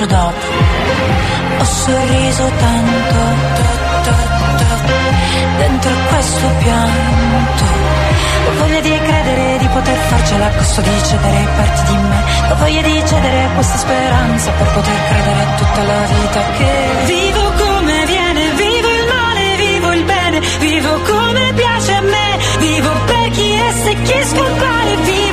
bacio 0.00 0.06
dopo. 0.06 0.46
Ho 1.58 1.64
sorriso 1.64 2.50
tanto, 2.58 3.18
to, 3.56 3.64
to, 4.04 4.12
to, 4.56 4.94
dentro 5.58 5.90
questo 6.08 6.46
pianto. 6.58 7.64
Ho 8.46 8.58
voglia 8.58 8.80
di 8.80 8.98
credere 8.98 9.58
di 9.58 9.66
poter 9.68 9.96
farcela 9.96 10.46
a 10.46 10.50
costo 10.50 10.80
di 10.80 10.90
cedere 11.04 11.48
parti 11.56 11.82
di 11.92 11.96
me. 11.96 12.24
Ho 12.50 12.54
voglia 12.56 12.82
di 12.82 13.02
cedere 13.06 13.48
questa 13.54 13.78
speranza 13.78 14.50
per 14.52 14.66
poter 14.72 14.98
credere 15.08 15.40
a 15.40 15.54
tutta 15.56 15.82
la 15.82 16.04
vita 16.06 16.40
che 16.56 16.72
vivo 17.04 17.52
come 17.58 18.06
viene, 18.06 18.50
vivo 18.56 18.88
il 18.88 19.06
male, 19.06 19.56
vivo 19.56 19.92
il 19.92 20.04
bene, 20.04 20.40
vivo 20.60 21.00
come 21.02 21.52
piace 21.54 21.92
a 21.92 22.00
me, 22.00 22.38
vivo 22.58 22.90
per 23.06 23.30
chi 23.30 23.52
è 23.52 23.88
e 23.90 24.02
chi 24.02 24.24
scompare, 24.24 24.96
vivo 24.96 25.29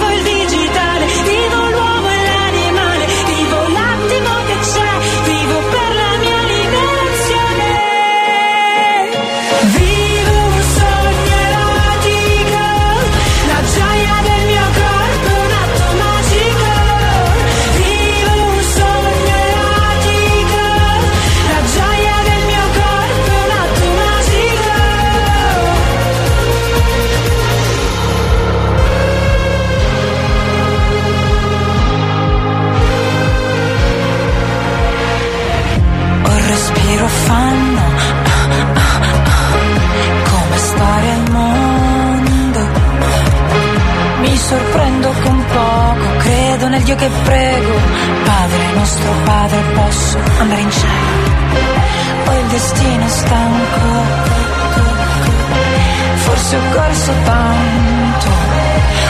sorprendo 44.48 45.14
con 45.24 45.46
poco, 45.46 46.18
credo 46.20 46.68
nel 46.70 46.84
Dio 46.84 46.96
che 46.96 47.10
prego. 47.24 47.74
Padre 48.24 48.74
nostro 48.76 49.12
Padre, 49.26 49.62
posso 49.74 50.18
andare 50.40 50.62
in 50.62 50.72
cielo. 50.72 51.36
Poi 52.24 52.40
il 52.40 52.48
destino 52.48 53.08
stanco. 53.08 53.86
Forse 56.16 56.56
ho 56.56 56.62
corso 56.72 57.12
tanto. 57.24 58.28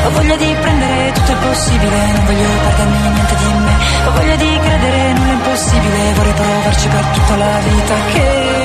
Ho 0.06 0.10
voglia 0.12 0.36
di 0.38 0.56
prendere 0.60 1.12
tutto 1.14 1.32
il 1.32 1.38
possibile, 1.38 1.98
non 2.14 2.26
voglio 2.26 2.48
perdermi 2.64 3.10
niente 3.10 3.36
di 3.36 3.54
me. 3.66 3.76
Ho 4.06 4.12
voglia 4.12 4.36
di 4.36 4.60
credere 4.60 5.14
nulla 5.14 5.34
impossibile, 5.34 6.14
vorrei 6.16 6.34
provarci 6.34 6.88
per 6.88 7.06
tutta 7.14 7.36
la 7.36 7.60
vita 7.60 7.96
che 8.14 8.58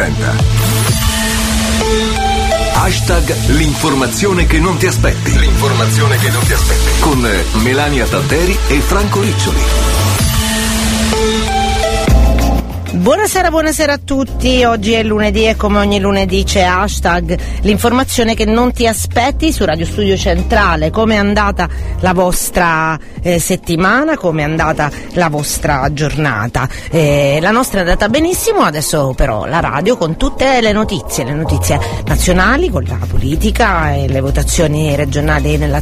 presenta 0.00 0.34
Hashtag 2.72 3.36
l'informazione 3.48 4.46
che 4.46 4.58
non 4.58 4.78
ti 4.78 4.86
aspetti. 4.86 5.38
L'informazione 5.38 6.16
che 6.16 6.30
non 6.30 6.42
ti 6.42 6.54
aspetti. 6.54 7.00
Con 7.00 7.28
Melania 7.62 8.06
Tanteri 8.06 8.58
e 8.68 8.80
Franco 8.80 9.20
Riccioli. 9.20 9.60
Buonasera, 13.00 13.48
buonasera 13.48 13.94
a 13.94 13.98
tutti. 14.04 14.62
Oggi 14.62 14.92
è 14.92 15.02
lunedì 15.02 15.46
e 15.46 15.56
come 15.56 15.78
ogni 15.78 15.98
lunedì 15.98 16.44
c'è 16.44 16.60
hashtag 16.60 17.34
l'informazione 17.62 18.34
che 18.34 18.44
non 18.44 18.74
ti 18.74 18.86
aspetti 18.86 19.54
su 19.54 19.64
Radio 19.64 19.86
Studio 19.86 20.18
Centrale. 20.18 20.90
Come 20.90 21.14
è 21.14 21.16
andata 21.16 21.66
la 22.00 22.12
vostra 22.12 22.98
eh, 23.22 23.38
settimana? 23.38 24.18
Come 24.18 24.42
è 24.42 24.44
andata 24.44 24.90
la 25.14 25.30
vostra 25.30 25.90
giornata? 25.94 26.68
Eh, 26.90 27.38
la 27.40 27.50
nostra 27.50 27.78
è 27.78 27.80
andata 27.84 28.10
benissimo, 28.10 28.60
adesso 28.60 29.14
però 29.16 29.46
la 29.46 29.60
radio 29.60 29.96
con 29.96 30.18
tutte 30.18 30.60
le 30.60 30.72
notizie, 30.72 31.24
le 31.24 31.32
notizie 31.32 31.80
nazionali 32.04 32.68
con 32.68 32.84
la 32.86 32.98
politica 33.08 33.94
e 33.94 34.08
le 34.08 34.20
votazioni 34.20 34.94
regionali 34.94 35.56
nella, 35.56 35.80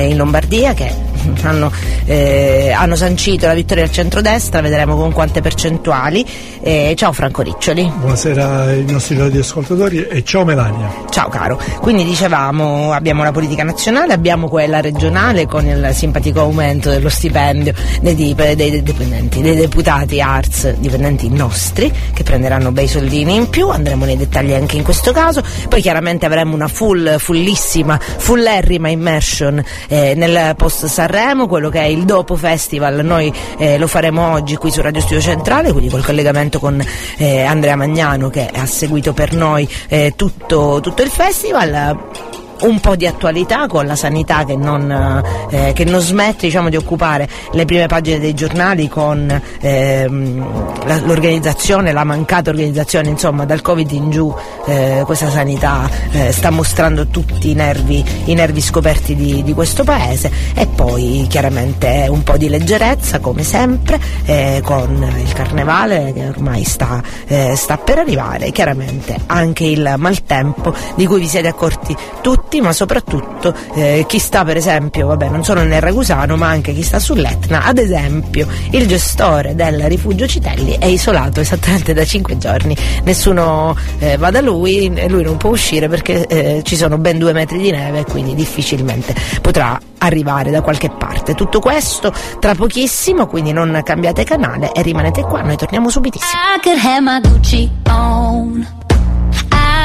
in 0.00 0.16
Lombardia 0.16 0.74
che 0.74 1.09
hanno, 1.42 1.70
eh, 2.04 2.72
hanno 2.74 2.96
sancito 2.96 3.46
la 3.46 3.54
vittoria 3.54 3.84
del 3.84 3.92
centrodestra, 3.92 4.60
vedremo 4.60 4.96
con 4.96 5.12
quante 5.12 5.40
percentuali. 5.40 6.26
Eh, 6.62 6.94
ciao 6.96 7.12
Franco 7.12 7.42
Riccioli. 7.42 7.90
Buonasera 7.96 8.62
ai 8.62 8.84
nostri 8.84 9.16
radioascoltatori 9.16 10.06
e 10.06 10.24
ciao 10.24 10.44
Melania. 10.44 10.90
Ciao 11.10 11.28
caro. 11.28 11.60
Quindi 11.80 12.04
dicevamo 12.04 12.92
abbiamo 12.92 13.22
la 13.22 13.32
politica 13.32 13.62
nazionale, 13.62 14.12
abbiamo 14.12 14.48
quella 14.48 14.80
regionale 14.80 15.46
con 15.46 15.66
il 15.66 15.90
simpatico 15.92 16.40
aumento 16.40 16.90
dello 16.90 17.08
stipendio 17.08 17.72
dei, 18.00 18.14
dip- 18.14 18.52
dei 18.52 18.82
dipendenti, 18.82 19.40
dei 19.40 19.56
deputati 19.56 20.20
ARS, 20.20 20.74
dipendenti 20.74 21.28
nostri, 21.28 21.92
che 22.12 22.22
prenderanno 22.22 22.72
bei 22.72 22.88
soldini 22.88 23.34
in 23.34 23.48
più, 23.48 23.68
andremo 23.68 24.04
nei 24.04 24.16
dettagli 24.16 24.52
anche 24.52 24.76
in 24.76 24.82
questo 24.82 25.12
caso, 25.12 25.42
poi 25.68 25.80
chiaramente 25.80 26.26
avremo 26.26 26.54
una 26.54 26.68
full, 26.68 27.18
fullissima, 27.18 27.98
fullerrima 27.98 28.88
immersion 28.88 29.62
eh, 29.88 30.14
nel 30.14 30.54
post 30.56 30.86
Sanremo, 30.86 31.09
quello 31.46 31.68
che 31.68 31.80
è 31.80 31.86
il 31.86 32.04
dopo 32.04 32.36
festival, 32.36 33.04
noi 33.04 33.32
eh, 33.58 33.78
lo 33.78 33.86
faremo 33.86 34.32
oggi 34.32 34.56
qui 34.56 34.70
su 34.70 34.80
Radio 34.80 35.00
Studio 35.00 35.20
Centrale, 35.20 35.72
quindi 35.72 35.90
col 35.90 36.04
collegamento 36.04 36.58
con 36.58 36.82
eh, 37.18 37.42
Andrea 37.42 37.76
Magnano 37.76 38.28
che 38.30 38.48
ha 38.52 38.66
seguito 38.66 39.12
per 39.12 39.34
noi 39.34 39.68
eh, 39.88 40.14
tutto, 40.16 40.80
tutto 40.80 41.02
il 41.02 41.10
festival 41.10 42.38
un 42.60 42.80
po' 42.80 42.96
di 42.96 43.06
attualità 43.06 43.66
con 43.66 43.86
la 43.86 43.96
sanità 43.96 44.44
che 44.44 44.56
non, 44.56 45.22
eh, 45.50 45.72
che 45.72 45.84
non 45.84 46.00
smette 46.00 46.46
diciamo, 46.46 46.68
di 46.68 46.76
occupare. 46.76 47.28
Le 47.52 47.64
prime 47.64 47.86
pagine 47.86 48.18
dei 48.18 48.34
giornali 48.34 48.88
con 48.88 49.40
ehm, 49.60 51.04
l'organizzazione, 51.04 51.92
la 51.92 52.04
mancata 52.04 52.50
organizzazione, 52.50 53.08
insomma 53.08 53.44
dal 53.44 53.60
Covid 53.60 53.90
in 53.90 54.10
giù 54.10 54.34
eh, 54.66 55.02
questa 55.04 55.30
sanità 55.30 55.88
eh, 56.12 56.32
sta 56.32 56.50
mostrando 56.50 57.06
tutti 57.06 57.50
i 57.50 57.54
nervi, 57.54 58.04
i 58.24 58.34
nervi 58.34 58.60
scoperti 58.60 59.14
di, 59.14 59.42
di, 59.42 59.52
questo 59.54 59.84
paese. 59.84 60.30
E 60.54 60.66
poi 60.66 61.26
chiaramente 61.28 62.06
un 62.08 62.22
po' 62.22 62.36
di 62.36 62.48
leggerezza 62.48 63.20
come 63.20 63.42
sempre 63.42 64.00
eh, 64.24 64.60
con 64.64 65.14
il 65.18 65.32
carnevale 65.32 66.12
che 66.12 66.26
ormai 66.28 66.64
sta, 66.64 67.02
eh, 67.26 67.54
sta 67.56 67.76
per 67.76 67.98
arrivare, 67.98 68.50
chiaramente 68.50 69.16
anche 69.26 69.64
il 69.64 69.94
maltempo 69.96 70.74
di 70.94 71.06
cui 71.06 71.20
vi 71.20 71.26
siete 71.26 71.48
accorti 71.48 71.96
tutti 72.20 72.49
eletti, 72.50 72.60
ma 72.60 72.72
soprattutto 72.72 73.54
eh, 73.74 74.04
chi 74.08 74.18
sta 74.18 74.44
per 74.44 74.56
esempio, 74.56 75.06
vabbè, 75.06 75.28
non 75.28 75.44
solo 75.44 75.62
nel 75.62 75.80
Ragusano, 75.80 76.36
ma 76.36 76.48
anche 76.48 76.72
chi 76.72 76.82
sta 76.82 76.98
sull'Etna. 76.98 77.64
Ad 77.64 77.78
esempio, 77.78 78.48
il 78.70 78.86
gestore 78.86 79.54
del 79.54 79.84
rifugio 79.84 80.26
Citelli 80.26 80.76
è 80.78 80.86
isolato 80.86 81.40
esattamente 81.40 81.94
da 81.94 82.04
cinque 82.04 82.36
giorni. 82.36 82.76
Nessuno 83.04 83.76
eh, 84.00 84.16
va 84.16 84.30
da 84.30 84.40
lui, 84.40 84.92
lui 85.08 85.22
non 85.22 85.36
può 85.36 85.50
uscire 85.50 85.88
perché 85.88 86.26
eh, 86.26 86.62
ci 86.64 86.76
sono 86.76 86.98
ben 86.98 87.18
due 87.18 87.32
metri 87.32 87.58
di 87.58 87.70
neve 87.70 88.04
quindi 88.04 88.34
difficilmente 88.34 89.14
potrà 89.40 89.78
arrivare 89.98 90.50
da 90.50 90.60
qualche 90.62 90.90
parte. 90.90 91.34
Tutto 91.34 91.60
questo 91.60 92.12
tra 92.40 92.54
pochissimo, 92.54 93.26
quindi 93.26 93.52
non 93.52 93.80
cambiate 93.84 94.24
canale 94.24 94.72
e 94.72 94.82
rimanete 94.82 95.22
qua, 95.22 95.42
noi 95.42 95.56
torniamo 95.56 95.88
subitissimo. 95.88 96.30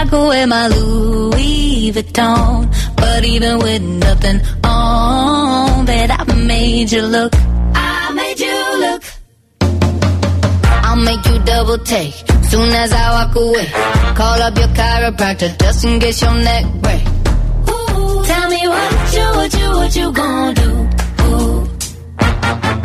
I 0.05 0.07
could 0.07 0.27
wear 0.27 0.45
my 0.45 0.67
Louis 0.67 1.91
Vuitton. 1.91 2.95
But 2.95 3.25
even 3.25 3.57
with 3.57 3.81
nothing 3.81 4.39
on, 4.63 5.85
bet 5.85 6.11
I 6.11 6.23
made 6.35 6.91
you 6.91 7.01
look. 7.01 7.33
I 7.73 8.11
made 8.13 8.39
you 8.39 8.79
look. 8.85 9.03
I'll 10.85 11.01
make 11.01 11.25
you 11.25 11.39
double 11.39 11.79
take 11.79 12.13
soon 12.51 12.69
as 12.69 12.93
I 12.93 13.05
walk 13.17 13.35
away. 13.35 13.65
Call 14.15 14.41
up 14.43 14.55
your 14.55 14.67
chiropractor 14.77 15.59
just 15.59 15.83
in 15.83 15.99
case 15.99 16.21
your 16.21 16.35
neck 16.35 16.65
break. 16.83 17.01
Ooh, 17.71 18.23
tell 18.25 18.47
me 18.47 18.61
what 18.67 19.13
you, 19.15 19.25
what 19.37 19.53
you, 19.59 19.69
what 19.71 19.95
you 19.95 20.11
gonna 20.11 20.53
do? 20.53 20.87
Ooh. 21.23 22.84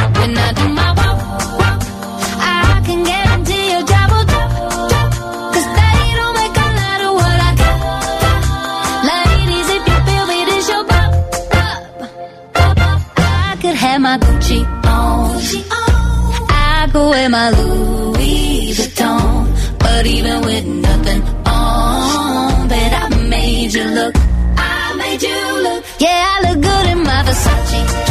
Go 16.93 17.09
wear 17.09 17.29
my 17.29 17.49
Louis 17.51 18.73
Vuitton. 18.73 19.79
But 19.79 20.05
even 20.05 20.41
with 20.41 20.65
nothing 20.65 21.21
on, 21.45 22.67
bet 22.67 22.91
I 23.03 23.07
made 23.29 23.73
you 23.73 23.85
look. 23.85 24.13
I 24.57 24.95
made 24.97 25.21
you 25.21 25.63
look. 25.63 25.85
Yeah, 25.99 26.27
I 26.33 26.51
look 26.53 26.61
good 26.61 26.87
in 26.91 27.03
my 27.03 27.23
Versace 27.23 28.10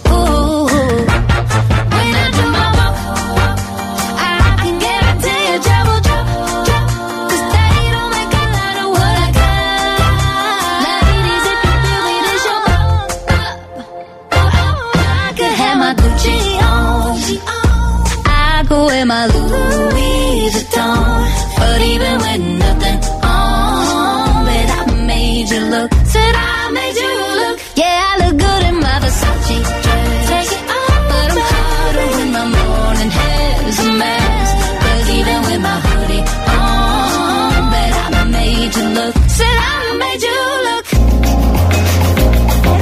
Look. 25.71 25.89
Said 26.13 26.33
I 26.35 26.69
made 26.77 26.97
you 27.03 27.13
look. 27.39 27.57
Yeah, 27.81 28.09
I 28.09 28.13
look 28.21 28.35
good 28.45 28.63
in 28.69 28.75
my 28.85 28.95
Versace 29.03 29.57
dress. 29.83 30.27
Take 30.31 30.51
it 30.57 30.63
off, 30.79 31.01
but 31.11 31.27
I'm 31.31 31.41
hotter 31.51 32.07
when 32.15 32.29
my 32.37 32.45
morning 32.59 33.11
hair's 33.19 33.79
a 33.79 33.89
mess. 34.03 34.49
Cause 34.83 35.07
even 35.19 35.39
with 35.47 35.61
my 35.67 35.77
hoodie 35.87 36.23
on, 36.59 37.61
bet 37.71 37.93
I 38.19 38.23
made 38.37 38.73
you 38.77 38.87
look. 38.99 39.15
Said 39.37 39.57
I 39.71 39.97
made 40.03 40.21
you 40.27 40.39
look. 40.67 40.85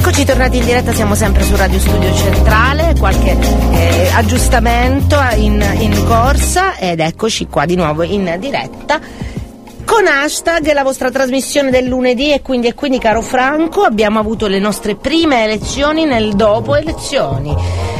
Eccoci 0.00 0.24
tornati 0.24 0.56
in 0.56 0.64
diretta, 0.64 0.92
siamo 0.92 1.14
sempre 1.14 1.44
su 1.44 1.54
Radio 1.56 1.78
Studio 1.78 2.12
Centrale, 2.14 2.94
qualche 2.98 3.36
eh, 3.72 4.10
aggiustamento 4.12 5.16
in, 5.36 5.64
in 5.78 6.04
corsa 6.06 6.76
ed 6.78 7.00
eccoci 7.00 7.46
qua 7.46 7.64
di 7.66 7.76
nuovo 7.76 8.02
in 8.02 8.36
diretta 8.40 8.98
con 9.90 10.06
hashtag 10.06 10.72
la 10.72 10.84
vostra 10.84 11.10
trasmissione 11.10 11.72
del 11.72 11.86
lunedì 11.86 12.32
e 12.32 12.42
quindi, 12.42 12.68
e 12.68 12.74
quindi 12.74 13.00
caro 13.00 13.22
Franco 13.22 13.82
abbiamo 13.82 14.20
avuto 14.20 14.46
le 14.46 14.60
nostre 14.60 14.94
prime 14.94 15.42
elezioni 15.42 16.04
nel 16.04 16.34
dopo 16.34 16.76
elezioni. 16.76 17.52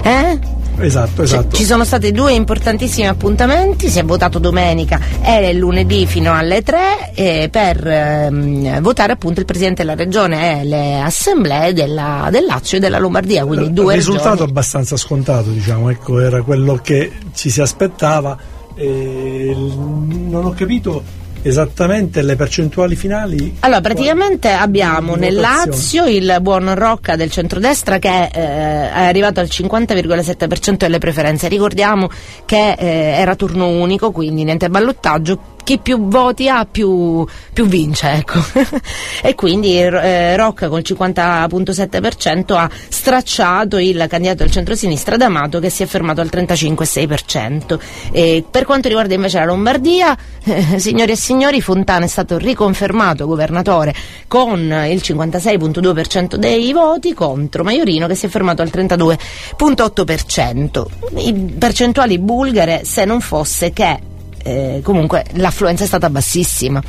Eh? 0.04 0.38
Esatto, 0.78 1.22
esatto. 1.22 1.56
Ci 1.56 1.64
sono 1.64 1.84
stati 1.84 2.12
due 2.12 2.32
importantissimi 2.32 3.08
appuntamenti, 3.08 3.88
si 3.88 3.98
è 3.98 4.04
votato 4.04 4.38
domenica 4.38 5.00
e 5.20 5.52
lunedì 5.52 6.06
fino 6.06 6.32
alle 6.32 6.62
3 6.62 7.10
eh, 7.12 7.48
per 7.50 7.84
ehm, 7.84 8.80
votare 8.80 9.12
appunto 9.12 9.40
il 9.40 9.46
Presidente 9.46 9.82
della 9.82 9.96
Regione 9.96 10.60
e 10.60 10.64
le 10.64 11.00
assemblee 11.00 11.72
della, 11.72 12.28
del 12.30 12.44
Lazio 12.44 12.76
e 12.76 12.80
della 12.80 13.00
Lombardia, 13.00 13.44
quindi 13.44 13.66
Il 13.66 13.72
due 13.72 13.96
risultato 13.96 14.30
regioni. 14.30 14.50
abbastanza 14.50 14.96
scontato, 14.96 15.50
diciamo, 15.50 15.90
ecco, 15.90 16.20
era 16.20 16.40
quello 16.42 16.78
che 16.80 17.10
ci 17.34 17.50
si 17.50 17.60
aspettava. 17.60 18.38
E 18.76 19.52
non 19.54 20.42
ho 20.44 20.54
capito 20.56 21.02
esattamente 21.42 22.22
le 22.22 22.36
percentuali 22.36 22.96
finali. 22.96 23.56
Allora, 23.60 23.80
praticamente 23.80 24.50
abbiamo 24.50 25.14
nel. 25.16 25.34
Lazio 25.34 26.06
il 26.06 26.38
buon 26.40 26.74
Rocca 26.74 27.16
del 27.16 27.30
centrodestra 27.30 27.98
che 27.98 28.24
eh, 28.24 28.30
è 28.30 29.04
arrivato 29.04 29.40
al 29.40 29.46
50,7% 29.46 30.76
delle 30.76 30.98
preferenze. 30.98 31.48
Ricordiamo 31.48 32.08
che 32.44 32.72
eh, 32.72 32.86
era 32.86 33.34
turno 33.34 33.68
unico, 33.68 34.10
quindi 34.10 34.44
niente 34.44 34.68
ballottaggio. 34.68 35.58
Chi 35.64 35.78
più 35.78 36.08
voti 36.08 36.48
ha 36.48 36.64
più, 36.64 37.26
più 37.52 37.66
vince, 37.66 38.10
ecco. 38.10 38.40
e 39.22 39.34
quindi 39.34 39.78
eh, 39.78 40.36
Rocca 40.36 40.68
col 40.68 40.82
50,7% 40.84 42.56
ha 42.56 42.68
stracciato 42.88 43.78
il 43.78 44.04
candidato 44.08 44.42
del 44.42 44.50
centrosinistra 44.50 45.16
D'Amato 45.16 45.60
che 45.60 45.70
si 45.70 45.82
è 45.82 45.86
fermato 45.86 46.20
al 46.20 46.28
35,6%. 46.32 47.78
E 48.12 48.44
per 48.48 48.64
quanto 48.64 48.88
riguarda 48.88 49.14
invece 49.14 49.38
la 49.38 49.44
Lombardia, 49.44 50.16
eh, 50.44 50.78
signori 50.78 51.12
e 51.12 51.16
signori, 51.16 51.60
Fontana 51.60 52.04
è 52.04 52.08
stato 52.08 52.38
riconfermato 52.38 53.26
governatore 53.26 53.94
con 54.26 54.60
il 54.60 55.00
56,2% 55.02 56.36
dei 56.36 56.72
voti 56.72 57.12
contro 57.14 57.64
Maiorino 57.64 58.06
che 58.06 58.14
si 58.14 58.26
è 58.26 58.28
fermato 58.28 58.62
al 58.62 58.70
32,8%. 58.72 60.86
I 61.16 61.32
percentuali 61.58 62.18
bulgare 62.18 62.82
se 62.84 63.04
non 63.04 63.20
fosse 63.20 63.72
che 63.72 64.09
eh, 64.42 64.80
comunque 64.82 65.24
l'affluenza 65.34 65.84
è 65.84 65.86
stata 65.86 66.10
bassissima. 66.10 66.82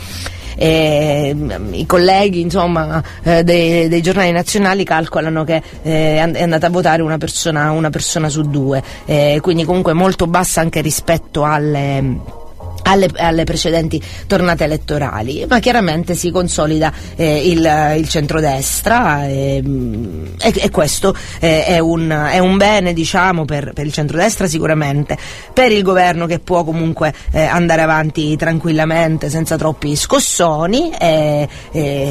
Eh, 0.55 1.35
I 1.71 1.85
colleghi 1.85 2.41
insomma, 2.41 3.01
eh, 3.23 3.43
dei, 3.43 3.87
dei 3.87 4.01
giornali 4.01 4.31
nazionali 4.31 4.83
calcolano 4.83 5.43
che 5.43 5.61
eh, 5.81 6.17
è 6.17 6.41
andata 6.41 6.67
a 6.67 6.69
votare 6.69 7.01
una 7.01 7.17
persona, 7.17 7.71
una 7.71 7.89
persona 7.89 8.29
su 8.29 8.43
due, 8.43 8.83
eh, 9.05 9.39
quindi 9.41 9.63
comunque 9.63 9.93
molto 9.93 10.27
bassa 10.27 10.61
anche 10.61 10.81
rispetto 10.81 11.43
alle 11.43 12.39
alle, 12.83 13.09
alle 13.15 13.43
precedenti 13.43 14.01
tornate 14.27 14.63
elettorali, 14.63 15.45
ma 15.47 15.59
chiaramente 15.59 16.15
si 16.15 16.31
consolida 16.31 16.91
eh, 17.15 17.47
il, 17.49 17.95
il 17.97 18.07
centrodestra 18.09 19.25
eh, 19.27 19.61
e, 20.39 20.53
e 20.55 20.69
questo 20.69 21.15
eh, 21.39 21.65
è, 21.65 21.79
un, 21.79 22.09
è 22.09 22.39
un 22.39 22.57
bene 22.57 22.93
diciamo, 22.93 23.45
per, 23.45 23.73
per 23.73 23.85
il 23.85 23.93
centrodestra 23.93 24.47
sicuramente, 24.47 25.17
per 25.53 25.71
il 25.71 25.83
governo 25.83 26.25
che 26.25 26.39
può 26.39 26.63
comunque 26.63 27.13
eh, 27.31 27.43
andare 27.43 27.81
avanti 27.81 28.35
tranquillamente 28.35 29.29
senza 29.29 29.57
troppi 29.57 29.95
scossoni 29.95 30.91
e 30.99 31.47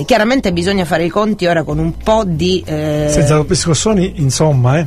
chiaramente 0.07 0.53
bisogna 0.53 0.85
fare 0.85 1.05
i 1.05 1.09
conti 1.09 1.47
ora 1.47 1.63
con 1.63 1.79
un 1.79 1.97
po' 1.97 2.25
di... 2.27 2.63
eh, 2.67 3.09
Senza 3.11 3.35
troppi 3.35 3.55
scossoni, 3.55 4.15
insomma, 4.17 4.79
eh. 4.79 4.87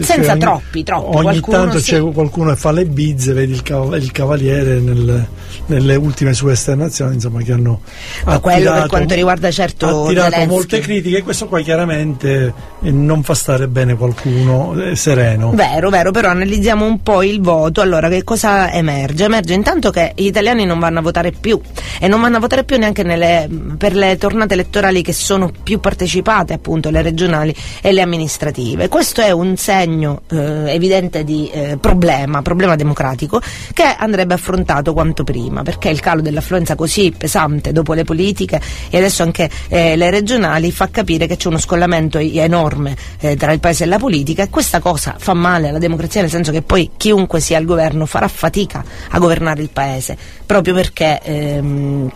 Senza 0.00 0.32
ogni- 0.32 0.40
troppi, 0.40 0.82
troppi, 0.82 1.16
Ogni 1.16 1.22
qualcuno 1.22 1.56
tanto 1.58 1.78
sì. 1.80 1.92
c'è 1.92 2.00
qualcuno 2.12 2.50
che 2.50 2.56
fa 2.56 2.70
le 2.72 2.84
bizze, 2.86 3.32
vedi 3.32 3.52
il, 3.52 3.62
cav- 3.62 3.94
il 3.96 4.12
cavaliere 4.12 4.78
nel, 4.80 5.23
nelle 5.66 5.94
ultime 5.96 6.34
sue 6.34 6.52
esternazioni 6.52 7.14
insomma, 7.14 7.42
che 7.42 7.52
hanno 7.52 7.80
Ma 8.24 8.38
quello 8.38 8.72
per 8.72 8.86
quanto 8.88 9.14
riguarda 9.14 9.50
certo 9.50 10.04
attirato 10.04 10.30
Zelensky. 10.30 10.54
molte 10.54 10.80
critiche 10.80 11.16
e 11.18 11.22
questo 11.22 11.46
qua 11.46 11.60
chiaramente 11.60 12.52
eh, 12.82 12.90
non 12.90 13.22
fa 13.22 13.34
stare 13.34 13.68
bene 13.68 13.94
qualcuno 13.94 14.74
eh, 14.80 14.96
sereno. 14.96 15.52
Vero, 15.52 15.90
vero, 15.90 16.10
però 16.10 16.30
analizziamo 16.30 16.84
un 16.84 17.02
po' 17.02 17.22
il 17.22 17.40
voto. 17.40 17.80
Allora, 17.80 18.08
che 18.08 18.24
cosa 18.24 18.72
emerge? 18.72 19.24
Emerge 19.24 19.54
intanto 19.54 19.90
che 19.90 20.12
gli 20.16 20.26
italiani 20.26 20.64
non 20.64 20.78
vanno 20.78 20.98
a 20.98 21.02
votare 21.02 21.30
più 21.30 21.60
e 22.00 22.08
non 22.08 22.20
vanno 22.20 22.38
a 22.38 22.40
votare 22.40 22.64
più 22.64 22.76
neanche 22.78 23.02
nelle, 23.02 23.48
per 23.78 23.94
le 23.94 24.16
tornate 24.16 24.54
elettorali 24.54 25.02
che 25.02 25.12
sono 25.12 25.50
più 25.62 25.78
partecipate, 25.80 26.52
appunto, 26.54 26.90
le 26.90 27.02
regionali 27.02 27.54
e 27.80 27.92
le 27.92 28.00
amministrative. 28.00 28.88
Questo 28.88 29.20
è 29.20 29.30
un 29.30 29.56
segno 29.56 30.22
eh, 30.30 30.72
evidente 30.72 31.24
di 31.24 31.48
eh, 31.52 31.78
problema, 31.80 32.42
problema 32.42 32.76
democratico, 32.76 33.40
che 33.72 33.84
andrebbe 33.84 34.34
affrontato 34.34 34.92
quanto 34.92 35.13
prima, 35.22 35.62
perché 35.62 35.90
il 35.90 36.00
calo 36.00 36.20
dell'affluenza 36.20 36.74
così 36.74 37.14
pesante 37.16 37.70
dopo 37.70 37.92
le 37.92 38.02
politiche 38.04 38.60
e 38.90 38.96
adesso 38.96 39.22
anche 39.22 39.48
eh, 39.68 39.94
le 39.94 40.10
regionali 40.10 40.72
fa 40.72 40.88
capire 40.88 41.26
che 41.26 41.36
c'è 41.36 41.48
uno 41.48 41.58
scollamento 41.58 42.18
enorme 42.18 42.96
eh, 43.20 43.36
tra 43.36 43.52
il 43.52 43.60
paese 43.60 43.84
e 43.84 43.86
la 43.86 43.98
politica 43.98 44.42
e 44.42 44.50
questa 44.50 44.80
cosa 44.80 45.14
fa 45.18 45.34
male 45.34 45.68
alla 45.68 45.78
democrazia 45.78 46.22
nel 46.22 46.30
senso 46.30 46.50
che 46.50 46.62
poi 46.62 46.90
chiunque 46.96 47.40
sia 47.40 47.58
al 47.58 47.64
governo 47.64 48.06
farà 48.06 48.28
fatica 48.28 48.84
a 49.10 49.18
governare 49.18 49.62
il 49.62 49.70
paese 49.70 50.16
proprio 50.46 50.74
perché 50.74 51.20
ehm, 51.22 52.10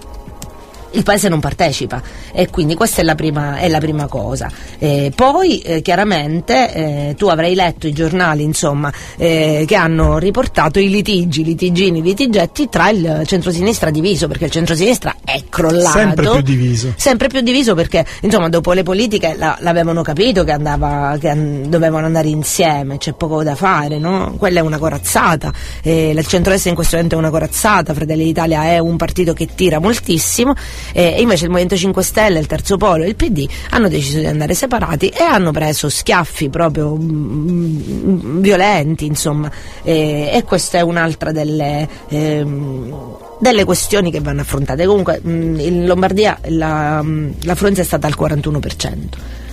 il 0.93 1.03
paese 1.03 1.29
non 1.29 1.41
partecipa 1.41 2.03
e 2.33 2.49
quindi 2.51 2.75
questa 2.75 3.01
è 3.01 3.05
la 3.05 3.15
prima, 3.15 3.57
è 3.59 3.69
la 3.69 3.79
prima 3.79 4.07
cosa. 4.07 4.51
Eh, 4.79 5.13
poi 5.15 5.61
eh, 5.61 5.83
chiaramente 5.83 6.73
eh, 6.73 7.15
tu 7.17 7.27
avrai 7.27 7.55
letto 7.55 7.87
i 7.87 7.93
giornali 7.93 8.43
insomma, 8.43 8.93
eh, 9.17 9.65
che 9.67 9.75
hanno 9.75 10.19
riportato 10.19 10.79
i 10.79 10.89
litigi, 10.89 11.45
litigini, 11.45 12.03
litigetti 12.03 12.69
tra 12.69 12.91
il 12.91 13.23
centrosinistra 13.27 13.91
diviso 13.91 14.29
perché 14.29 14.47
il 14.47 14.51
centrosinistra 14.51 15.17
è 15.25 15.43
crollato. 15.49 15.99
Sempre 15.99 16.31
più 16.31 16.41
diviso. 16.43 16.93
Sempre 16.97 17.29
più 17.29 17.41
diviso 17.41 17.75
perché 17.75 18.05
insomma 18.23 18.49
dopo 18.49 18.73
le 18.73 18.83
politiche 18.83 19.35
la, 19.37 19.57
l'avevano 19.61 20.03
capito 20.03 20.45
che, 20.45 20.53
andava, 20.53 21.17
che 21.21 21.29
an- 21.29 21.65
dovevano 21.69 22.07
andare 22.07 22.29
insieme, 22.29 22.99
c'è 22.99 23.13
poco 23.13 23.43
da 23.43 23.55
fare, 23.55 23.99
no? 23.99 24.35
quella 24.39 24.61
è 24.61 24.63
una 24.63 24.79
corazzata, 24.79 25.53
eh, 25.83 26.11
il 26.11 26.27
centrodestra 26.27 26.71
in 26.71 26.77
questo 26.77 26.97
momento 26.97 27.17
è 27.17 27.19
una 27.19 27.31
corazzata, 27.31 27.95
Fratelli 27.95 28.25
d'Italia 28.25 28.65
è 28.65 28.79
un 28.79 28.97
partito 28.97 29.33
che 29.33 29.49
tira 29.55 29.79
moltissimo 29.79 30.55
eh, 30.93 31.15
e 31.17 31.21
invece 31.21 31.45
il 31.45 31.51
Movimento 31.51 31.77
5 31.77 32.03
Stelle, 32.03 32.39
il 32.39 32.47
Terzo 32.47 32.77
Polo 32.77 33.05
e 33.05 33.09
il 33.09 33.17
PD 33.17 33.49
hanno 33.71 33.89
deciso 33.89 34.19
di 34.19 34.27
andare 34.27 34.55
separati 34.55 35.09
e 35.09 35.23
hanno 35.23 35.51
preso 35.51 35.89
schiaffi 35.89 36.49
proprio 36.49 36.97
mm, 36.97 38.41
violenti, 38.41 39.07
insomma, 39.07 39.51
eh, 39.83 40.31
e 40.33 40.43
questa 40.45 40.79
è 40.79 40.81
un'altra 40.81 41.33
delle, 41.33 41.89
ehm, 42.09 43.17
delle 43.41 43.65
questioni 43.65 44.11
che 44.11 44.21
vanno 44.21 44.41
affrontate. 44.41 44.87
Comunque 44.87 45.21
mh, 45.23 45.61
in 45.61 45.87
Lombardia 45.87 46.39
la, 46.47 47.05
l'affluenza 47.43 47.83
è 47.83 47.85
stata 47.85 48.07
al 48.07 48.17
41%, 48.19 48.97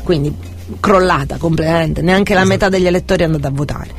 quindi 0.04 0.54
crollata 0.80 1.38
completamente, 1.38 2.02
neanche 2.02 2.34
la 2.34 2.46
metà 2.46 2.70
degli 2.70 2.88
elettori 2.88 3.24
è 3.24 3.26
andata 3.26 3.48
a 3.48 3.52
votare. 3.52 3.90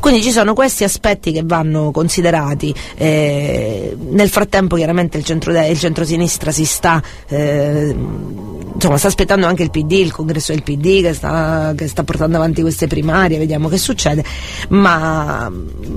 Quindi 0.00 0.22
ci 0.22 0.30
sono 0.30 0.54
questi 0.54 0.84
aspetti 0.84 1.32
che 1.32 1.42
vanno 1.44 1.90
considerati. 1.90 2.74
Eh, 2.96 3.96
nel 4.10 4.28
frattempo 4.28 4.76
chiaramente 4.76 5.18
il, 5.18 5.24
centro 5.24 5.52
il 5.58 5.78
centrosinistra 5.78 6.50
si 6.50 6.64
sta, 6.64 7.02
eh, 7.28 7.94
insomma, 8.74 8.98
sta 8.98 9.08
aspettando 9.08 9.46
anche 9.46 9.62
il 9.62 9.70
PD, 9.70 9.92
il 9.92 10.12
congresso 10.12 10.52
del 10.52 10.62
PD 10.62 11.02
che 11.02 11.12
sta, 11.12 11.72
che 11.76 11.88
sta 11.88 12.04
portando 12.04 12.36
avanti 12.36 12.60
queste 12.60 12.86
primarie, 12.86 13.38
vediamo 13.38 13.68
che 13.68 13.78
succede, 13.78 14.24
ma 14.68 15.50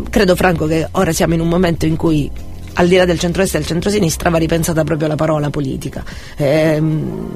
credo 0.10 0.36
Franco 0.36 0.66
che 0.66 0.88
ora 0.92 1.12
siamo 1.12 1.34
in 1.34 1.42
un 1.42 1.48
momento 1.48 1.86
in 1.86 1.96
cui 1.96 2.30
al 2.74 2.88
di 2.88 2.96
là 2.96 3.06
del 3.06 3.20
centro-est 3.20 3.56
e 3.56 3.58
del 3.58 3.68
centro-sinistra 3.68 4.30
va 4.30 4.38
ripensata 4.38 4.84
proprio 4.84 5.08
la 5.08 5.16
parola 5.16 5.50
politica. 5.50 6.04
Ehm, 6.38 7.32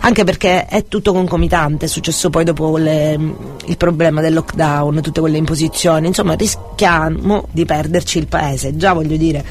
anche 0.00 0.24
perché 0.24 0.66
è 0.66 0.84
tutto 0.86 1.12
concomitante, 1.12 1.84
è 1.84 1.88
successo 1.88 2.30
poi 2.30 2.44
dopo 2.44 2.76
le, 2.76 3.18
il 3.66 3.76
problema 3.76 4.20
del 4.20 4.34
lockdown, 4.34 5.00
tutte 5.02 5.20
quelle 5.20 5.36
imposizioni, 5.36 6.06
insomma 6.06 6.34
rischiamo 6.34 7.46
di 7.50 7.64
perderci 7.64 8.18
il 8.18 8.26
paese, 8.26 8.76
già 8.76 8.92
voglio 8.92 9.16
dire, 9.16 9.44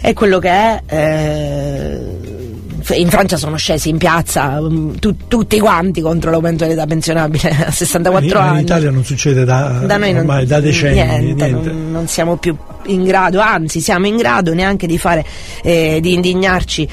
è 0.00 0.12
quello 0.12 0.38
che 0.38 0.48
è. 0.48 0.82
Eh, 0.86 2.37
in 2.90 3.08
Francia 3.08 3.36
sono 3.36 3.56
scesi 3.56 3.88
in 3.88 3.98
piazza 3.98 4.58
tu, 4.98 5.16
tutti 5.26 5.58
quanti 5.58 6.00
contro 6.00 6.30
l'aumento 6.30 6.64
dell'età 6.64 6.86
pensionabile 6.86 7.66
a 7.66 7.70
64 7.70 8.28
in, 8.28 8.34
anni. 8.36 8.58
In 8.58 8.64
Italia 8.64 8.90
non 8.90 9.04
succede 9.04 9.44
da, 9.44 9.82
da, 9.84 9.96
noi 9.96 10.16
ormai, 10.16 10.38
non, 10.38 10.46
da 10.46 10.60
decenni. 10.60 10.94
Niente, 10.94 11.46
niente. 11.46 11.70
Non, 11.70 11.90
non, 11.90 12.08
siamo 12.08 12.36
più 12.36 12.56
in 12.86 13.04
grado, 13.04 13.40
anzi 13.40 13.80
siamo 13.80 14.06
in 14.06 14.16
grado 14.16 14.54
neanche 14.54 14.86
di 14.86 14.98
fare, 14.98 15.24
eh, 15.62 15.98
di 16.00 16.14
indignarci 16.14 16.88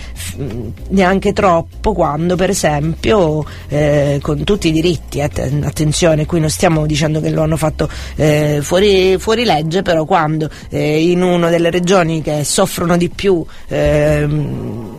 neanche 0.90 1.34
troppo 1.34 1.94
quando 1.94 2.36
per 2.36 2.50
esempio 2.50 3.46
eh, 3.70 4.20
con 4.22 4.44
tutti 4.44 4.68
i 4.70 4.72
diritti, 4.72 5.22
att- 5.22 5.52
attenzione, 5.64 6.26
qui 6.26 6.40
non 6.40 6.50
stiamo 6.50 6.86
dicendo 6.86 7.22
che 7.22 7.30
lo 7.30 7.42
hanno 7.42 7.58
fatto 7.58 7.90
eh, 8.16 8.60
fuori, 8.62 9.18
fuori, 9.18 9.46
legge, 9.46 9.82
però 9.82 10.06
quando 10.06 10.50
eh, 10.70 11.10
in 11.10 11.22
una 11.22 11.50
delle 11.50 11.70
regioni 11.70 12.22
che 12.22 12.44
soffrono 12.44 12.98
di 12.98 13.10
più 13.10 13.46
ehm, 13.68 14.95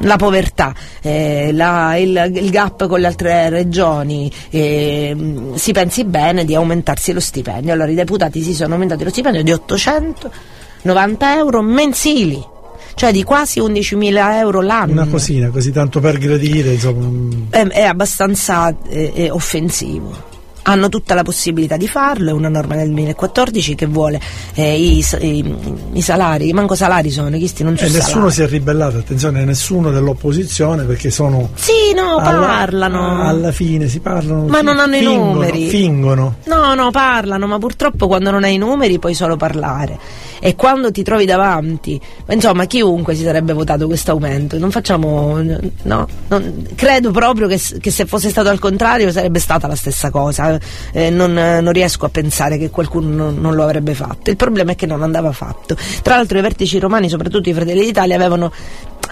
la 0.00 0.16
povertà, 0.16 0.74
eh, 1.00 1.50
la, 1.52 1.96
il, 1.96 2.32
il, 2.34 2.50
gap 2.50 2.86
con 2.86 3.00
le 3.00 3.06
altre 3.06 3.48
regioni, 3.48 4.30
eh, 4.50 5.16
si 5.54 5.72
pensi 5.72 6.04
bene 6.04 6.44
di 6.44 6.54
aumentarsi 6.54 7.12
lo 7.12 7.20
stipendio. 7.20 7.72
Allora 7.72 7.90
i 7.90 7.94
deputati 7.94 8.42
si 8.42 8.54
sono 8.54 8.74
aumentati 8.74 9.04
lo 9.04 9.10
stipendio 9.10 9.42
di 9.42 9.52
890 9.52 11.36
euro 11.36 11.62
mensili. 11.62 12.50
Cioè 12.94 13.10
di 13.10 13.22
quasi 13.22 13.58
11.000 13.58 14.34
euro 14.34 14.60
l'anno. 14.60 14.92
Una 14.92 15.06
cosina, 15.06 15.48
così 15.48 15.72
tanto 15.72 15.98
per 15.98 16.18
gradire, 16.18 16.74
insomma. 16.74 17.08
È, 17.48 17.66
è 17.66 17.84
abbastanza 17.84 18.76
eh, 18.86 19.30
offensivo 19.30 20.31
hanno 20.62 20.88
tutta 20.88 21.14
la 21.14 21.22
possibilità 21.22 21.76
di 21.76 21.88
farlo, 21.88 22.30
è 22.30 22.32
una 22.32 22.48
norma 22.48 22.76
del 22.76 22.86
2014 22.86 23.74
che 23.74 23.86
vuole 23.86 24.20
eh, 24.54 24.78
i, 24.78 25.04
i, 25.20 25.54
i, 25.92 26.02
salari, 26.02 26.52
manco 26.52 26.74
salari 26.74 27.10
sono 27.10 27.28
richiesti, 27.28 27.62
non 27.62 27.74
E 27.78 27.82
nessuno 27.82 28.00
salari. 28.00 28.32
si 28.32 28.42
è 28.42 28.46
ribellato, 28.46 28.98
attenzione, 28.98 29.44
nessuno 29.44 29.90
dell'opposizione 29.90 30.84
perché 30.84 31.10
sono... 31.10 31.50
Sì, 31.54 31.94
no, 31.94 32.16
alla, 32.16 32.46
parlano. 32.46 33.22
Alla 33.22 33.52
fine 33.52 33.88
si 33.88 34.00
parlano... 34.00 34.46
Ma 34.46 34.58
fi- 34.58 34.64
non 34.64 34.78
hanno 34.78 34.96
fingono, 34.96 35.14
i 35.14 35.32
numeri. 35.32 35.68
Fingono. 35.68 36.34
No, 36.44 36.74
no, 36.74 36.90
parlano, 36.90 37.46
ma 37.46 37.58
purtroppo 37.58 38.06
quando 38.06 38.30
non 38.30 38.44
hai 38.44 38.54
i 38.54 38.58
numeri 38.58 38.98
puoi 38.98 39.14
solo 39.14 39.36
parlare. 39.36 39.98
E 40.44 40.56
quando 40.56 40.90
ti 40.90 41.04
trovi 41.04 41.24
davanti, 41.24 42.00
insomma, 42.28 42.64
chiunque 42.64 43.14
si 43.14 43.22
sarebbe 43.22 43.52
votato 43.52 43.86
questo 43.86 44.10
aumento. 44.10 44.58
Non 44.58 44.72
facciamo. 44.72 45.40
No, 45.82 46.08
non, 46.28 46.66
credo 46.74 47.12
proprio 47.12 47.46
che, 47.46 47.60
che, 47.80 47.90
se 47.92 48.06
fosse 48.06 48.28
stato 48.28 48.48
al 48.48 48.58
contrario 48.58 49.12
sarebbe 49.12 49.38
stata 49.38 49.68
la 49.68 49.76
stessa 49.76 50.10
cosa. 50.10 50.51
Eh, 50.92 51.10
non, 51.10 51.32
non, 51.32 51.72
riesco 51.72 52.06
a 52.06 52.08
pensare 52.08 52.58
che 52.58 52.70
qualcuno 52.70 53.08
non, 53.08 53.38
non, 53.38 53.54
lo 53.54 53.64
avrebbe 53.64 53.94
fatto. 53.94 54.30
Il 54.30 54.36
problema 54.36 54.72
è 54.72 54.76
che 54.76 54.86
non 54.86 55.02
andava 55.02 55.32
fatto. 55.32 55.76
Tra 56.02 56.16
l'altro, 56.16 56.38
i 56.38 56.42
vertici 56.42 56.78
romani, 56.78 57.08
soprattutto 57.08 57.48
i 57.48 57.52
Fratelli 57.52 57.84
d'Italia, 57.84 58.14
avevano 58.14 58.52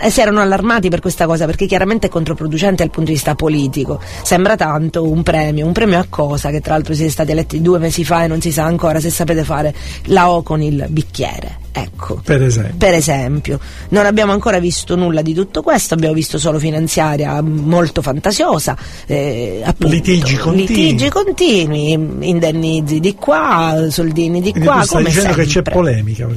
eh, 0.00 0.11
si 0.11 0.21
erano 0.21 0.40
allarmati 0.40 0.88
per 0.88 1.00
questa 1.00 1.26
cosa 1.26 1.47
perché 1.47 1.66
chiaramente 1.66 2.07
è 2.09 2.11
controproducente 2.11 2.83
dal 2.83 2.90
punto 2.90 3.11
di 3.11 3.16
vista 3.16 3.35
politico. 3.35 4.00
Sembra 4.23 4.57
tanto 4.57 5.09
un 5.09 5.23
premio, 5.23 5.66
un 5.66 5.73
premio 5.73 5.99
a 5.99 6.07
cosa? 6.09 6.50
Che 6.50 6.61
tra 6.61 6.75
l'altro 6.75 6.95
siete 6.95 7.11
stati 7.11 7.30
eletti 7.33 7.61
due 7.61 7.78
mesi 7.78 8.04
fa 8.04 8.25
e 8.25 8.26
non 8.26 8.40
si 8.40 8.52
sa 8.52 8.64
ancora 8.64 9.00
se 9.00 9.11
sapete 9.11 9.45
fare 9.45 9.75
la 10.04 10.30
O 10.30 10.42
con 10.42 10.62
il 10.62 10.87
bicchiere. 10.88 11.59
Ecco, 11.73 12.21
per 12.25 12.42
esempio. 12.42 12.76
per 12.78 12.95
esempio. 12.95 13.61
Non 13.90 14.04
abbiamo 14.04 14.33
ancora 14.33 14.59
visto 14.59 14.97
nulla 14.97 15.23
di 15.23 15.33
tutto 15.35 15.62
questo, 15.62 15.95
abbiamo 15.95 16.14
visto 16.14 16.37
solo 16.37 16.59
finanziaria 16.59 17.40
molto 17.42 18.02
fantasiosa. 18.02 18.76
Eh, 19.07 19.62
appunto, 19.64 19.95
litigi 19.95 20.37
continui. 20.37 20.66
Litigi 20.66 21.09
continui, 21.09 21.92
indennizi 21.92 22.99
di 22.99 23.14
qua, 23.14 23.87
soldini 23.88 24.40
di 24.40 24.50
Quindi 24.50 24.69
qua. 24.69 24.80
tu 24.80 24.87
stai 24.87 25.04
dicendo 25.04 25.26
sempre. 25.28 25.45
che 25.45 25.50
c'è 25.50 25.62
polemica, 25.62 26.28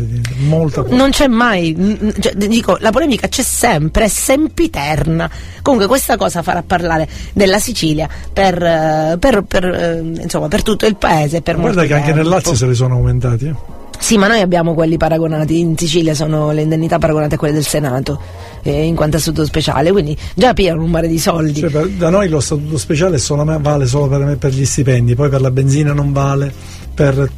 molta 0.45 0.81
polemica. 0.83 1.03
Non 1.03 1.11
c'è 1.11 1.27
mai, 1.27 2.11
cioè, 2.19 2.33
dico, 2.35 2.77
la 2.79 2.91
polemica 2.91 3.27
c'è 3.27 3.43
sempre, 3.53 4.05
è 4.05 4.07
sempiterna. 4.07 5.29
Comunque 5.61 5.87
questa 5.87 6.17
cosa 6.17 6.41
farà 6.41 6.63
parlare 6.65 7.07
della 7.33 7.59
Sicilia 7.59 8.09
per, 8.33 9.17
per, 9.19 9.43
per, 9.43 10.03
insomma, 10.21 10.47
per 10.47 10.63
tutto 10.63 10.85
il 10.85 10.95
paese. 10.95 11.41
Per 11.41 11.55
Guarda 11.57 11.81
che 11.83 11.89
tempo. 11.89 12.03
anche 12.03 12.13
nel 12.13 12.27
Lazio 12.27 12.55
se 12.55 12.65
ne 12.65 12.73
sono 12.73 12.95
aumentati. 12.95 13.45
Eh? 13.45 13.55
Sì, 13.99 14.17
ma 14.17 14.27
noi 14.27 14.41
abbiamo 14.41 14.73
quelli 14.73 14.97
paragonati, 14.97 15.59
in 15.59 15.77
Sicilia 15.77 16.13
sono 16.13 16.51
le 16.51 16.63
indennità 16.63 16.97
paragonate 16.97 17.35
a 17.35 17.37
quelle 17.37 17.53
del 17.53 17.63
Senato, 17.63 18.19
eh, 18.63 18.85
in 18.85 18.95
quanto 18.95 19.17
a 19.17 19.19
statuto 19.19 19.45
speciale, 19.45 19.91
quindi 19.91 20.17
già 20.33 20.53
pieno 20.53 20.83
un 20.83 20.89
mare 20.89 21.07
di 21.07 21.19
soldi. 21.19 21.59
Cioè, 21.59 21.69
per, 21.69 21.87
da 21.89 22.09
noi 22.09 22.29
lo 22.29 22.39
statuto 22.39 22.77
speciale 22.77 23.17
solo, 23.17 23.43
vale 23.59 23.85
solo 23.85 24.07
per, 24.07 24.37
per, 24.37 24.51
gli 24.51 24.65
stipendi, 24.65 25.15
poi 25.15 25.29
per 25.29 25.41
la 25.41 25.51
benzina 25.51 25.93
non 25.93 26.11
vale, 26.11 26.51
per, 26.93 27.31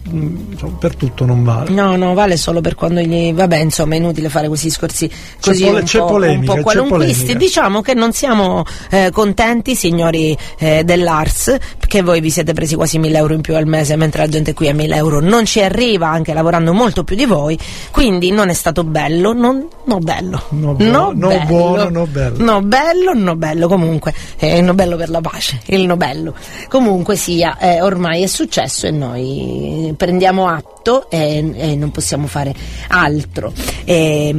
per, 0.80 0.96
tutto 0.96 1.26
non 1.26 1.44
vale. 1.44 1.70
No, 1.70 1.96
no, 1.96 2.14
vale 2.14 2.38
solo 2.38 2.62
per 2.62 2.76
quando 2.76 3.00
gli. 3.02 3.34
Vabbè, 3.34 3.58
insomma, 3.58 3.96
è 3.96 3.98
inutile 3.98 4.30
fare 4.30 4.48
questi 4.48 4.68
discorsi 4.68 5.10
così 5.40 5.64
c'è, 5.64 5.68
pole, 5.68 5.80
un, 5.80 5.86
c'è 5.86 6.00
po', 6.00 6.06
polemica, 6.06 6.52
un 6.52 6.58
po' 6.58 6.64
qualunquisti. 6.64 7.36
Diciamo 7.38 7.82
che 7.82 7.94
non 7.94 8.12
siamo 8.12 8.64
eh, 8.90 9.10
contenti, 9.12 9.76
signori 9.76 10.38
eh, 10.60 10.84
dell'Ars, 10.84 11.56
che 11.88 12.02
voi 12.02 12.20
vi 12.20 12.30
siete 12.30 12.54
presi 12.54 12.76
quasi 12.76 13.00
1000 13.00 13.18
euro 13.18 13.34
in 13.34 13.42
più 13.42 13.56
al 13.56 13.66
mese, 13.66 13.96
mentre 13.96 14.22
la 14.22 14.28
gente 14.28 14.54
qui 14.54 14.68
a 14.68 14.74
1000 14.74 14.96
euro 14.96 15.22
non 15.22 15.46
ci 15.46 15.62
arriva, 15.62 16.10
anche 16.10 16.34
lavorando 16.34 16.74
molto 16.74 17.04
più 17.04 17.16
di 17.16 17.26
voi. 17.26 17.58
Quindi 17.92 18.32
non 18.32 18.50
è 18.50 18.54
stato 18.54 18.84
bello, 18.84 19.32
non, 19.32 19.66
no 19.86 20.00
bello. 20.00 20.44
No, 20.50 20.76
no, 20.78 21.14
no 21.16 21.30
bello. 21.30 21.46
buono, 21.46 21.90
no 21.90 22.08
bello. 22.08 22.44
No 22.44 22.62
bello, 22.62 23.14
no 23.14 23.36
bello. 23.36 23.68
Comunque, 23.68 24.14
è 24.38 24.46
il 24.46 24.74
bello 24.74 24.96
per 24.98 25.10
la 25.10 25.22
pace, 25.22 25.62
il 25.68 25.86
nobello. 25.86 26.34
Comunque 26.68 27.16
sia, 27.16 27.58
eh, 27.58 27.82
ormai 27.82 28.24
è 28.24 28.28
successo 28.28 28.88
e 28.88 28.92
noi 28.92 29.94
prendiamo 29.98 30.48
atto 30.48 31.10
e, 31.10 31.54
e 31.56 31.76
non 31.76 31.92
possiamo 31.92 32.28
fare 32.28 32.54
altro. 32.90 33.54
E, 33.84 34.30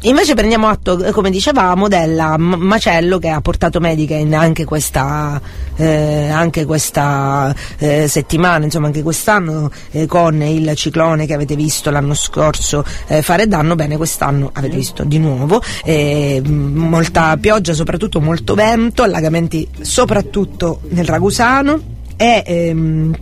invece 0.00 0.34
prendiamo 0.34 0.68
atto, 0.68 0.96
come 1.12 1.30
dicevamo, 1.30 1.88
del 1.88 2.34
macello 2.38 3.18
che 3.18 3.28
ha 3.28 3.40
portato 3.40 3.80
medica 3.80 4.14
in 4.14 4.34
anche 4.34 4.64
questa, 4.64 5.40
eh, 5.76 6.28
anche 6.28 6.64
questa 6.64 7.54
eh, 7.78 8.08
settimana, 8.08 8.64
insomma 8.64 8.86
anche 8.86 9.02
quest'anno 9.02 9.70
eh, 9.90 10.06
con 10.06 10.40
il 10.42 10.72
ciclone 10.74 11.26
che 11.26 11.34
avete 11.34 11.56
visto 11.56 11.90
l'anno 11.90 12.14
scorso 12.14 12.84
eh, 13.06 13.22
fare 13.22 13.46
danno, 13.46 13.74
bene 13.74 13.96
quest'anno 13.96 14.50
avete 14.52 14.76
visto 14.76 15.04
di 15.04 15.18
nuovo, 15.18 15.62
eh, 15.84 16.19
molta 16.44 17.36
pioggia, 17.36 17.72
soprattutto 17.72 18.20
molto 18.20 18.54
vento, 18.54 19.02
allagamenti 19.02 19.68
soprattutto 19.80 20.80
nel 20.90 21.06
Ragusano 21.06 21.80
e 22.16 22.42
ehm, 22.46 23.16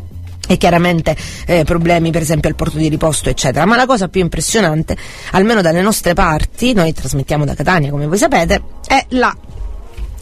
e 0.50 0.56
chiaramente 0.56 1.14
eh, 1.46 1.62
problemi 1.64 2.10
per 2.10 2.22
esempio 2.22 2.48
al 2.48 2.54
porto 2.54 2.78
di 2.78 2.88
riposto 2.88 3.28
eccetera. 3.28 3.66
Ma 3.66 3.76
la 3.76 3.86
cosa 3.86 4.08
più 4.08 4.22
impressionante 4.22 4.96
almeno 5.32 5.60
dalle 5.60 5.82
nostre 5.82 6.14
parti 6.14 6.72
noi 6.72 6.92
trasmettiamo 6.92 7.44
da 7.44 7.54
Catania 7.54 7.90
come 7.90 8.06
voi 8.06 8.16
sapete 8.16 8.62
è 8.86 9.04
la 9.10 9.36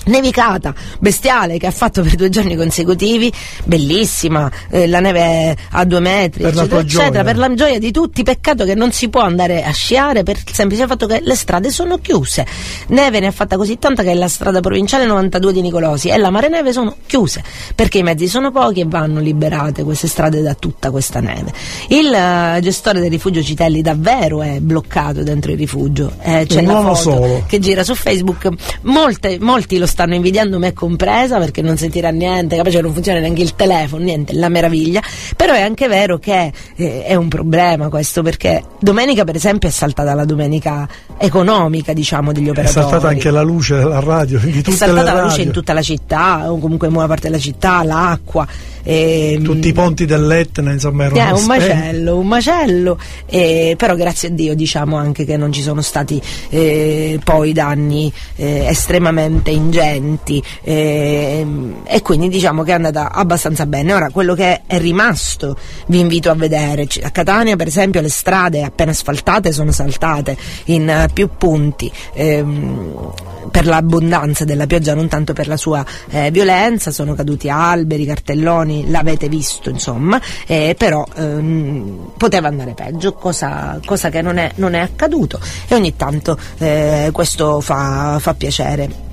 nevicata 0.06 0.74
bestiale 0.98 1.58
che 1.58 1.66
ha 1.66 1.70
fatto 1.70 2.02
per 2.02 2.14
due 2.14 2.28
giorni 2.28 2.56
consecutivi, 2.56 3.32
bellissima, 3.64 4.50
eh, 4.70 4.86
la 4.86 5.00
neve 5.00 5.56
a 5.70 5.84
due 5.84 6.00
metri, 6.00 6.42
per 6.42 6.54
eccetera, 6.54 6.80
eccetera, 6.80 7.24
per 7.24 7.36
la 7.36 7.54
gioia 7.54 7.78
di 7.78 7.90
tutti. 7.90 8.22
Peccato 8.22 8.64
che 8.64 8.74
non 8.74 8.92
si 8.92 9.08
può 9.08 9.20
andare 9.20 9.62
a 9.62 9.70
sciare 9.70 10.22
per 10.22 10.36
il 10.36 10.54
semplice 10.54 10.86
fatto 10.86 11.06
che 11.06 11.20
le 11.22 11.34
strade 11.34 11.70
sono 11.70 11.98
chiuse. 11.98 12.46
Neve 12.88 13.20
ne 13.20 13.26
ha 13.26 13.30
fatta 13.30 13.56
così 13.56 13.78
tanta 13.78 14.02
che 14.02 14.14
la 14.14 14.28
strada 14.28 14.60
provinciale 14.60 15.06
92 15.06 15.52
di 15.52 15.60
Nicolosi 15.60 16.08
e 16.08 16.16
la 16.16 16.30
Mare 16.30 16.48
Neve 16.48 16.72
sono 16.72 16.96
chiuse 17.06 17.42
perché 17.74 17.98
i 17.98 18.02
mezzi 18.02 18.28
sono 18.28 18.50
pochi 18.50 18.80
e 18.80 18.84
vanno 18.86 19.20
liberate 19.20 19.82
queste 19.82 20.08
strade 20.08 20.42
da 20.42 20.54
tutta 20.54 20.90
questa 20.90 21.20
neve. 21.20 21.52
Il 21.88 22.06
uh, 22.06 22.60
gestore 22.60 23.00
del 23.00 23.10
rifugio 23.10 23.42
Citelli 23.42 23.82
davvero 23.82 24.42
è 24.42 24.60
bloccato 24.60 25.22
dentro 25.22 25.52
il 25.52 25.58
rifugio. 25.58 26.12
Eh, 26.20 26.46
c'è 26.46 26.60
Un 26.60 26.66
la 26.66 26.80
foto 26.80 26.94
solo. 26.94 27.44
che 27.46 27.58
gira 27.58 27.84
su 27.84 27.94
Facebook. 27.94 28.48
Molte, 28.82 29.38
molti 29.40 29.78
lo 29.78 29.86
stanno 29.86 29.95
invidiando, 30.04 30.58
me 30.58 30.72
compresa, 30.72 31.38
perché 31.38 31.62
non 31.62 31.76
sentirà 31.76 32.10
niente, 32.10 32.56
capace 32.56 32.76
che 32.76 32.82
non 32.82 32.92
funziona 32.92 33.18
neanche 33.20 33.42
il 33.42 33.54
telefono, 33.54 34.04
niente, 34.04 34.34
la 34.34 34.48
meraviglia. 34.48 35.00
Però 35.36 35.52
è 35.54 35.60
anche 35.60 35.88
vero 35.88 36.18
che 36.18 36.52
eh, 36.76 37.04
è 37.04 37.14
un 37.14 37.28
problema 37.28 37.88
questo, 37.88 38.22
perché 38.22 38.62
domenica, 38.78 39.24
per 39.24 39.36
esempio, 39.36 39.68
è 39.68 39.72
saltata 39.72 40.14
la 40.14 40.24
domenica 40.24 40.88
economica, 41.18 41.92
diciamo, 41.92 42.32
degli 42.32 42.46
È 42.46 42.50
operatori. 42.50 42.80
saltata 42.82 43.08
anche 43.08 43.30
la 43.30 43.42
luce 43.42 43.76
della 43.76 44.00
radio, 44.00 44.38
di 44.38 44.50
È 44.50 44.56
tutte 44.56 44.70
le 44.70 44.76
saltata 44.76 45.12
la 45.14 45.22
luce 45.22 45.42
in 45.42 45.50
tutta 45.50 45.72
la 45.72 45.82
città, 45.82 46.52
o 46.52 46.58
comunque 46.58 46.86
in 46.88 46.92
buona 46.92 47.08
parte 47.08 47.28
della 47.28 47.40
città, 47.40 47.82
l'acqua. 47.82 48.46
ehm, 48.82 49.42
Tutti 49.42 49.68
i 49.68 49.72
ponti 49.72 50.04
dell'Etna, 50.04 50.72
insomma, 50.72 51.04
erano 51.04 51.20
è 51.20 51.30
un 51.32 51.38
spenti. 51.38 51.66
macello, 51.68 52.18
un 52.18 52.26
macello, 52.26 52.98
eh, 53.26 53.74
però 53.76 53.94
grazie 53.96 54.28
a 54.28 54.30
Dio 54.32 54.54
diciamo 54.54 54.96
anche 54.96 55.24
che 55.24 55.36
non 55.36 55.52
ci 55.52 55.62
sono 55.62 55.80
stati 55.82 56.20
eh, 56.50 57.18
poi 57.22 57.52
danni 57.52 58.12
eh, 58.36 58.66
estremamente 58.66 59.50
ingenti 59.50 59.84
ehm, 59.94 61.82
e 61.84 62.02
quindi 62.02 62.28
diciamo 62.28 62.62
che 62.62 62.72
è 62.72 62.74
andata 62.74 63.12
abbastanza 63.12 63.66
bene. 63.66 63.92
Ora 63.92 64.10
quello 64.10 64.34
che 64.34 64.62
è 64.66 64.78
rimasto 64.78 65.56
vi 65.86 66.00
invito 66.00 66.30
a 66.30 66.34
vedere, 66.34 66.86
a 67.02 67.10
Catania 67.10 67.56
per 67.56 67.66
esempio 67.66 68.00
le 68.00 68.10
strade 68.10 68.62
appena 68.62 68.90
asfaltate 68.90 69.52
sono 69.52 69.72
saltate 69.72 70.36
in 70.66 70.88
eh, 70.88 71.08
più 71.12 71.30
punti 71.36 71.90
ehm, 72.14 73.12
per 73.50 73.66
l'abbondanza 73.66 74.44
della 74.44 74.66
pioggia, 74.66 74.94
non 74.94 75.08
tanto 75.08 75.32
per 75.32 75.48
la 75.48 75.56
sua 75.56 75.84
eh, 76.10 76.30
violenza, 76.30 76.90
sono 76.90 77.14
caduti 77.14 77.48
alberi, 77.48 78.04
cartelloni, 78.04 78.90
l'avete 78.90 79.28
visto 79.28 79.70
insomma, 79.70 80.20
eh, 80.46 80.74
però 80.76 81.06
ehm, 81.14 82.12
poteva 82.16 82.48
andare 82.48 82.74
peggio, 82.74 83.14
cosa, 83.14 83.80
cosa 83.84 84.10
che 84.10 84.22
non 84.22 84.38
è, 84.38 84.52
non 84.56 84.74
è 84.74 84.80
accaduto. 84.80 85.40
E 85.68 85.74
ogni 85.74 85.96
tanto 85.96 86.38
eh, 86.58 87.10
questo 87.12 87.60
fa, 87.60 88.18
fa 88.20 88.34
piacere 88.34 89.05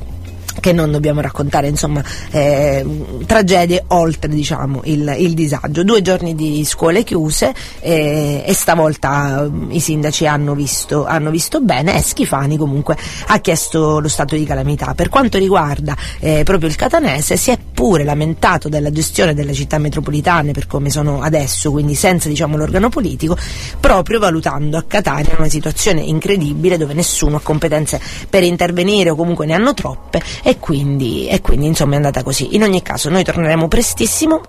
che 0.63 0.71
non 0.71 0.91
dobbiamo 0.91 1.19
raccontare 1.19 1.67
insomma 1.67 2.02
eh, 2.32 2.86
tragedie 3.26 3.84
oltre 3.88 4.30
diciamo 4.30 4.80
il, 4.86 5.13
il 5.19 5.34
disagio. 5.34 5.84
Due 5.84 6.02
giorni 6.02 6.36
di 6.36 6.63
scuole 6.63 7.04
chiuse 7.04 7.54
eh, 7.82 8.45
e 8.45 8.54
stavolta 8.54 9.45
mm, 9.49 9.71
i 9.71 9.82
sindaci 9.82 10.26
hanno 10.26 10.56
visto, 10.56 11.06
hanno 11.06 11.32
visto 11.32 11.60
bene 11.60 11.97
e 11.97 12.02
Schifani 12.02 12.56
comunque 12.56 12.95
ha 13.28 13.39
chiesto 13.39 13.99
lo 13.99 14.08
stato 14.08 14.38
di 14.38 14.45
calamità. 14.45 14.93
Per 14.93 15.10
quanto 15.10 15.38
riguarda 15.38 15.97
eh, 16.21 16.43
proprio 16.43 16.69
il 16.69 16.78
catanese 16.78 17.36
si 17.36 17.52
è 17.52 17.58
pure 17.73 18.03
lamentato 18.03 18.69
della 18.69 18.91
gestione 18.91 19.33
delle 19.33 19.53
città 19.53 19.77
metropolitane 19.77 20.51
per 20.51 20.67
come 20.67 20.89
sono 20.89 21.21
adesso 21.21 21.71
quindi 21.71 21.95
senza 21.95 22.29
diciamo 22.29 22.55
l'organo 22.55 22.89
politico 22.89 23.36
proprio 23.79 24.19
valutando 24.19 24.77
a 24.77 24.83
Catania 24.83 25.36
una 25.38 25.49
situazione 25.49 26.01
incredibile 26.01 26.77
dove 26.77 26.93
nessuno 26.93 27.38
ha 27.38 27.41
competenze 27.41 27.99
per 28.29 28.43
intervenire 28.43 29.09
o 29.09 29.15
comunque 29.15 29.45
ne 29.45 29.53
hanno 29.53 29.73
troppe 29.73 30.21
e 30.43 30.59
quindi, 30.59 31.27
e 31.27 31.41
quindi 31.41 31.67
insomma 31.67 31.93
è 31.93 31.95
andata 31.97 32.23
così. 32.23 32.55
In 32.55 32.63
ogni 32.63 32.81
caso 32.81 33.09
noi 33.09 33.23
torneremo 33.23 33.67
prestissimo 33.67 34.41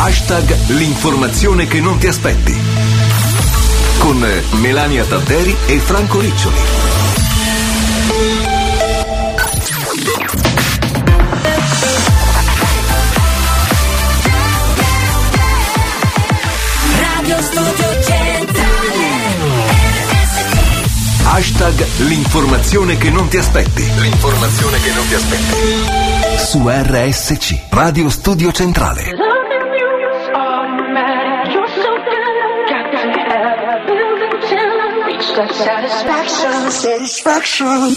Hashtag 0.00 0.68
l'informazione 0.68 1.66
che 1.66 1.80
non 1.80 1.98
ti 1.98 2.06
aspetti. 2.06 2.54
Con 3.98 4.24
Melania 4.60 5.04
Tadderi 5.04 5.56
e 5.66 5.78
Franco 5.80 6.20
Riccioli. 6.20 6.56
Hashtag 21.30 21.86
l'informazione 21.98 22.96
che 22.96 23.10
non 23.10 23.28
ti 23.28 23.36
aspetti. 23.36 23.82
L'informazione 24.00 24.80
che 24.80 24.92
non 24.94 25.06
ti 25.06 25.14
aspetti. 25.14 26.38
Su 26.38 26.66
RSC, 26.66 27.68
Radio 27.68 28.08
Studio 28.08 28.50
Centrale. 28.50 29.12
Satisfaction. 35.52 36.70
Satisfaction. 36.70 37.94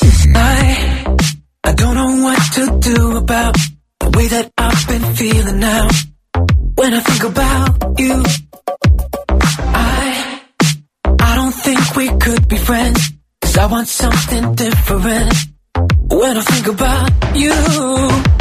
I 1.64 1.74
don't 1.74 1.96
know 1.96 2.24
what 2.24 2.40
to 2.56 2.80
do 2.80 3.16
about 3.16 3.56
the 4.00 4.10
way 4.18 4.28
that 4.28 4.52
I've 4.58 4.88
been 4.88 5.16
feeling 5.16 5.60
now. 5.60 5.88
When 6.76 6.94
I 6.94 7.00
think 7.00 7.24
about 7.24 7.98
you, 7.98 8.24
I, 9.74 10.42
I 11.20 11.36
don't 11.36 11.56
think 11.56 11.96
we 11.96 12.10
could 12.20 12.48
be 12.50 12.58
friends. 12.58 13.21
Cause 13.52 13.58
I 13.58 13.66
want 13.66 13.88
something 13.90 14.56
different. 14.56 15.34
When 16.10 16.38
I 16.38 16.42
think 16.42 16.68
about 16.68 17.36
you, 17.36 18.41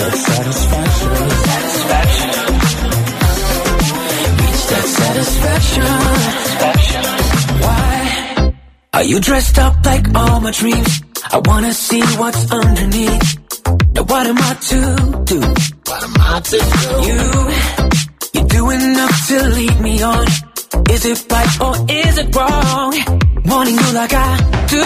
Satisfaction. 0.00 2.32
Satisfaction. 4.96 5.84
Why? 7.60 8.52
Are 8.94 9.02
you 9.04 9.20
dressed 9.20 9.58
up 9.58 9.84
like 9.84 10.06
all 10.14 10.40
my 10.40 10.52
dreams? 10.52 11.02
I 11.30 11.36
wanna 11.44 11.74
see 11.74 12.00
what's 12.16 12.50
underneath. 12.50 13.38
Now 13.94 14.04
what 14.04 14.26
am 14.26 14.38
I 14.38 14.54
to 14.70 14.80
do? 15.26 15.40
What 15.88 16.02
am 16.02 16.14
I 16.16 16.40
to 16.48 16.58
do? 16.80 16.88
You, 17.06 17.20
you 18.40 18.46
do 18.48 18.70
enough 18.70 19.26
to 19.28 19.48
lead 19.48 19.80
me 19.80 20.00
on. 20.02 20.26
Is 20.88 21.04
it 21.04 21.26
right 21.30 21.60
or 21.60 21.74
is 21.90 22.16
it 22.18 22.34
wrong? 22.34 22.94
Wanting 23.44 23.74
you 23.74 23.92
like 23.92 24.14
I 24.14 24.36
do. 24.66 24.82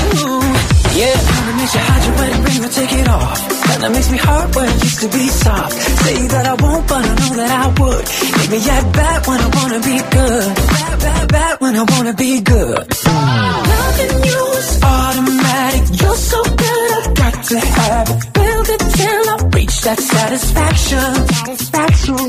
Yeah, 0.99 1.15
kinda 1.31 1.53
makes 1.59 1.75
you 1.75 1.81
hide 1.81 2.05
your 2.05 2.15
wedding 2.19 2.43
ring 2.43 2.65
or 2.65 2.69
take 2.69 2.93
it 2.93 3.09
off. 3.09 3.54
Kinda 3.85 3.99
makes 3.99 4.11
me 4.11 4.17
hurt 4.17 4.57
when 4.57 4.67
it 4.67 4.83
used 4.83 5.01
to 5.01 5.09
be 5.09 5.29
soft. 5.29 5.73
Say 6.05 6.27
that 6.29 6.47
I 6.47 6.55
won't, 6.55 6.89
but 6.89 7.05
I 7.05 7.15
know 7.21 7.33
that 7.37 7.51
I 7.51 7.67
would. 7.81 8.05
Make 8.39 8.51
me 8.55 8.61
act 8.77 8.89
bad 8.97 9.27
when 9.27 9.41
I 9.47 9.49
wanna 9.59 9.81
be 9.81 9.97
good. 10.17 10.49
Bad, 10.73 10.99
bad, 11.05 11.25
bad 11.29 11.55
when 11.61 11.77
I 11.77 11.85
wanna 11.93 12.15
be 12.15 12.41
good. 12.41 12.87
Loving 13.05 14.17
you 14.31 14.43
is 14.61 14.71
automatic. 14.83 16.01
You're 16.01 16.21
so 16.33 16.41
good, 16.65 16.89
I've 16.97 17.15
got 17.23 17.37
to 17.51 17.59
have 17.61 18.09
it. 18.09 18.21
Build 18.33 18.67
it 18.75 18.83
till 18.97 19.25
I 19.35 19.37
reach 19.53 19.77
that 19.87 20.01
satisfaction. 20.01 21.11
Satisfaction. 21.45 22.25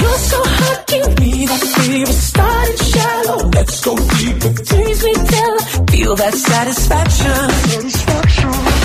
You're 0.00 0.22
so 0.30 0.40
hot, 0.58 0.78
give 0.86 1.10
me 1.18 1.46
that 1.50 1.64
fever. 1.74 2.12
Starting 2.30 2.80
shallow, 2.92 3.38
let's 3.50 3.76
go 3.84 3.92
deeper. 4.14 4.52
Tease 4.62 5.02
me 5.02 5.14
till 5.32 5.54
I 5.58 5.86
feel 5.90 6.14
that 6.22 6.34
satisfaction. 6.34 7.40
Satisfaction. 7.66 8.77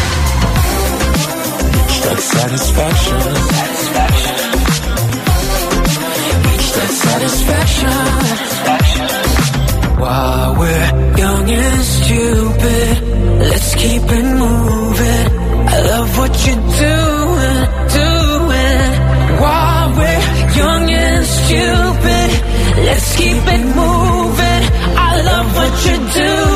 That 2.04 2.20
satisfaction. 2.20 3.20
Satisfaction. 3.56 4.38
Reach 6.46 6.70
that 6.78 6.92
satisfaction. 7.06 7.96
While 10.02 10.52
we're 10.60 10.90
young 11.18 11.50
and 11.50 11.84
stupid, 11.84 12.92
let's 13.50 13.76
keep 13.76 14.04
it 14.04 14.26
moving. 14.44 15.28
I 15.74 15.78
love 15.92 16.10
what 16.18 16.34
you're 16.46 16.66
doing, 16.88 17.60
doing. 18.00 18.92
While 19.44 19.90
we're 20.00 20.24
young 20.60 20.86
and 20.92 21.26
stupid, 21.26 22.30
let's 22.88 23.10
keep 23.16 23.44
it 23.56 23.64
moving. 23.82 24.64
I 25.08 25.22
love 25.30 25.48
what 25.56 25.74
you're 25.86 26.08
doing. 26.22 26.53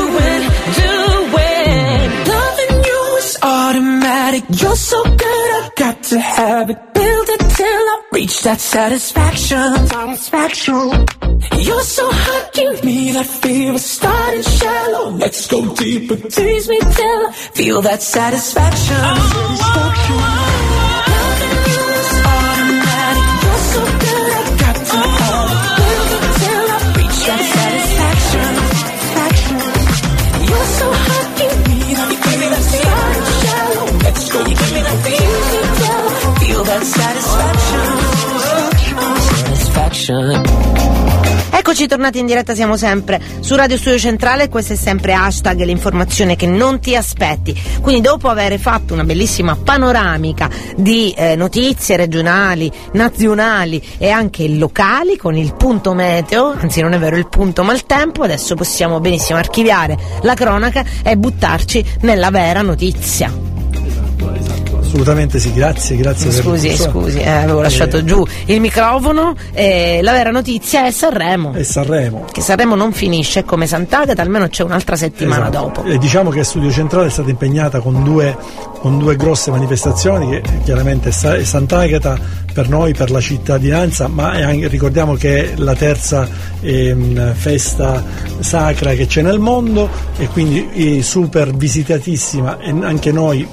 You're 4.50 4.76
so 4.76 5.02
good, 5.04 5.20
I 5.20 5.70
got 5.76 6.02
to 6.04 6.18
have 6.18 6.70
it. 6.70 6.94
Build 6.94 7.28
it 7.28 7.40
till 7.54 7.66
I 7.66 8.02
reach 8.12 8.42
that 8.44 8.58
satisfaction. 8.58 9.86
Satisfaction. 9.86 11.06
You're 11.60 11.82
so 11.82 12.10
hot, 12.10 12.50
give 12.54 12.82
me 12.82 13.12
that 13.12 13.26
fever. 13.26 13.78
Starting 13.78 14.42
shallow, 14.42 15.10
let's 15.10 15.46
go 15.48 15.74
deeper. 15.74 16.16
Tease 16.16 16.66
me 16.66 16.78
till 16.80 17.26
I 17.28 17.32
feel 17.32 17.82
that 17.82 18.00
satisfaction. 18.00 18.96
satisfaction. 18.96 20.16
Loving 21.12 21.56
you 21.68 21.84
is 22.00 22.12
automatic. 22.32 23.26
You're 23.44 23.62
so 23.72 23.82
good, 23.98 24.07
Eccoci 41.50 41.86
tornati 41.86 42.18
in 42.18 42.26
diretta, 42.26 42.54
siamo 42.54 42.76
sempre 42.76 43.20
su 43.40 43.54
Radio 43.54 43.76
Studio 43.76 43.98
Centrale, 43.98 44.48
questo 44.48 44.72
è 44.72 44.76
sempre 44.76 45.12
hashtag 45.12 45.64
l'informazione 45.64 46.36
che 46.36 46.46
non 46.46 46.80
ti 46.80 46.94
aspetti. 46.94 47.54
Quindi 47.80 48.00
dopo 48.00 48.28
aver 48.28 48.58
fatto 48.58 48.94
una 48.94 49.04
bellissima 49.04 49.56
panoramica 49.56 50.48
di 50.76 51.12
eh, 51.16 51.36
notizie 51.36 51.96
regionali, 51.96 52.72
nazionali 52.92 53.82
e 53.98 54.08
anche 54.08 54.48
locali 54.48 55.16
con 55.16 55.36
il 55.36 55.54
punto 55.56 55.94
meteo, 55.94 56.54
anzi 56.56 56.80
non 56.80 56.92
è 56.94 56.98
vero 56.98 57.16
il 57.16 57.28
punto 57.28 57.62
maltempo, 57.64 58.22
adesso 58.22 58.54
possiamo 58.54 59.00
benissimo 59.00 59.38
archiviare 59.38 59.98
la 60.22 60.34
cronaca 60.34 60.84
e 61.02 61.16
buttarci 61.16 61.84
nella 62.00 62.30
vera 62.30 62.62
notizia. 62.62 63.57
Assolutamente 64.88 65.38
sì, 65.38 65.52
grazie, 65.52 65.96
grazie 65.96 66.32
Scusi, 66.32 66.74
scusi, 66.74 67.18
eh, 67.18 67.28
avevo 67.28 67.60
lasciato 67.60 68.02
giù 68.04 68.24
il 68.46 68.58
microfono. 68.58 69.34
eh, 69.52 70.00
la 70.02 70.12
vera 70.12 70.30
notizia 70.30 70.86
è 70.86 70.90
Sanremo. 70.90 71.52
E 71.54 71.62
Sanremo. 71.62 72.24
Che 72.32 72.40
Sanremo 72.40 72.74
non 72.74 72.92
finisce 72.92 73.44
come 73.44 73.66
Sant'Agata, 73.66 74.22
almeno 74.22 74.48
c'è 74.48 74.62
un'altra 74.62 74.96
settimana 74.96 75.50
Esatto. 75.50 75.82
dopo. 75.82 75.84
E 75.84 75.98
diciamo 75.98 76.30
che 76.30 76.42
Studio 76.42 76.70
Centrale 76.70 77.08
è 77.08 77.10
stata 77.10 77.28
impegnata 77.28 77.80
con 77.80 78.02
due, 78.02 78.34
con 78.80 78.98
due 78.98 79.16
grosse 79.16 79.50
manifestazioni, 79.50 80.28
che 80.28 80.42
chiaramente 80.64 81.08
è 81.08 81.12
Sa- 81.12 81.34
è 81.34 81.44
Sant'Agata 81.44 82.18
per 82.52 82.68
noi, 82.68 82.92
per 82.92 83.10
la 83.10 83.20
cittadinanza, 83.20 84.08
ma 84.08 84.30
anche- 84.30 84.68
ricordiamo 84.68 85.14
che 85.14 85.52
è 85.52 85.56
la 85.56 85.74
terza 85.74 86.28
ehm, 86.60 87.34
festa 87.34 88.04
sacra 88.40 88.92
che 88.94 89.06
c'è 89.06 89.22
nel 89.22 89.38
mondo 89.38 89.88
e 90.16 90.26
quindi 90.28 90.68
eh, 90.72 91.02
super 91.02 91.54
visitatissima 91.54 92.58
e 92.58 92.70
anche 92.70 93.12
noi, 93.12 93.46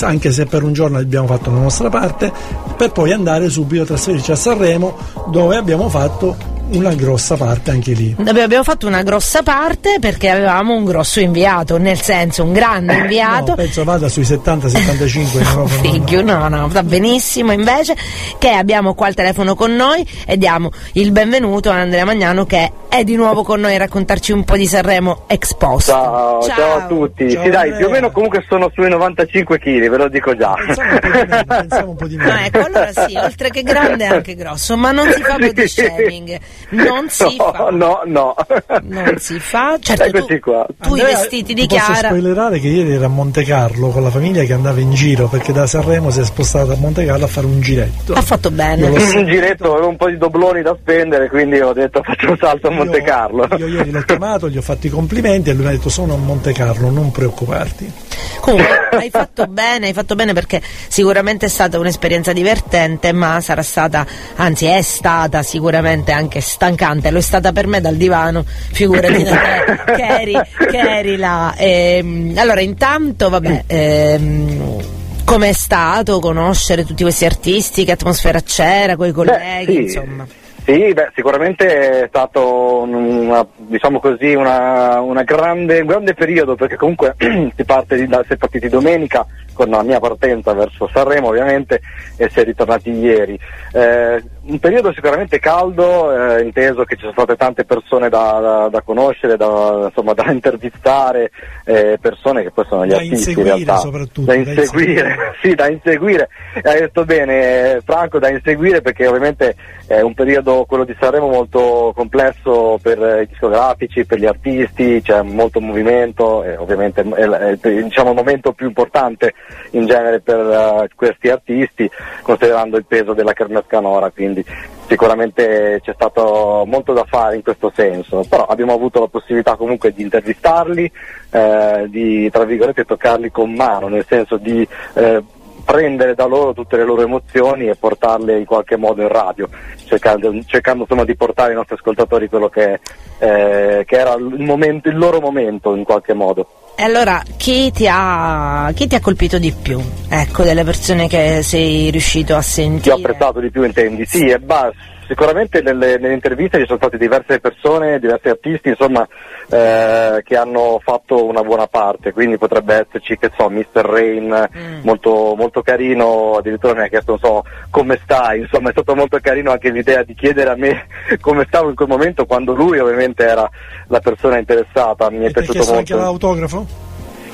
anche 0.00 0.32
se 0.32 0.46
per 0.46 0.62
un 0.62 0.72
giorno 0.72 0.98
abbiamo 0.98 1.26
fatto 1.26 1.50
la 1.50 1.58
nostra 1.58 1.88
parte, 1.88 2.32
per 2.76 2.92
poi 2.92 3.12
andare 3.12 3.48
subito 3.48 3.82
a 3.82 3.86
trasferirci 3.86 4.30
a 4.30 4.36
Sanremo 4.36 4.96
dove 5.30 5.56
abbiamo 5.56 5.88
fatto 5.88 6.53
una 6.70 6.94
grossa 6.94 7.36
parte 7.36 7.70
anche 7.70 7.92
lì. 7.92 8.14
Abbiamo 8.18 8.64
fatto 8.64 8.86
una 8.86 9.02
grossa 9.02 9.42
parte 9.42 9.98
perché 10.00 10.30
avevamo 10.30 10.74
un 10.74 10.84
grosso 10.84 11.20
inviato, 11.20 11.78
nel 11.78 12.00
senso 12.00 12.44
un 12.44 12.52
grande 12.52 12.94
inviato. 12.94 13.50
No, 13.50 13.54
penso 13.56 13.84
vada 13.84 14.08
sui 14.08 14.22
70-75 14.22 15.18
in 15.18 15.46
Europa. 15.46 15.68
Figlio, 15.68 16.22
no, 16.22 16.48
no, 16.48 16.68
va 16.68 16.82
benissimo 16.82 17.52
invece 17.52 17.94
che 18.38 18.50
abbiamo 18.50 18.94
qua 18.94 19.06
al 19.06 19.14
telefono 19.14 19.54
con 19.54 19.74
noi 19.74 20.06
e 20.26 20.36
diamo 20.36 20.70
il 20.92 21.10
benvenuto 21.12 21.70
a 21.70 21.74
Andrea 21.74 22.04
Magnano 22.04 22.46
che 22.46 22.72
è 22.88 23.02
di 23.02 23.16
nuovo 23.16 23.42
con 23.42 23.58
noi 23.58 23.74
a 23.74 23.78
raccontarci 23.78 24.30
un 24.30 24.44
po' 24.44 24.56
di 24.56 24.66
Sanremo 24.66 25.24
Expost. 25.26 25.88
Ciao, 25.88 26.40
ciao, 26.42 26.76
a 26.76 26.86
tutti. 26.86 27.28
Ciao, 27.28 27.42
sì, 27.42 27.50
dai, 27.50 27.70
Andrea. 27.70 27.76
più 27.78 27.86
o 27.86 27.90
meno 27.90 28.10
comunque 28.12 28.44
sono 28.48 28.70
sui 28.72 28.88
95 28.88 29.58
kg, 29.58 29.88
ve 29.88 29.96
lo 29.96 30.08
dico 30.08 30.36
già. 30.36 30.54
Pensavo 30.54 30.90
un 30.90 30.96
po' 31.00 31.08
di 31.08 31.26
meno, 31.26 31.44
pensavo 31.44 31.90
un 31.90 31.96
po' 31.96 32.06
di 32.06 32.16
meno. 32.16 32.30
No, 32.30 32.38
ecco, 32.38 32.58
allora 32.64 32.92
sì, 32.92 33.16
oltre 33.16 33.50
che 33.50 33.62
grande 33.64 34.04
è 34.04 34.08
anche 34.08 34.34
grosso, 34.36 34.76
ma 34.76 34.92
non 34.92 35.10
si 35.10 35.22
fa 35.22 35.36
body 35.38 35.66
shaming, 35.66 36.38
non 36.70 37.08
si 37.08 37.36
no, 37.36 37.52
fa. 37.52 37.68
no, 37.70 38.02
no. 38.06 38.34
Non 38.82 39.14
si 39.18 39.38
fa, 39.38 39.76
certo 39.80 40.10
tu, 40.10 40.16
Eccoci 40.16 40.40
qua. 40.40 40.66
tu 40.80 40.94
i 40.96 41.00
Andrea, 41.00 41.18
vestiti 41.18 41.54
di 41.54 41.66
ti 41.66 41.74
posso 41.76 41.92
Chiara. 41.92 42.08
spoilerare 42.08 42.58
che 42.58 42.68
ieri 42.68 42.92
era 42.94 43.06
a 43.06 43.08
Monte 43.08 43.42
Carlo 43.44 43.88
con 43.88 44.02
la 44.02 44.10
famiglia 44.10 44.42
che 44.44 44.52
andava 44.52 44.80
in 44.80 44.92
giro 44.92 45.28
perché 45.28 45.52
da 45.52 45.66
Sanremo 45.66 46.10
si 46.10 46.20
è 46.20 46.24
spostata 46.24 46.72
a 46.72 46.76
Monte 46.76 47.04
Carlo 47.04 47.24
a 47.24 47.28
fare 47.28 47.46
un 47.46 47.60
giretto. 47.60 48.12
Ha 48.14 48.22
fatto 48.22 48.50
bene. 48.50 48.88
Un 48.88 48.98
sentito. 48.98 49.24
giretto, 49.30 49.72
avevo 49.72 49.88
un 49.88 49.96
po' 49.96 50.08
di 50.08 50.16
dobloni 50.18 50.62
da 50.62 50.76
spendere, 50.80 51.28
quindi 51.28 51.60
ho 51.60 51.72
detto 51.72 52.02
faccio 52.02 52.30
un 52.30 52.36
salto 52.38 52.68
a 52.68 52.70
Monte 52.70 52.98
Io- 52.98 53.04
Carlo. 53.04 53.48
Io 53.56 53.66
ieri 53.68 53.90
l'ho 53.90 54.00
chiamato, 54.02 54.48
gli 54.48 54.56
ho 54.56 54.62
fatto 54.62 54.86
i 54.86 54.90
complimenti 54.90 55.50
e 55.50 55.52
lui 55.54 55.62
mi 55.64 55.68
ha 55.68 55.72
detto 55.72 55.88
sono 55.88 56.14
a 56.14 56.18
Monte 56.18 56.52
Carlo, 56.52 56.90
non 56.90 57.10
preoccuparti. 57.10 57.92
Comunque 58.40 58.88
hai 58.92 59.10
fatto 59.10 59.46
bene, 59.46 59.86
hai 59.88 59.92
fatto 59.92 60.14
bene 60.14 60.32
perché 60.32 60.60
sicuramente 60.88 61.46
è 61.46 61.48
stata 61.48 61.78
un'esperienza 61.78 62.32
divertente, 62.32 63.12
ma 63.12 63.40
sarà 63.40 63.62
stata, 63.62 64.06
anzi 64.36 64.66
è 64.66 64.82
stata 64.82 65.42
sicuramente 65.42 66.12
anche 66.12 66.40
stancante. 66.40 67.10
Lo 67.10 67.18
è 67.18 67.22
stata 67.22 67.52
per 67.52 67.66
me 67.66 67.80
dal 67.80 67.96
divano, 67.96 68.44
figurati 68.46 69.22
da 69.22 69.36
te 69.36 69.94
che 69.96 70.06
eri, 70.20 70.40
che 70.70 70.78
eri 70.78 71.16
là. 71.16 71.54
Ehm, 71.56 72.34
allora, 72.36 72.60
intanto, 72.60 73.28
vabbè. 73.28 73.64
Ehm, 73.66 75.02
Com'è 75.24 75.52
stato 75.54 76.20
conoscere 76.20 76.84
tutti 76.84 77.02
questi 77.02 77.24
artisti? 77.24 77.84
Che 77.86 77.92
atmosfera 77.92 78.42
c'era 78.42 78.94
con 78.94 79.08
i 79.08 79.12
colleghi? 79.12 79.64
Beh, 79.64 79.72
sì. 79.72 79.80
Insomma, 79.80 80.26
Sì, 80.64 80.92
beh, 80.94 81.10
sicuramente 81.14 82.02
è 82.04 82.06
stato 82.08 82.82
un- 82.82 82.94
una, 82.94 83.46
diciamo 83.56 84.00
così, 84.00 84.32
una, 84.34 84.98
una 85.00 85.22
grande, 85.22 85.80
un 85.80 85.86
grande 85.86 86.14
periodo 86.14 86.54
perché 86.54 86.76
comunque 86.76 87.14
si, 87.54 87.64
parte 87.64 87.96
di, 87.96 88.06
da, 88.06 88.22
si 88.26 88.32
è 88.32 88.36
partiti 88.36 88.68
domenica 88.68 89.26
con 89.52 89.68
la 89.68 89.82
mia 89.82 90.00
partenza 90.00 90.52
verso 90.52 90.88
Sanremo 90.92 91.28
ovviamente 91.28 91.80
e 92.16 92.28
si 92.30 92.40
è 92.40 92.44
ritornati 92.44 92.90
ieri. 92.90 93.38
Eh, 93.72 94.22
un 94.46 94.58
periodo 94.58 94.92
sicuramente 94.92 95.38
caldo, 95.38 96.36
eh, 96.36 96.42
inteso 96.42 96.84
che 96.84 96.94
ci 96.96 97.02
sono 97.02 97.12
state 97.12 97.36
tante 97.36 97.64
persone 97.64 98.08
da, 98.08 98.38
da- 98.40 98.68
da 98.70 98.80
conoscere, 98.82 99.36
da, 99.36 99.84
insomma, 99.86 100.12
da 100.14 100.28
intervistare, 100.32 101.30
eh, 101.64 101.98
persone 102.00 102.42
che 102.42 102.50
poi 102.50 102.64
sono 102.68 102.84
gli 102.84 102.90
Da 102.90 102.96
artisti 102.96 103.14
in 103.14 103.18
inseguire 103.20 103.48
realtà. 103.50 103.76
soprattutto, 103.76 104.20
Da 104.22 104.32
da 104.34 104.38
inseguire, 104.50 105.16
sì, 105.42 105.54
da 105.54 105.68
inseguire. 105.68 106.28
Hai 106.62 106.80
detto 106.80 107.04
bene, 107.04 107.80
Franco, 107.84 108.18
da 108.18 108.28
inseguire 108.30 108.80
perché 108.80 109.06
ovviamente 109.06 109.54
è 109.86 110.00
un 110.00 110.14
periodo, 110.14 110.53
quello 110.62 110.84
di 110.84 110.94
Sanremo, 110.98 111.28
molto 111.28 111.92
complesso 111.94 112.78
per 112.80 113.22
i 113.22 113.26
discografici, 113.26 114.06
per 114.06 114.18
gli 114.18 114.26
artisti, 114.26 115.02
c'è 115.02 115.22
molto 115.22 115.60
movimento 115.60 116.44
e 116.44 116.56
ovviamente 116.56 117.02
è, 117.02 117.24
è 117.24 117.48
il 117.50 117.84
diciamo, 117.84 118.10
il 118.10 118.16
momento 118.16 118.52
più 118.52 118.66
importante 118.66 119.34
in 119.70 119.86
genere 119.86 120.20
per 120.20 120.38
eh, 120.38 120.88
questi 120.94 121.28
artisti, 121.28 121.90
considerando 122.22 122.76
il 122.76 122.84
peso 122.84 123.12
della 123.12 123.32
Kermesse 123.32 123.66
Canora, 123.66 124.10
quindi 124.10 124.44
sicuramente 124.86 125.80
c'è 125.82 125.92
stato 125.94 126.64
molto 126.66 126.92
da 126.92 127.04
fare 127.04 127.36
in 127.36 127.42
questo 127.42 127.72
senso, 127.74 128.24
però 128.28 128.44
abbiamo 128.46 128.74
avuto 128.74 129.00
la 129.00 129.08
possibilità 129.08 129.56
comunque 129.56 129.92
di 129.92 130.02
intervistarli, 130.02 130.90
eh, 131.30 131.86
di 131.88 132.30
tra 132.30 132.44
virgolette 132.44 132.84
toccarli 132.84 133.30
con 133.30 133.52
mano, 133.52 133.88
nel 133.88 134.04
senso 134.06 134.36
di 134.36 134.66
eh, 134.94 135.22
prendere 135.64 136.14
da 136.14 136.26
loro 136.26 136.52
tutte 136.52 136.76
le 136.76 136.84
loro 136.84 137.02
emozioni 137.02 137.68
e 137.68 137.74
portarle 137.76 138.38
in 138.38 138.44
qualche 138.44 138.76
modo 138.76 139.02
in 139.02 139.08
radio, 139.08 139.48
cercando, 139.84 140.32
cercando 140.46 140.82
insomma, 140.82 141.04
di 141.04 141.16
portare 141.16 141.50
ai 141.50 141.56
nostri 141.56 141.74
ascoltatori 141.76 142.28
quello 142.28 142.48
che, 142.48 142.80
eh, 143.18 143.84
che 143.86 143.96
era 143.96 144.14
il, 144.14 144.42
momento, 144.44 144.88
il 144.88 144.96
loro 144.98 145.20
momento 145.20 145.74
in 145.74 145.84
qualche 145.84 146.12
modo. 146.14 146.46
E 146.76 146.82
allora, 146.82 147.22
chi 147.36 147.70
ti, 147.70 147.86
ha, 147.88 148.70
chi 148.74 148.88
ti 148.88 148.96
ha 148.96 149.00
colpito 149.00 149.38
di 149.38 149.52
più? 149.52 149.80
Ecco, 150.08 150.42
delle 150.42 150.64
persone 150.64 151.06
che 151.06 151.40
sei 151.42 151.88
riuscito 151.90 152.34
a 152.34 152.38
Ti 152.40 152.44
sentire. 152.44 152.94
ho 152.94 152.98
apprezzato 152.98 153.38
di 153.38 153.50
più, 153.50 153.62
intendi? 153.62 154.04
Sì, 154.04 154.24
e 154.26 154.40
bah, 154.40 154.72
sicuramente 155.06 155.60
nelle, 155.62 155.98
nelle 155.98 156.14
interviste 156.14 156.58
ci 156.58 156.66
sono 156.66 156.78
state 156.78 156.98
diverse 156.98 157.40
persone, 157.40 157.98
diversi 157.98 158.28
artisti, 158.28 158.68
insomma, 158.70 159.06
eh, 159.48 160.22
che 160.24 160.36
hanno 160.36 160.80
fatto 160.82 161.24
una 161.24 161.42
buona 161.42 161.66
parte, 161.66 162.12
quindi 162.12 162.38
potrebbe 162.38 162.86
esserci, 162.86 163.16
che 163.18 163.30
so, 163.36 163.48
Mr. 163.48 163.82
Rain, 163.84 164.48
molto, 164.82 165.34
molto 165.36 165.62
carino, 165.62 166.36
addirittura 166.36 166.74
mi 166.74 166.82
ha 166.82 166.88
chiesto, 166.88 167.12
non 167.12 167.20
so, 167.20 167.44
come 167.70 167.98
stai, 168.02 168.40
insomma, 168.40 168.68
è 168.68 168.72
stato 168.72 168.94
molto 168.94 169.18
carino 169.20 169.50
anche 169.50 169.70
l'idea 169.70 170.02
di 170.02 170.14
chiedere 170.14 170.50
a 170.50 170.56
me 170.56 170.86
come 171.20 171.44
stavo 171.46 171.68
in 171.68 171.74
quel 171.74 171.88
momento, 171.88 172.26
quando 172.26 172.52
lui 172.54 172.78
ovviamente 172.78 173.24
era 173.24 173.48
la 173.88 174.00
persona 174.00 174.38
interessata, 174.38 175.10
mi 175.10 175.24
è 175.24 175.28
E 175.28 175.30
piaciuto 175.32 175.52
chiesto 175.52 175.74
anche 175.76 175.92
molto. 175.94 176.08
l'autografo? 176.08 176.66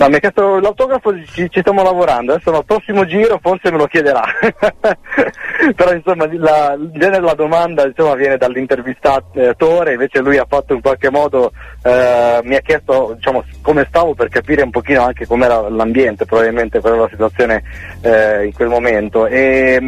No, 0.00 0.08
mi 0.08 0.14
ha 0.14 0.18
chiesto 0.18 0.58
l'autografo, 0.60 1.14
ci, 1.26 1.50
ci 1.50 1.60
stiamo 1.60 1.82
lavorando, 1.82 2.32
adesso 2.32 2.56
al 2.56 2.64
prossimo 2.64 3.04
giro 3.04 3.38
forse 3.42 3.70
me 3.70 3.76
lo 3.76 3.84
chiederà. 3.84 4.22
Però 5.76 5.92
insomma 5.92 6.26
la, 6.32 6.74
della 6.78 7.34
domanda 7.34 7.84
insomma, 7.84 8.14
viene 8.14 8.38
dall'intervistatore, 8.38 9.92
invece 9.92 10.20
lui 10.20 10.38
ha 10.38 10.46
fatto 10.48 10.72
in 10.72 10.80
qualche 10.80 11.10
modo, 11.10 11.52
eh, 11.82 12.40
mi 12.44 12.54
ha 12.54 12.60
chiesto 12.60 13.12
diciamo, 13.14 13.44
come 13.60 13.84
stavo 13.90 14.14
per 14.14 14.30
capire 14.30 14.62
un 14.62 14.70
pochino 14.70 15.02
anche 15.02 15.26
com'era 15.26 15.68
l'ambiente, 15.68 16.24
probabilmente 16.24 16.80
qual 16.80 16.94
era 16.94 17.02
la 17.02 17.08
situazione 17.10 17.62
eh, 18.02 18.44
in 18.46 18.52
quel 18.52 18.68
momento. 18.68 19.26
E, 19.26 19.78
mh, 19.80 19.86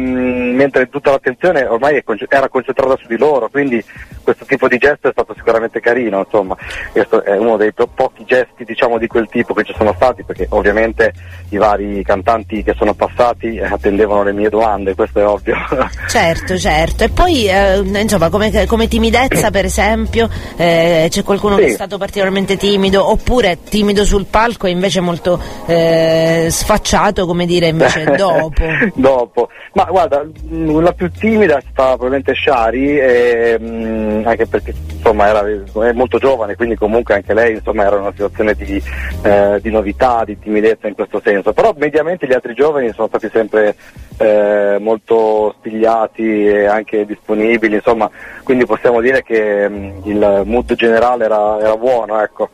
mentre 0.55 0.89
tutta 0.89 1.11
l'attenzione 1.11 1.65
ormai 1.65 1.95
è 1.97 2.03
conce- 2.03 2.25
era 2.29 2.49
concentrata 2.49 2.95
su 2.99 3.07
di 3.07 3.17
loro, 3.17 3.49
quindi 3.49 3.83
questo 4.23 4.45
tipo 4.45 4.67
di 4.67 4.77
gesto 4.77 5.07
è 5.09 5.11
stato 5.11 5.33
sicuramente 5.35 5.79
carino, 5.79 6.19
insomma, 6.19 6.55
questo 6.91 7.23
è 7.23 7.37
uno 7.37 7.57
dei 7.57 7.73
po- 7.73 7.87
pochi 7.93 8.23
gesti 8.25 8.63
diciamo, 8.63 8.97
di 8.97 9.07
quel 9.07 9.27
tipo 9.29 9.53
che 9.53 9.63
ci 9.63 9.73
sono 9.77 9.93
stati, 9.95 10.23
perché 10.23 10.45
ovviamente 10.49 11.13
i 11.49 11.57
vari 11.57 12.03
cantanti 12.03 12.63
che 12.63 12.73
sono 12.77 12.93
passati 12.93 13.55
eh, 13.55 13.65
attendevano 13.65 14.23
le 14.23 14.31
mie 14.33 14.49
domande, 14.49 14.95
questo 14.95 15.19
è 15.19 15.25
ovvio. 15.25 15.55
Certo, 16.07 16.57
certo. 16.57 17.03
E 17.05 17.09
poi, 17.09 17.47
eh, 17.47 17.77
insomma, 17.79 18.29
come, 18.29 18.65
come 18.67 18.87
timidezza, 18.87 19.49
per 19.51 19.65
esempio, 19.65 20.29
eh, 20.57 21.07
c'è 21.09 21.23
qualcuno 21.23 21.55
che 21.55 21.65
è 21.65 21.67
Sì. 21.69 21.73
stato 21.73 21.97
particolarmente 21.97 22.55
timido, 22.55 23.09
oppure 23.09 23.57
timido 23.67 24.05
sul 24.05 24.25
palco 24.25 24.67
e 24.67 24.71
invece 24.71 24.99
molto 25.01 25.39
eh, 25.65 26.47
sfacciato, 26.49 27.25
come 27.25 27.45
dire, 27.45 27.67
invece 27.67 28.02
dopo. 28.15 28.63
Dopo. 28.93 29.49
Ma 29.73 29.85
guarda, 29.85 30.25
la 30.49 30.93
più 30.93 31.09
timida 31.11 31.57
è 31.57 31.61
stata 31.61 31.97
probabilmente 31.97 32.33
Shari, 32.35 32.99
e, 32.99 33.57
mh, 33.59 34.23
anche 34.25 34.45
perché 34.45 34.73
insomma 34.91 35.27
era 35.27 35.41
è 35.87 35.91
molto 35.93 36.17
giovane, 36.17 36.55
quindi 36.55 36.75
comunque 36.75 37.15
anche 37.15 37.33
lei 37.33 37.53
insomma, 37.53 37.85
era 37.85 37.95
in 37.95 38.01
una 38.01 38.11
situazione 38.11 38.53
di, 38.53 38.81
eh, 39.23 39.59
di 39.61 39.71
novità, 39.71 40.23
di 40.25 40.37
timidezza 40.39 40.87
in 40.87 40.95
questo 40.95 41.21
senso. 41.23 41.53
Però 41.53 41.73
mediamente 41.77 42.27
gli 42.27 42.33
altri 42.33 42.53
giovani 42.53 42.91
sono 42.93 43.07
stati 43.07 43.29
sempre 43.31 43.75
eh, 44.17 44.77
molto 44.79 45.55
spigliati 45.57 46.45
e 46.45 46.65
anche 46.65 47.05
disponibili, 47.05 47.75
insomma, 47.75 48.09
quindi 48.43 48.65
possiamo 48.65 49.01
dire 49.01 49.23
che 49.23 49.67
mh, 49.67 50.01
il 50.05 50.41
mood 50.45 50.73
generale 50.75 51.25
era, 51.25 51.59
era 51.59 51.77
buono, 51.77 52.21
ecco. 52.21 52.49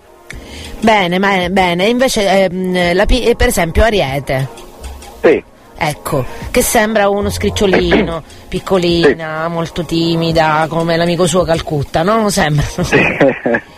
Bene, 0.81 1.19
ma- 1.19 1.49
bene. 1.49 1.87
Invece, 1.87 2.45
ehm, 2.45 2.93
la 2.95 3.03
eh, 3.03 3.35
per 3.35 3.47
esempio, 3.47 3.83
Ariete. 3.83 4.68
Sì. 5.21 5.43
Ecco, 5.81 6.25
che 6.51 6.61
sembra 6.61 7.07
uno 7.07 7.29
scricciolino, 7.29 8.21
piccolina, 8.49 9.47
molto 9.47 9.85
timida, 9.85 10.65
come 10.67 10.97
l'amico 10.97 11.25
suo 11.25 11.43
Calcutta, 11.43 12.03
no? 12.03 12.29
Sembra. 12.29 12.65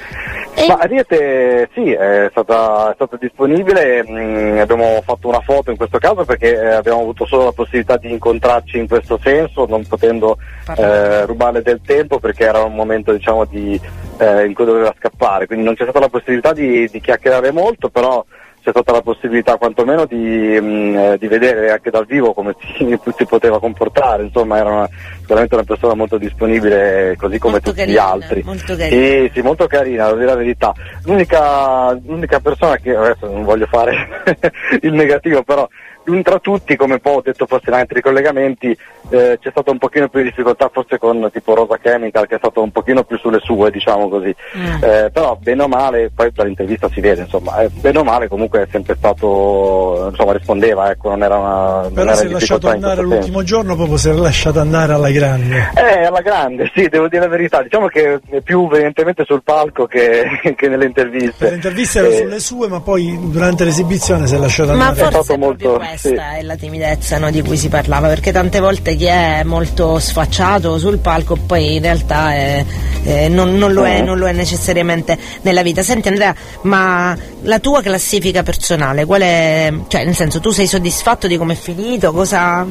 E- 0.54 0.68
Ma 0.68 0.76
Ariete 0.76 1.70
sì, 1.74 1.92
è 1.92 2.28
stata, 2.30 2.92
è 2.92 2.94
stata 2.96 3.18
disponibile, 3.18 4.04
mh, 4.04 4.60
abbiamo 4.60 5.02
fatto 5.04 5.30
una 5.30 5.40
foto 5.40 5.72
in 5.72 5.78
questo 5.78 5.98
caso 5.98 6.26
perché 6.26 6.54
eh, 6.54 6.74
abbiamo 6.74 7.00
avuto 7.00 7.26
solo 7.26 7.46
la 7.46 7.52
possibilità 7.54 7.96
di 7.96 8.12
incontrarci 8.12 8.78
in 8.78 8.88
questo 8.88 9.18
senso, 9.24 9.66
non 9.66 9.88
potendo 9.88 10.38
eh, 10.78 11.26
rubarle 11.26 11.62
del 11.62 11.80
tempo 11.86 12.20
perché 12.20 12.44
era 12.44 12.64
un 12.64 12.76
momento 12.76 13.14
diciamo, 13.14 13.46
di, 13.46 13.80
eh, 14.18 14.46
in 14.46 14.54
cui 14.54 14.66
doveva 14.66 14.94
scappare, 14.98 15.48
quindi 15.48 15.64
non 15.64 15.76
c'è 15.76 15.84
stata 15.84 16.00
la 16.00 16.10
possibilità 16.10 16.52
di, 16.52 16.88
di 16.90 17.00
chiacchierare 17.00 17.52
molto, 17.52 17.90
però 17.90 18.24
c'è 18.64 18.70
stata 18.70 18.92
la 18.92 19.02
possibilità 19.02 19.56
quantomeno 19.58 20.06
di, 20.06 20.16
mh, 20.60 20.96
eh, 20.98 21.18
di 21.20 21.28
vedere 21.28 21.72
anche 21.72 21.90
dal 21.90 22.06
vivo 22.06 22.34
come 22.34 22.56
si, 22.78 22.98
si 23.18 23.26
poteva 23.26 23.60
comportare, 23.60 24.24
insomma 24.24 24.58
era 24.58 24.70
una- 24.70 24.90
sicuramente 25.20 25.56
una 25.56 25.64
persona 25.64 25.94
molto 25.96 26.18
disponibile 26.18 27.16
così 27.18 27.40
come 27.40 27.54
Molto 27.54 27.72
tutti 27.72 27.82
gli 27.84 27.96
carina, 27.96 28.06
altri. 28.12 28.44
molto 28.44 28.76
carina. 28.76 29.02
Sì, 29.26 29.32
sì, 29.34 29.42
molto 29.42 29.68
carina, 29.68 30.06
devo 30.06 30.18
dire 30.18 30.30
la 30.30 30.36
verità. 30.36 30.74
L'unica, 31.06 31.92
l'unica 32.06 32.40
persona 32.40 32.76
che 32.78 32.96
adesso 32.96 33.26
non 33.28 33.44
voglio 33.44 33.66
fare 33.66 33.96
il 34.82 34.94
negativo, 34.94 35.42
però 35.44 35.68
un- 36.06 36.22
tra 36.24 36.40
tutti, 36.40 36.76
come 36.76 37.00
poi 37.00 37.16
ho 37.16 37.22
detto 37.22 37.46
forse 37.46 37.70
in 37.70 37.76
altri 37.76 38.02
collegamenti, 38.02 38.76
eh, 39.10 39.38
c'è 39.42 39.50
stata 39.52 39.72
un 39.72 39.78
pochino 39.78 40.08
più 40.10 40.20
di 40.22 40.26
difficoltà 40.30 40.70
forse 40.72 40.98
con 40.98 41.30
tipo 41.32 41.54
Rosa 41.56 41.78
Chemical 41.78 42.28
che 42.28 42.36
è 42.36 42.38
stato 42.38 42.62
un 42.62 42.72
pochino 42.72 43.04
più 43.04 43.18
sulle 43.18 43.40
sue, 43.42 43.70
diciamo 43.72 44.10
così. 44.10 44.34
Mm. 44.58 44.84
Eh, 44.84 45.10
però 45.12 45.38
bene 45.42 45.64
o 45.64 45.68
male, 45.68 46.12
poi 46.14 46.32
dall'intervista 46.34 46.90
si 46.92 47.02
vede, 47.02 47.22
insomma, 47.22 47.62
eh, 47.62 47.70
bene 47.70 48.00
o 48.00 48.04
male 48.04 48.28
comunque 48.28 48.64
è 48.64 48.68
sempre 48.72 48.96
stato, 48.98 50.08
insomma, 50.12 50.34
rispondeva, 50.34 50.90
ecco, 50.92 51.10
non 51.10 51.24
era 51.24 51.38
una... 51.38 51.82
non 51.82 51.94
Però 51.94 52.06
era 52.08 52.16
si 52.16 52.26
è 52.26 52.30
lasciato 52.30 52.68
andare 52.70 53.02
l'ultimo 53.02 53.44
giorno, 53.44 53.76
proprio 53.76 53.98
si 53.98 54.10
è 54.10 54.14
lasciato 54.14 54.60
andare 54.60 54.94
alla 54.94 55.10
grande. 55.12 55.70
Eh, 55.76 56.06
alla 56.06 56.22
grande, 56.22 56.72
sì, 56.74 56.88
devo 56.88 57.08
dire 57.08 57.22
la 57.24 57.28
verità. 57.30 57.62
Diciamo 57.62 57.88
che 57.88 58.20
è 58.30 58.42
più 58.42 58.68
evidentemente 58.72 59.24
sul 59.26 59.44
palco 59.44 59.86
che, 59.86 60.24
che 60.56 60.68
nelle 60.68 60.86
interviste. 60.86 61.50
Le 61.50 61.56
interviste 61.56 62.00
erano 62.00 62.14
Eh, 62.14 62.18
sulle 62.18 62.40
sue, 62.40 62.68
ma 62.68 62.80
poi 62.82 63.18
durante 63.30 63.64
l'esibizione 63.64 64.28
si 64.28 64.36
è 64.36 64.38
lasciato 64.38 64.74
Ma 64.74 64.88
andare. 64.88 64.96
forse 64.96 65.12
stato 65.24 65.34
è 65.34 65.38
proprio 65.38 65.70
molto- 65.70 65.91
questa 66.00 66.10
sì. 66.34 66.40
è 66.40 66.42
la 66.44 66.56
timidezza 66.56 67.18
no, 67.18 67.30
di 67.32 67.42
cui 67.42 67.58
si 67.58 67.70
parlava, 67.70 68.08
perché 68.08 68.32
tante 68.32 68.60
volte 68.60 68.96
chi 68.96 69.06
è 69.06 69.44
molto 69.44 70.00
sfacciato 70.00 70.78
sul 70.78 71.00
palco 71.00 71.36
poi 71.36 71.76
in 71.76 71.82
realtà 71.82 72.34
è- 72.34 72.66
eh, 73.04 73.28
non, 73.30 73.56
non 73.58 73.74
lo 73.74 73.86
è, 73.86 74.00
Mhm. 74.00 74.06
non 74.06 74.18
lo 74.18 74.28
è 74.28 74.32
necessariamente 74.32 75.18
nella 75.42 75.62
vita. 75.64 75.82
Senti 75.82 76.08
Andrea, 76.08 76.34
ma 76.64 77.18
la 77.42 77.60
tua 77.60 77.82
classifica 77.82 78.44
personale, 78.44 79.06
qual 79.06 79.22
è? 79.22 79.74
Cioè, 79.88 80.06
nel 80.06 80.16
senso, 80.16 80.40
tu 80.40 80.52
sei 80.52 80.68
soddisfatto 80.68 81.28
di 81.28 81.38
come 81.38 81.54
è 81.54 81.56
finito? 81.58 82.12
Cosa 82.12 82.66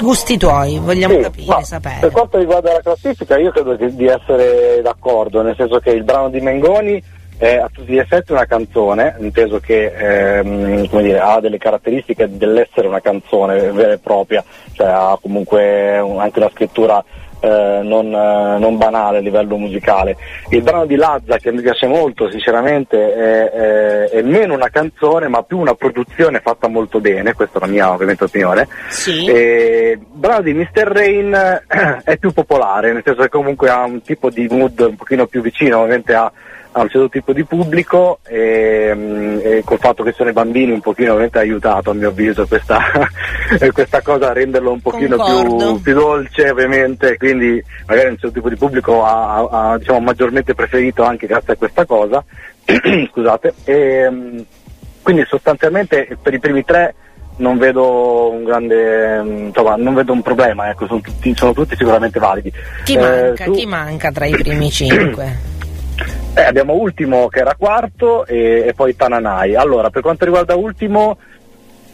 gusti 0.00 0.36
tuoi? 0.36 0.78
Vogliamo 0.78 1.14
Sì, 1.14 1.20
capire, 1.20 1.46
ma 1.48 1.56
Per 1.56 1.64
sapere. 1.64 2.10
quanto 2.10 2.38
riguarda 2.38 2.72
la 2.72 2.80
classifica, 2.80 3.38
io 3.38 3.50
credo 3.50 3.74
di 3.76 4.06
essere 4.06 4.80
d'accordo, 4.82 5.42
nel 5.42 5.54
senso 5.56 5.78
che 5.78 5.90
il 5.90 6.04
brano 6.04 6.28
di 6.30 6.40
Mengoni 6.40 7.02
è 7.36 7.56
a 7.56 7.68
tutti 7.72 7.92
gli 7.92 7.98
effetti 7.98 8.32
una 8.32 8.46
canzone, 8.46 9.16
inteso 9.18 9.58
che 9.58 9.92
ehm, 9.94 10.88
come 10.88 11.02
dire, 11.02 11.20
ha 11.20 11.40
delle 11.40 11.58
caratteristiche 11.58 12.28
dell'essere 12.36 12.86
una 12.86 13.00
canzone 13.00 13.70
vera 13.72 13.92
e 13.92 13.98
propria, 13.98 14.44
cioè 14.72 14.86
ha 14.86 15.18
comunque 15.20 15.98
un- 15.98 16.20
anche 16.20 16.38
una 16.38 16.50
scrittura 16.50 17.04
eh, 17.40 17.80
non, 17.82 18.06
eh, 18.06 18.58
non 18.58 18.78
banale 18.78 19.18
a 19.18 19.20
livello 19.20 19.58
musicale. 19.58 20.16
Il 20.48 20.62
brano 20.62 20.86
di 20.86 20.96
Lazza, 20.96 21.36
che 21.36 21.52
mi 21.52 21.60
piace 21.60 21.86
molto, 21.86 22.30
sinceramente, 22.30 23.14
è, 23.14 23.50
è- 23.50 24.08
è 24.08 24.22
meno 24.22 24.54
una 24.54 24.70
canzone, 24.70 25.28
ma 25.28 25.42
più 25.42 25.58
una 25.58 25.74
produzione 25.74 26.40
fatta 26.40 26.68
molto 26.68 27.00
bene, 27.00 27.34
questa 27.34 27.58
è 27.58 27.60
la 27.60 27.70
mia 27.70 27.92
ovviamente 27.92 28.24
opinione. 28.24 28.66
Sì. 28.88 29.26
E 29.26 29.98
il 30.00 30.06
brano 30.10 30.40
di 30.40 30.54
Mr. 30.54 30.84
Rain 30.84 31.34
eh, 31.34 31.62
è 32.04 32.16
più 32.16 32.32
popolare, 32.32 32.94
nel 32.94 33.02
senso 33.04 33.20
che 33.20 33.28
comunque 33.28 33.68
ha 33.68 33.84
un 33.84 34.00
tipo 34.00 34.30
di 34.30 34.46
mood 34.50 34.80
un 34.80 34.96
pochino 34.96 35.26
più 35.26 35.42
vicino, 35.42 35.80
ovviamente 35.80 36.14
ha, 36.14 36.32
ha 36.76 36.80
un 36.80 36.88
certo 36.88 37.08
tipo 37.08 37.32
di 37.32 37.44
pubblico 37.44 38.18
e, 38.26 38.90
mm, 38.92 39.38
e 39.42 39.62
col 39.64 39.78
fatto 39.78 40.02
che 40.02 40.10
sono 40.12 40.30
i 40.30 40.32
bambini 40.32 40.72
un 40.72 40.80
pochino 40.80 41.10
ovviamente 41.10 41.38
ha 41.38 41.42
aiutato 41.42 41.90
a 41.90 41.94
mio 41.94 42.08
avviso 42.08 42.46
questa, 42.48 42.80
questa 43.72 44.02
cosa 44.02 44.30
a 44.30 44.32
renderlo 44.32 44.72
un 44.72 44.80
pochino 44.80 45.16
più, 45.24 45.80
più 45.80 45.94
dolce 45.94 46.50
ovviamente, 46.50 47.16
quindi 47.16 47.62
magari 47.86 48.08
un 48.08 48.16
certo 48.18 48.32
tipo 48.32 48.48
di 48.48 48.56
pubblico 48.56 49.04
ha, 49.04 49.46
ha- 49.72 49.78
diciamo, 49.78 50.00
maggiormente 50.00 50.54
preferito 50.54 51.04
anche 51.04 51.28
grazie 51.28 51.52
a 51.52 51.56
questa 51.56 51.84
cosa. 51.86 52.24
Scusate. 53.10 53.54
E, 53.64 54.08
mm, 54.10 54.38
quindi 55.02 55.24
sostanzialmente 55.28 56.16
per 56.20 56.34
i 56.34 56.40
primi 56.40 56.64
tre 56.64 56.94
non 57.36 57.58
vedo 57.58 58.30
un 58.30 58.42
grande 58.44 59.20
mm, 59.22 59.46
insomma 59.48 59.74
non 59.76 59.92
vedo 59.94 60.12
un 60.12 60.22
problema 60.22 60.70
ecco 60.70 60.86
sono 60.86 61.00
tutti, 61.00 61.34
sono 61.36 61.52
tutti 61.52 61.74
sicuramente 61.76 62.18
validi 62.20 62.52
Chi 62.84 62.94
Eh, 62.94 62.98
manca? 63.00 63.44
su- 63.44 63.50
Chi 63.52 63.66
manca 63.66 64.10
tra 64.12 64.24
i 64.24 64.30
primi 64.32 64.70
cinque? 64.70 65.52
eh, 66.34 66.42
abbiamo 66.42 66.74
Ultimo 66.74 67.28
che 67.28 67.40
era 67.40 67.54
quarto 67.56 68.26
e, 68.26 68.64
e 68.66 68.74
poi 68.74 68.96
Tananai. 68.96 69.54
Allora 69.54 69.90
per 69.90 70.02
quanto 70.02 70.24
riguarda 70.24 70.54
Ultimo 70.54 71.18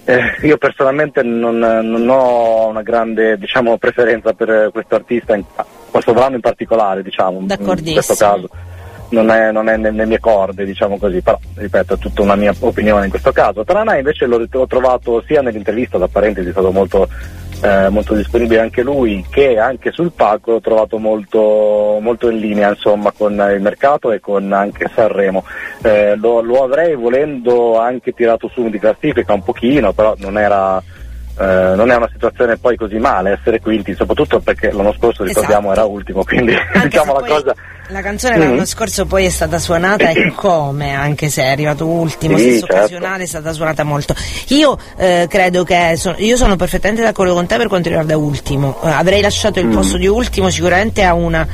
eh, 0.05 0.37
io 0.43 0.57
personalmente 0.57 1.23
non, 1.23 1.59
non 1.59 2.09
ho 2.09 2.69
una 2.69 2.83
grande 2.83 3.37
diciamo, 3.39 3.77
preferenza 3.77 4.33
per 4.33 4.71
questo 4.73 4.95
artista 4.95 5.35
in, 5.35 5.45
questo 5.91 6.13
brano 6.13 6.35
in 6.35 6.41
particolare 6.41 7.03
diciamo. 7.03 7.41
In 7.41 7.93
questo 7.93 8.15
caso 8.15 8.49
non 9.11 9.31
è, 9.31 9.51
non 9.53 9.69
è 9.69 9.77
nelle 9.77 10.07
mie 10.07 10.21
corde, 10.21 10.65
diciamo 10.65 10.97
così, 10.97 11.21
però 11.21 11.39
ripeto 11.55 11.95
è 11.95 11.99
tutta 11.99 12.23
una 12.23 12.37
mia 12.37 12.55
opinione 12.61 13.05
in 13.05 13.11
questo 13.11 13.33
caso. 13.33 13.65
Tranà 13.65 13.97
invece 13.97 14.27
l'ho, 14.27 14.47
l'ho 14.49 14.67
trovato 14.67 15.23
sia 15.27 15.43
nell'intervista, 15.43 15.99
da 15.99 16.09
parentesi 16.09 16.49
è 16.49 16.53
stato 16.53 16.71
molto, 16.71 17.09
eh, 17.63 17.89
molto 17.89 18.15
disponibile 18.15 18.61
anche 18.61 18.83
lui, 18.83 19.25
che 19.31 19.59
anche 19.59 19.91
sul 19.93 20.13
palco 20.13 20.53
l'ho 20.53 20.61
trovato 20.61 20.99
molto, 20.99 21.99
molto 22.01 22.31
in 22.31 22.39
linea 22.39 22.71
insomma, 22.71 23.13
con 23.13 23.33
il 23.33 23.61
mercato 23.61 24.13
e 24.13 24.21
con 24.21 24.53
anche 24.53 24.91
Sanremo. 24.95 25.45
Eh, 25.83 26.17
lo, 26.17 26.41
lo 26.41 26.65
avrei 26.65 26.95
volendo 26.95 27.79
anche 27.79 28.13
tirato 28.13 28.49
su 28.49 28.69
di 28.69 28.79
classifica 28.79 29.33
un 29.33 29.43
pochino, 29.43 29.93
però 29.93 30.15
non 30.19 30.39
era 30.39 30.83
eh, 31.41 31.75
non 31.75 31.91
è 31.91 31.97
una 31.97 32.09
situazione 32.13 32.59
poi 32.59 32.77
così 32.77 32.97
male 32.99 33.39
essere 33.41 33.61
quinti, 33.61 33.95
soprattutto 33.95 34.41
perché 34.41 34.71
l'anno 34.73 34.93
scorso 34.93 35.25
ricordiamo 35.25 35.73
Esatto. 35.73 35.81
era 35.81 35.85
ultimo, 35.85 36.23
quindi 36.25 36.53
Anche 36.55 36.89
diciamo 36.89 37.19
la 37.19 37.27
cosa. 37.27 37.55
La 37.89 38.03
canzone 38.03 38.37
l'anno 38.39 38.61
Mm. 38.61 38.65
scorso 38.65 39.05
poi 39.07 39.25
è 39.25 39.31
stata 39.31 39.59
suonata 39.59 40.11
e 40.11 40.33
come, 40.37 40.95
anche 40.95 41.29
se 41.29 41.43
è 41.43 41.49
arrivato 41.49 41.87
ultimo, 41.87 42.37
Sì, 42.37 42.43
stesso 42.51 42.67
certo. 42.67 42.77
occasionale 42.77 43.23
è 43.25 43.27
stata 43.27 43.53
suonata 43.53 43.83
molto. 43.83 44.15
Io 44.49 44.79
eh, 44.97 45.27
credo 45.29 45.65
che 45.65 45.95
so- 45.97 46.15
io 46.19 46.37
sono 46.37 46.55
perfettamente 46.57 47.03
d'accordo 47.03 47.33
con 47.35 47.47
te 47.47 47.57
per 47.57 47.67
quanto 47.69 47.89
riguarda 47.89 48.17
ultimo. 48.17 48.79
Eh, 48.85 48.91
avrei 48.91 49.21
lasciato 49.23 49.59
il 49.61 49.67
Mm. 49.67 49.73
posto 49.73 49.97
di 49.97 50.07
ultimo 50.07 50.51
sicuramente 50.51 51.03
a 51.03 51.15
una 51.15 51.47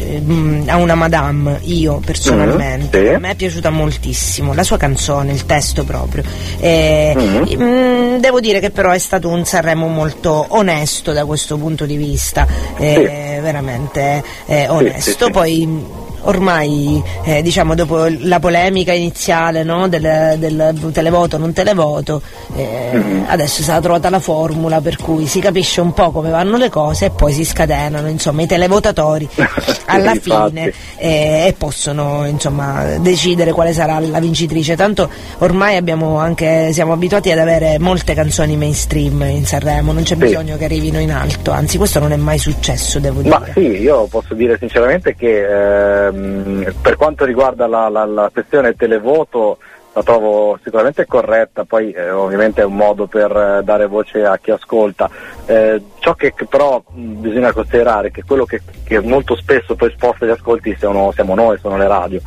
ehm, 0.00 0.64
a 0.68 0.76
una 0.76 0.94
madame, 0.94 1.58
io 1.62 2.00
personalmente, 2.04 3.00
Mm, 3.00 3.06
sì. 3.08 3.14
a 3.14 3.18
me 3.18 3.30
è 3.30 3.34
piaciuta 3.34 3.70
moltissimo 3.70 4.54
la 4.54 4.62
sua 4.62 4.76
canzone, 4.76 5.32
il 5.32 5.44
testo 5.46 5.84
proprio. 5.84 6.22
Eh, 6.60 7.12
Mm. 7.16 7.62
mm, 7.62 8.16
devo 8.18 8.40
dire 8.40 8.60
che 8.60 8.70
però 8.70 8.90
è 8.90 8.98
stato 8.98 9.28
un 9.28 9.44
Sanremo 9.44 9.86
molto 9.88 10.46
onesto 10.50 11.12
da 11.12 11.24
questo 11.24 11.56
punto 11.56 11.84
di 11.86 11.96
vista, 11.96 12.46
eh, 12.76 13.38
veramente 13.42 14.22
eh, 14.46 14.68
onesto. 14.68 15.10
sì, 15.10 15.16
sì. 15.24 15.30
Poi 15.30 15.66
mh, 15.66 15.84
ormai 16.22 17.02
eh, 17.24 17.42
diciamo 17.42 17.74
dopo 17.74 18.06
la 18.20 18.38
polemica 18.38 18.92
iniziale 18.92 19.62
no, 19.62 19.88
del, 19.88 20.36
del 20.38 20.90
televoto 20.92 21.38
non 21.38 21.52
televoto 21.52 22.20
eh, 22.56 22.76
Mm-hmm. 22.88 23.24
adesso 23.26 23.60
è 23.60 23.62
stata 23.64 23.80
trovata 23.80 24.08
la 24.10 24.18
formula 24.18 24.80
per 24.80 24.96
cui 24.96 25.26
si 25.26 25.40
capisce 25.40 25.80
un 25.80 25.92
po' 25.92 26.10
come 26.10 26.30
vanno 26.30 26.56
le 26.56 26.70
cose 26.70 27.06
e 27.06 27.10
poi 27.10 27.32
si 27.32 27.44
scatenano 27.44 28.08
insomma 28.08 28.42
i 28.42 28.46
televotatori 28.46 29.28
alla 29.86 30.14
fine 30.14 30.72
eh, 30.96 31.46
e 31.48 31.54
possono 31.56 32.24
insomma 32.26 32.96
decidere 32.98 33.52
quale 33.52 33.72
sarà 33.72 33.98
la 34.00 34.20
vincitrice 34.20 34.74
tanto 34.76 35.08
ormai 35.38 35.76
abbiamo 35.76 36.18
anche 36.18 36.72
siamo 36.72 36.92
abituati 36.92 37.30
ad 37.30 37.38
avere 37.38 37.78
molte 37.78 38.14
canzoni 38.14 38.56
mainstream 38.56 39.22
in 39.22 39.44
Sanremo 39.44 39.92
non 39.92 40.02
c'è 40.02 40.14
Sì. 40.14 40.24
bisogno 40.24 40.56
che 40.56 40.64
arrivino 40.64 40.98
in 40.98 41.12
alto 41.12 41.50
anzi 41.50 41.76
questo 41.76 41.98
non 41.98 42.12
è 42.12 42.16
mai 42.16 42.38
successo 42.38 42.98
devo 42.98 43.20
dire 43.20 43.38
Ma 43.38 43.44
sì, 43.52 43.60
io 43.60 44.06
posso 44.06 44.34
dire 44.34 44.56
sinceramente 44.58 45.14
che 45.14 46.06
ehm, 46.06 46.07
per 46.12 46.96
quanto 46.96 47.24
riguarda 47.24 47.66
la, 47.66 47.88
la- 47.88 48.04
la 48.04 48.30
questione 48.32 48.74
televoto 48.74 49.58
la 49.98 50.04
trovo 50.04 50.58
sicuramente 50.62 51.06
corretta, 51.06 51.64
poi 51.64 51.90
eh, 51.90 52.10
ovviamente 52.10 52.62
è 52.62 52.64
un 52.64 52.76
modo 52.76 53.06
per 53.06 53.30
eh, 53.36 53.64
dare 53.64 53.86
voce 53.86 54.24
a 54.24 54.38
chi 54.38 54.52
ascolta. 54.52 55.10
Eh, 55.46 55.82
ciò 55.98 56.14
che, 56.14 56.32
però 56.48 56.80
mh, 56.88 57.20
bisogna 57.20 57.52
considerare 57.52 58.08
è 58.08 58.10
che 58.12 58.22
quello 58.22 58.44
che, 58.44 58.60
che 58.84 59.00
molto 59.00 59.34
spesso 59.34 59.74
poi 59.74 59.90
sposta 59.90 60.24
gli 60.24 60.30
ascolti 60.30 60.76
siamo, 60.78 61.10
siamo 61.12 61.34
noi, 61.34 61.58
sono 61.58 61.76
le 61.76 61.88
radio. 61.88 62.20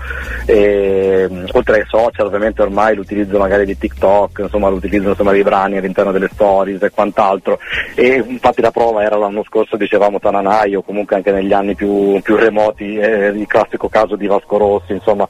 E, 0.46 1.28
mh, 1.30 1.46
oltre 1.54 1.80
ai 1.80 1.86
social 1.88 2.26
ovviamente 2.26 2.62
ormai 2.62 2.94
l'utilizzo 2.94 3.38
magari 3.38 3.66
di 3.66 3.78
TikTok, 3.78 4.40
insomma 4.40 4.68
l'utilizzo 4.68 5.10
insomma, 5.10 5.32
dei 5.32 5.44
brani 5.44 5.78
all'interno 5.78 6.12
delle 6.12 6.30
stories 6.34 6.82
e 6.82 6.92
quant'altro. 6.92 7.58
E 7.96 8.22
infatti 8.28 8.60
la 8.60 8.72
prova 8.72 9.02
era 9.04 9.16
l'anno 9.16 9.44
scorso, 9.44 9.78
dicevamo 9.78 10.20
Tananai 10.20 10.76
o 10.76 10.82
comunque 10.82 11.16
anche 11.16 11.32
negli 11.32 11.54
anni 11.54 11.74
più, 11.74 12.20
più 12.22 12.36
remoti, 12.36 12.98
eh, 12.98 13.28
il 13.28 13.48
classico 13.48 13.88
caso 13.88 14.18
di 14.18 14.28
Vasco 14.28 14.58
Rossi, 14.58 14.92
insomma 14.92 15.26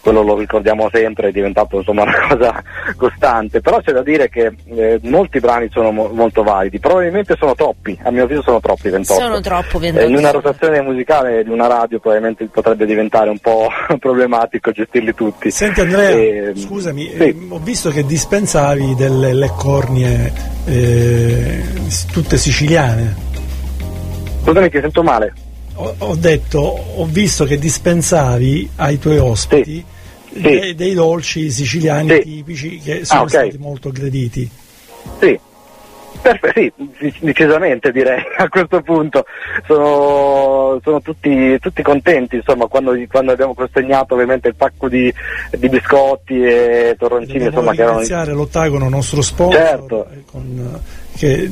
quello 0.00 0.22
lo 0.22 0.36
ricordiamo 0.36 0.88
sempre, 0.92 1.28
è 1.28 1.32
diventato 1.32 1.76
insomma 1.78 2.02
una 2.04 2.26
cosa 2.28 2.62
costante, 2.96 3.60
però 3.60 3.80
c'è 3.80 3.92
da 3.92 4.02
dire 4.02 4.28
che 4.28 4.52
eh, 4.66 4.98
molti 5.02 5.40
brani 5.40 5.68
sono 5.72 5.90
mo- 5.90 6.10
molto 6.12 6.42
validi, 6.42 6.78
probabilmente 6.78 7.34
sono 7.38 7.54
troppi, 7.54 7.98
a 8.02 8.10
mio 8.10 8.24
avviso 8.24 8.42
sono 8.42 8.60
troppi 8.60 8.88
28. 8.90 9.20
sono 9.20 9.40
troppo 9.40 9.78
Eh, 9.78 9.92
28 9.92 10.06
in 10.08 10.16
una 10.16 10.30
rotazione 10.30 10.80
musicale 10.82 11.42
di 11.44 11.50
una 11.50 11.66
radio 11.66 11.98
probabilmente 11.98 12.46
potrebbe 12.46 12.86
diventare 12.86 13.30
un 13.30 13.38
po' 13.38 13.68
problematico 13.98 14.70
gestirli 14.70 15.14
tutti. 15.14 15.50
Senti 15.50 15.80
Andrea, 15.80 16.10
Eh, 16.10 16.52
scusami, 16.54 17.10
sì. 17.10 17.16
eh, 17.16 17.36
ho 17.48 17.58
visto 17.58 17.90
che 17.90 18.04
dispensavi 18.04 18.94
delle 18.94 19.32
leccornie 19.32 20.32
eh, 20.66 21.62
s- 21.88 22.06
tutte 22.06 22.36
siciliane. 22.36 23.14
Scusami 24.42 24.68
che 24.68 24.80
sento 24.80 25.02
male. 25.02 25.32
Ho, 25.78 25.94
ho 25.98 26.14
detto, 26.14 26.58
ho 26.60 27.04
visto 27.04 27.44
che 27.44 27.58
dispensavi 27.58 28.70
ai 28.76 28.98
tuoi 28.98 29.18
ospiti 29.18 29.84
Sì. 30.32 30.40
dei, 30.40 30.74
dei 30.74 30.94
dolci 30.94 31.50
siciliani 31.50 32.10
Sì. 32.10 32.18
tipici 32.20 32.78
che 32.80 33.04
sono 33.04 33.20
Ah, 33.20 33.24
ok. 33.24 33.28
stati 33.30 33.58
molto 33.58 33.90
graditi. 33.90 34.48
Sì. 35.20 35.38
Perfe- 36.22 36.52
sì, 36.54 36.72
dec- 36.98 37.20
decisamente 37.20 37.92
direi 37.92 38.22
a 38.38 38.48
questo 38.48 38.80
punto 38.80 39.26
sono, 39.66 40.80
sono 40.82 41.02
tutti, 41.02 41.58
tutti 41.60 41.82
contenti 41.82 42.36
insomma 42.36 42.66
quando, 42.66 42.92
quando 43.10 43.32
abbiamo 43.32 43.52
consegnato 43.54 44.14
ovviamente 44.14 44.48
il 44.48 44.54
pacco 44.54 44.88
di, 44.88 45.12
di 45.56 45.68
biscotti 45.68 46.40
e 46.42 46.96
torroncini 46.98 47.44
Dobbiamo 47.44 47.58
insomma 47.58 47.72
che 47.72 47.82
erano 47.82 47.98
ringraziare 47.98 48.32
l'Ottagono, 48.32 48.88
nostro 48.88 49.20
sponsor, 49.20 49.60
Certo. 49.60 50.06
con, 50.30 50.80
che 51.16 51.50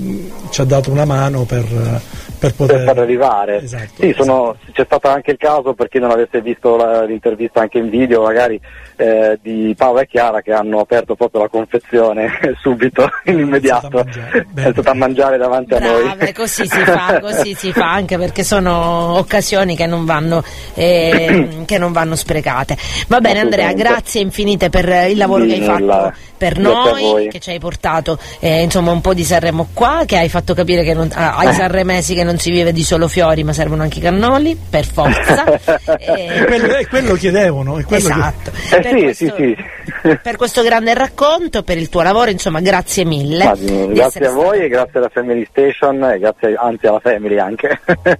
ci 0.50 0.60
ha 0.62 0.64
dato 0.64 0.90
una 0.90 1.04
mano 1.04 1.44
per, 1.44 2.00
per 2.46 2.54
poter 2.54 2.76
per 2.76 2.84
farlo 2.86 3.02
arrivare. 3.02 3.62
Esatto, 3.62 3.90
sì, 4.00 4.12
sono- 4.16 4.56
c'è 4.72 4.84
stato 4.84 5.08
anche 5.08 5.30
il 5.32 5.36
caso, 5.38 5.74
per 5.74 5.88
chi 5.88 5.98
non 5.98 6.10
avesse 6.10 6.40
visto 6.40 6.76
la- 6.76 7.04
l'intervista 7.04 7.60
anche 7.60 7.78
in 7.78 7.88
video, 7.90 8.22
magari 8.22 8.60
eh, 8.96 9.38
di 9.42 9.74
Paola 9.76 10.02
e 10.02 10.06
Chiara 10.06 10.40
che 10.40 10.52
hanno 10.52 10.78
aperto 10.78 11.16
proprio 11.16 11.42
la 11.42 11.48
confezione 11.48 12.28
subito, 12.62 13.08
in 13.24 13.40
immediato. 13.40 13.88
stata. 13.88 14.28
È 14.54 14.70
stata 14.70 14.90
a 14.90 14.94
mangiare 14.94 15.36
davanti 15.36 15.74
a 15.74 15.78
noi. 15.80 16.02
Brave, 16.04 16.32
così 16.32 16.66
si 16.66 16.78
fa, 16.78 17.18
così 17.22 17.54
si 17.54 17.72
fa, 17.72 17.90
anche 17.92 18.16
perché 18.18 18.44
sono 18.44 19.16
occasioni 19.18 19.74
che 19.76 19.86
non 19.86 20.04
vanno, 20.04 20.42
eh, 20.74 21.62
che 21.66 21.78
non 21.78 21.90
vanno 21.92 22.14
sprecate. 22.14 22.76
Va 23.08 23.20
bene 23.20 23.40
Andrea, 23.40 23.72
grazie 23.72 24.20
infinite 24.20 24.70
per 24.70 24.86
il 25.08 25.16
lavoro 25.16 25.44
Di 25.44 25.50
che 25.54 25.54
hai 25.60 25.64
fatto 25.64 25.78
nulla. 25.80 26.14
per 26.36 26.58
noi, 26.58 27.28
che 27.30 27.40
ci 27.40 27.50
hai 27.50 27.58
portato 27.58 28.18
eh, 28.38 28.62
insomma 28.62 28.92
un 28.92 29.00
po' 29.00 29.12
di 29.14 29.24
Sanremo 29.24 29.68
qua, 29.72 30.02
che 30.06 30.18
hai 30.18 30.28
fatto 30.28 30.54
capire 30.54 30.84
che 30.84 30.94
non, 30.94 31.10
ah, 31.14 31.36
ai 31.36 31.52
sanremesi 31.52 32.14
che 32.14 32.22
non 32.22 32.33
si 32.38 32.50
vive 32.50 32.72
di 32.72 32.82
solo 32.82 33.08
fiori 33.08 33.42
ma 33.44 33.52
servono 33.52 33.82
anche 33.82 33.98
i 33.98 34.02
cannoli, 34.02 34.56
per 34.68 34.84
forza. 34.86 35.42
Eh, 36.06 36.44
quello, 36.46 36.74
è 36.74 36.86
quello 36.86 37.14
chiedevano. 37.14 37.78
È 37.78 37.84
quello 37.84 38.06
che- 38.08 38.12
Esatto. 38.14 38.50
Eh 38.70 38.80
Per 38.80 38.86
sì, 38.86 39.02
questo- 39.02 39.24
sì, 39.24 39.32
sì. 39.36 40.18
Per 40.22 40.36
questo 40.36 40.62
grande 40.62 40.94
racconto, 40.94 41.62
per 41.62 41.78
il 41.78 41.88
tuo 41.88 42.02
lavoro, 42.02 42.30
insomma, 42.30 42.60
grazie 42.60 43.04
mille. 43.04 43.44
Ma, 43.44 43.54
di 43.54 43.88
grazie 43.92 44.26
a 44.26 44.30
voi 44.30 44.44
stato- 44.56 44.62
e 44.62 44.68
grazie 44.68 44.98
alla 44.98 45.10
Family 45.12 45.46
Station 45.50 46.04
e 46.04 46.18
grazie 46.18 46.54
anzi 46.58 46.86
alla 46.86 47.00
Family 47.00 47.38
anche. 47.38 47.80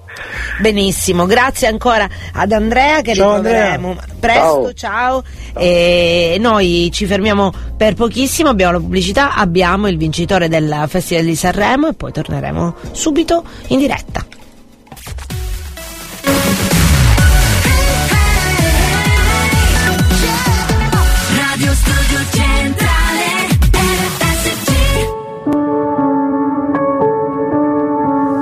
Benissimo, 0.60 1.26
grazie 1.26 1.66
ancora 1.68 2.08
ad 2.32 2.52
Andrea 2.52 3.00
che 3.02 3.14
Ciao, 3.14 3.36
ritroveremo 3.36 3.96
presto, 4.20 4.72
ciao. 4.74 5.22
E 5.56 6.36
noi 6.40 6.90
ci 6.92 7.06
fermiamo 7.06 7.52
per 7.76 7.94
pochissimo, 7.94 8.48
abbiamo 8.50 8.72
la 8.72 8.78
pubblicità, 8.80 9.34
abbiamo 9.34 9.88
il 9.88 9.96
vincitore 9.98 10.48
del 10.48 10.84
Festival 10.88 11.24
di 11.24 11.34
Sanremo 11.36 11.88
e 11.88 11.94
poi 11.94 12.12
torneremo 12.12 12.74
subito 12.92 13.44
in 13.68 13.78
diretta. 13.78 14.03
Radio 21.36 21.72
Studio 21.74 22.18
Centrale 22.30 23.48
RSC 23.72 24.70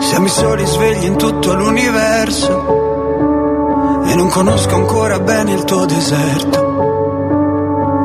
Siamo 0.00 0.26
i 0.26 0.30
soli 0.30 0.66
svegli 0.66 1.04
in 1.04 1.16
tutto 1.16 1.54
l'universo 1.54 2.80
e 4.04 4.14
non 4.14 4.28
conosco 4.28 4.74
ancora 4.74 5.18
bene 5.20 5.52
il 5.52 5.64
tuo 5.64 5.84
deserto. 5.86 6.60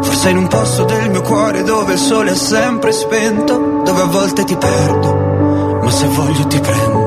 Forse 0.02 0.30
in 0.30 0.38
un 0.38 0.48
posto 0.48 0.86
del 0.86 1.10
mio 1.10 1.22
cuore 1.22 1.64
dove 1.64 1.94
il 1.94 2.00
sole 2.00 2.32
è 2.32 2.36
sempre 2.36 2.92
spento, 2.94 3.82
dove 3.84 4.02
a 4.02 4.06
volte 4.06 4.44
ti 4.46 4.56
perdo, 4.56 5.80
ma 5.82 5.92
se 5.92 6.08
voglio 6.08 6.48
ti 6.48 6.60
prendo. 6.60 7.07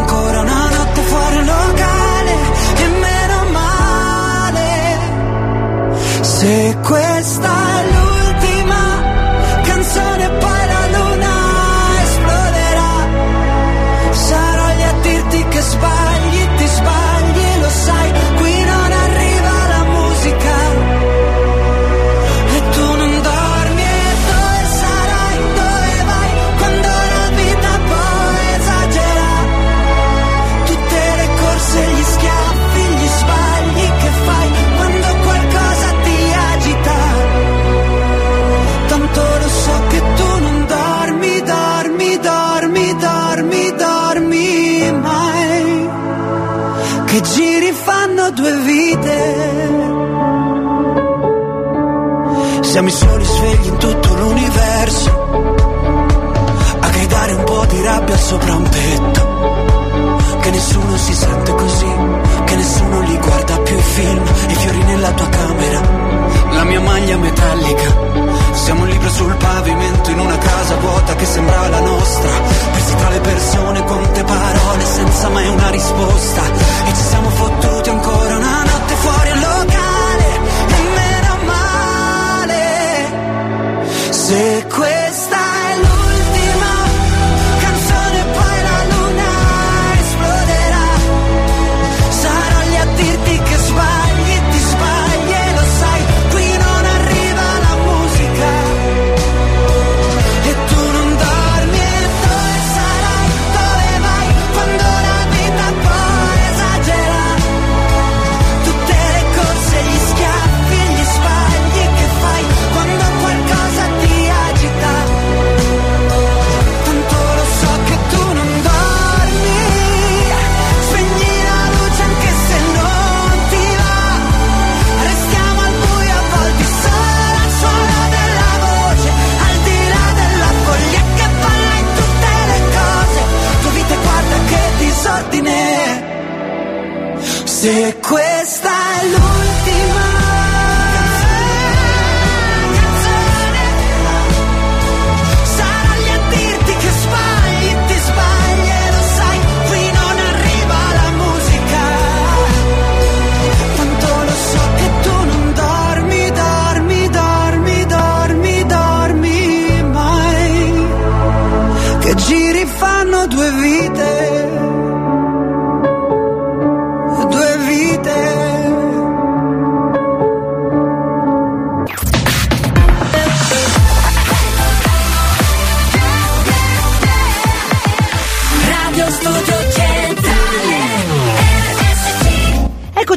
Se 6.41 6.75
questa 6.81 7.81
è 7.81 8.10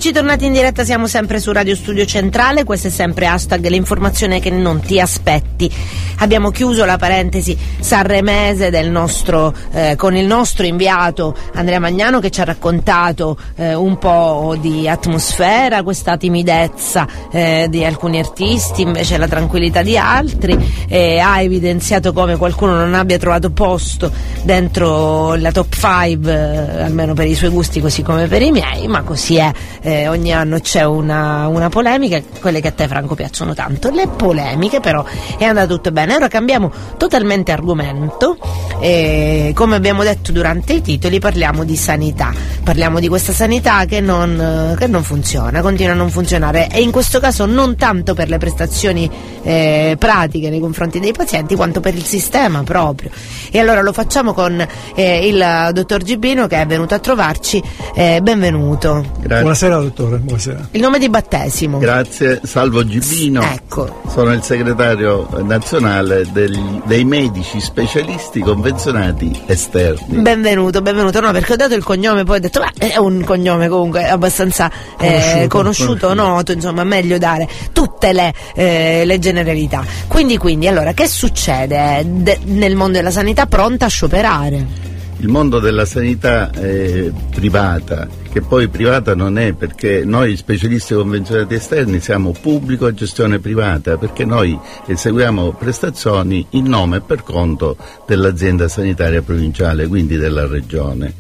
Eccoci 0.05 0.21
tornati 0.21 0.45
in 0.45 0.53
diretta, 0.53 0.85
siamo 0.85 1.07
sempre 1.07 1.41
su 1.41 1.51
Radio 1.51 1.75
Studio 1.75 2.05
Centrale, 2.05 2.65
questo 2.65 2.89
è 2.89 2.91
sempre 2.91 3.27
hashtag 3.27 3.67
l'informazione 3.69 4.39
che 4.39 4.51
non 4.51 4.81
ti 4.81 5.01
aspetti. 5.01 5.73
Abbiamo 6.19 6.51
chiuso 6.51 6.85
la 6.85 6.99
parentesi 6.99 7.57
sanremese 7.81 8.69
nostro, 8.83 9.55
eh, 9.73 9.95
con 9.97 10.15
il 10.15 10.27
nostro 10.27 10.67
inviato 10.67 11.35
Andrea 11.55 11.79
Magnano 11.79 12.21
che 12.21 12.31
ci 12.31 12.43
ha 12.43 12.45
raccontato 12.45 13.39
eh, 13.57 13.75
un 13.75 13.97
po' 13.97 14.57
di 14.61 14.87
atmosfera, 14.87 15.83
questa 15.83 16.19
timidezza 16.19 17.09
eh, 17.33 17.67
di 17.71 17.83
alcuni 17.83 18.19
artisti, 18.19 18.83
invece 18.83 19.17
la 19.17 19.27
tranquillità 19.27 19.81
di 19.81 19.97
altri, 19.97 20.85
e 20.87 21.19
ha 21.19 21.41
evidenziato 21.41 22.13
come 22.13 22.37
qualcuno 22.37 22.77
non 22.77 22.93
abbia 22.93 23.17
trovato 23.17 23.51
posto 23.51 24.13
dentro 24.43 25.35
la 25.37 25.51
top 25.51 25.75
5, 25.75 26.83
almeno 26.83 27.15
per 27.15 27.27
i 27.27 27.35
suoi 27.35 27.49
gusti 27.49 27.81
così 27.81 28.03
come 28.03 28.27
per 28.27 28.43
i 28.43 28.51
miei, 28.51 28.87
ma 28.87 29.01
così 29.03 29.37
è 29.37 29.51
eh, 29.81 29.94
ogni 30.09 30.33
anno 30.33 30.59
c'è 30.59 30.85
una, 30.85 31.47
una 31.49 31.69
polemica, 31.69 32.21
quelle 32.41 32.61
che 32.61 32.69
a 32.69 32.73
te 32.73 32.87
Franco 32.89 33.15
piacciono 33.15 33.55
tanto, 33.55 33.91
le 33.91 34.09
polemiche 34.09 34.81
però 34.81 35.05
è 35.39 35.45
andato 35.45 35.75
tutto 35.75 35.91
bene. 35.93 36.15
Ora 36.15 36.29
cambiamo 36.29 36.71
totalmente 36.97 37.53
argomento, 37.53 38.37
e, 38.81 39.53
come 39.55 39.77
abbiamo 39.77 40.03
detto 40.03 40.33
durante 40.33 40.75
i 40.75 40.83
titoli 40.83 41.19
parliamo 41.19 41.65
di 41.65 41.77
sanità, 41.77 42.33
parliamo 42.63 43.01
di 43.01 43.09
questa 43.09 43.33
sanità 43.33 43.85
che 43.85 44.01
non, 44.01 44.73
eh, 44.73 44.77
che 44.77 44.87
non 44.87 45.03
funziona, 45.03 45.61
continua 45.61 45.93
a 45.93 45.97
non 45.97 46.11
funzionare 46.11 46.69
e 46.69 46.81
in 46.81 46.91
questo 46.91 47.21
caso 47.21 47.47
non 47.47 47.77
tanto 47.77 48.15
per 48.15 48.29
le 48.29 48.39
prestazioni 48.39 49.11
eh, 49.43 49.97
pratiche 49.99 50.51
nei 50.51 50.61
confronti 50.61 51.01
dei 51.01 51.13
pazienti 51.13 51.55
quanto 51.55 51.81
per 51.81 51.95
il 51.95 52.05
sistema 52.05 52.63
proprio. 52.63 53.11
E 53.51 53.59
allora 53.59 53.81
lo 53.83 53.93
facciamo 53.93 54.33
con 54.33 54.67
eh, 54.95 55.27
il 55.27 55.71
dottor 55.73 56.03
Gibino 56.03 56.47
che 56.47 56.61
è 56.61 56.67
venuto 56.67 56.95
a 56.95 56.99
trovarci, 56.99 57.63
Eh, 57.95 58.21
benvenuto. 58.23 59.05
Grazie. 59.21 59.41
Buonasera 59.41 59.84
dottore, 59.85 60.17
buonasera. 60.19 60.69
Il 60.73 60.81
nome 60.81 60.99
di 60.99 61.09
battesimo. 61.09 61.79
Grazie, 61.79 62.41
Salvo 62.45 62.87
Gibino. 62.87 63.43
Ecco. 63.43 64.03
Sono 64.09 64.33
il 64.33 64.43
segretario 64.43 65.29
nazionale 65.43 66.27
degli- 66.33 66.81
dei 66.85 67.05
medici 67.05 67.61
specialisti 67.61 68.41
convenzionati 68.41 69.43
esterni. 69.47 70.19
Benvenuto, 70.21 70.83
benvenuto. 70.83 71.21
No, 71.21 71.31
perché 71.33 71.53
ho 71.55 71.57
dato 71.57 71.75
il 71.75 71.85
cognome, 71.85 72.25
poi 72.25 72.37
ho 72.37 72.41
detto, 72.41 72.61
beh, 72.61 72.89
è 72.89 72.97
un 72.97 73.23
cognome 73.25 73.69
comunque 73.69 74.07
abbastanza 74.09 74.71
eh, 74.99 75.47
Conosciuto, 75.49 75.49
conosciuto, 75.49 76.07
conosciuto. 76.09 76.15
noto, 76.15 76.53
insomma, 76.53 76.85
meglio 76.85 77.19
dare 77.19 77.49
tutte 77.73 78.13
le, 78.13 78.33
eh, 78.55 79.03
le 79.05 79.19
generalità. 79.19 79.85
Quindi, 80.09 80.37
quindi, 80.39 80.67
allora, 80.69 80.93
che 80.93 81.07
succede 81.09 81.99
eh, 81.99 82.05
de- 82.05 82.39
nel 82.45 82.75
mondo 82.77 82.99
della 82.99 83.11
sanità 83.11 83.47
pronta 83.47 83.87
a 83.87 83.89
scioperare? 83.89 84.93
Il 85.25 85.31
mondo 85.31 85.59
della 85.59 85.87
sanità 85.87 86.51
eh, 86.51 87.11
privata, 87.35 88.07
che 88.31 88.43
poi 88.43 88.69
privata 88.69 89.15
non 89.15 89.39
è 89.39 89.55
perché 89.55 90.05
noi 90.05 90.37
specialisti 90.37 90.93
convenzionati 90.93 91.55
esterni 91.55 91.99
siamo 92.01 92.33
pubblico 92.39 92.85
a 92.85 92.93
gestione 92.93 93.39
privata, 93.39 93.97
perché 93.97 94.27
noi 94.27 94.59
eseguiamo 94.87 95.53
prestazioni 95.53 96.47
in 96.51 96.67
nome 96.67 96.99
e 96.99 97.01
per 97.01 97.23
conto 97.23 97.79
dell'azienda 98.07 98.69
sanitaria 98.69 99.23
provinciale, 99.23 99.87
quindi 99.87 100.19
della 100.19 100.47
regione. 100.47 101.15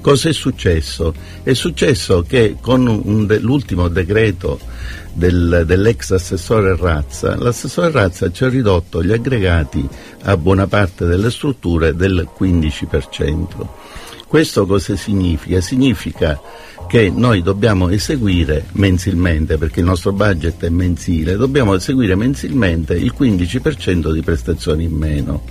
Cosa 0.00 0.30
è 0.30 0.32
successo? 0.32 1.12
È 1.42 1.52
successo 1.52 2.22
che 2.26 2.56
con 2.60 3.26
de- 3.26 3.38
l'ultimo 3.38 3.88
decreto 3.88 4.58
del- 5.12 5.64
dell'ex 5.66 6.12
assessore 6.12 6.74
Razza, 6.76 7.36
l'assessore 7.36 7.90
Razza 7.90 8.30
ci 8.32 8.44
ha 8.44 8.48
ridotto 8.48 9.02
gli 9.02 9.12
aggregati 9.12 9.86
a 10.22 10.36
buona 10.36 10.66
parte 10.66 11.04
delle 11.04 11.30
strutture 11.30 11.94
del 11.94 12.28
15%. 12.34 13.74
Questo 14.26 14.64
cosa 14.64 14.96
significa? 14.96 15.60
Significa 15.60 16.40
che 16.88 17.12
noi 17.14 17.42
dobbiamo 17.42 17.88
eseguire 17.88 18.66
mensilmente, 18.72 19.58
perché 19.58 19.80
il 19.80 19.86
nostro 19.86 20.12
budget 20.12 20.64
è 20.64 20.68
mensile, 20.70 21.36
dobbiamo 21.36 21.74
eseguire 21.74 22.14
mensilmente 22.14 22.94
il 22.94 23.12
15% 23.16 24.12
di 24.12 24.22
prestazioni 24.22 24.84
in 24.84 24.92
meno. 24.92 25.42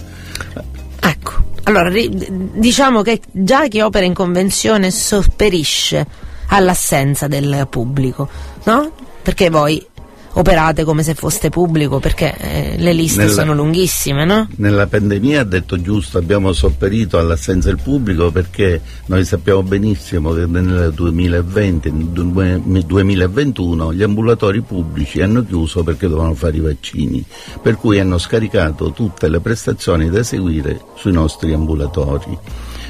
Ecco, 1.02 1.39
allora 1.70 1.92
diciamo 1.92 3.04
che 3.04 3.22
già 3.32 3.68
chi 3.68 3.80
opera 3.80 4.04
in 4.04 4.16
convenzione 4.16 4.90
sopperisce 4.90 6.06
all'assenza 6.48 7.28
del 7.28 7.68
pubblico, 7.70 8.28
no? 8.64 8.92
Perché 9.22 9.52
voi 9.52 9.86
operate 10.34 10.84
come 10.84 11.04
se 11.04 11.14
foste 11.16 11.50
pubblico, 11.50 12.00
perché 12.00 12.36
eh, 12.38 12.76
le 12.78 12.94
liste 12.94 13.22
Nella- 13.24 13.34
sono 13.34 13.54
lunghissime, 13.54 14.26
no? 14.26 14.48
Nella 14.58 14.88
pandemia, 14.88 15.42
ha 15.42 15.44
detto 15.44 15.82
giusto, 15.82 16.18
abbiamo 16.18 16.54
sopperito 16.54 17.18
all'assenza 17.18 17.70
del 17.70 17.80
pubblico 17.82 18.32
perché 18.32 18.82
noi 19.08 19.26
sappiamo 19.26 19.64
benissimo 19.64 20.34
che 20.34 20.46
nel 20.46 20.92
2020, 20.94 21.92
nel 21.92 22.06
due- 22.08 22.62
2021 22.86 23.94
gli 23.94 24.04
ambulatori 24.04 24.62
pubblici 24.62 25.22
hanno 25.22 25.44
chiuso 25.44 25.84
perché 25.84 26.08
dovevano 26.08 26.34
fare 26.36 26.58
i 26.58 26.62
vaccini, 26.62 27.24
per 27.62 27.76
cui 27.76 28.00
hanno 28.00 28.18
scaricato 28.18 28.92
tutte 28.92 29.28
le 29.30 29.40
prestazioni 29.40 30.10
da 30.10 30.20
eseguire 30.20 30.80
sui 30.96 31.12
nostri 31.12 31.54
ambulatori. 31.54 32.38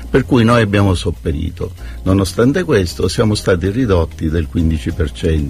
Per 0.10 0.26
cui 0.26 0.44
noi 0.44 0.62
abbiamo 0.62 0.94
sopperito. 0.96 1.72
Nonostante 2.04 2.64
questo 2.64 3.08
siamo 3.08 3.36
stati 3.36 3.70
ridotti 3.70 4.30
del 4.30 4.48
15%, 4.52 5.48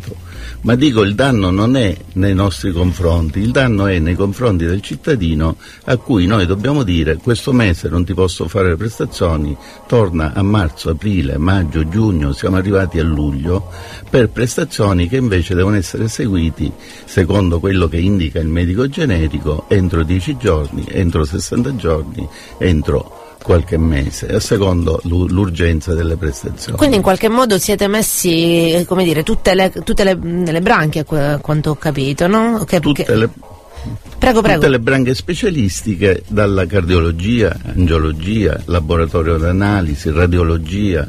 ma 0.61 0.75
dico 0.75 1.03
il 1.03 1.15
danno 1.15 1.49
non 1.49 1.75
è 1.77 1.95
nei 2.13 2.33
nostri 2.33 2.71
confronti, 2.71 3.39
il 3.39 3.51
danno 3.51 3.87
è 3.87 3.99
nei 3.99 4.15
confronti 4.15 4.65
del 4.65 4.81
cittadino 4.81 5.55
a 5.85 5.97
cui 5.97 6.25
noi 6.25 6.45
dobbiamo 6.45 6.83
dire 6.83 7.17
questo 7.17 7.53
mese 7.53 7.87
non 7.87 8.03
ti 8.03 8.13
posso 8.13 8.47
fare 8.47 8.69
le 8.69 8.75
prestazioni, 8.75 9.55
torna 9.87 10.33
a 10.33 10.41
marzo, 10.41 10.89
aprile, 10.89 11.37
maggio, 11.37 11.87
giugno, 11.87 12.33
siamo 12.33 12.57
arrivati 12.57 12.99
a 12.99 13.03
luglio, 13.03 13.69
per 14.09 14.29
prestazioni 14.29 15.07
che 15.07 15.17
invece 15.17 15.55
devono 15.55 15.75
essere 15.75 16.05
eseguiti 16.05 16.71
secondo 17.05 17.59
quello 17.59 17.87
che 17.87 17.97
indica 17.97 18.39
il 18.39 18.47
medico 18.47 18.87
generico 18.89 19.65
entro 19.69 20.03
10 20.03 20.37
giorni, 20.37 20.85
entro 20.89 21.23
60 21.23 21.75
giorni, 21.75 22.27
entro 22.57 23.18
qualche 23.41 23.77
mese, 23.77 24.27
a 24.27 24.39
secondo 24.39 24.99
l'u- 25.03 25.27
l'urgenza 25.27 25.93
delle 25.93 26.15
prestazioni. 26.17 26.77
Quindi 26.77 26.97
in 26.97 27.01
qualche 27.01 27.29
modo 27.29 27.57
siete 27.57 27.87
messi, 27.87 28.83
come 28.87 29.03
dire, 29.03 29.23
tutte 29.23 29.53
le, 29.55 29.71
tutte 29.83 30.03
le, 30.03 30.17
le 30.51 30.61
branche, 30.61 31.05
a 31.07 31.37
quanto 31.39 31.69
ho 31.71 31.75
capito, 31.75 32.27
no? 32.27 32.63
Che- 32.65 32.79
Tutte 32.79 33.03
che- 33.05 33.15
le, 33.15 33.29
Prego, 34.19 34.41
prego. 34.41 34.59
tutte 34.59 34.69
le 34.71 34.79
branche 34.81 35.15
specialistiche, 35.15 36.23
dalla 36.27 36.65
cardiologia, 36.65 37.57
angiologia, 37.73 38.59
laboratorio 38.65 39.37
d'analisi, 39.37 40.11
radiologia, 40.11 41.07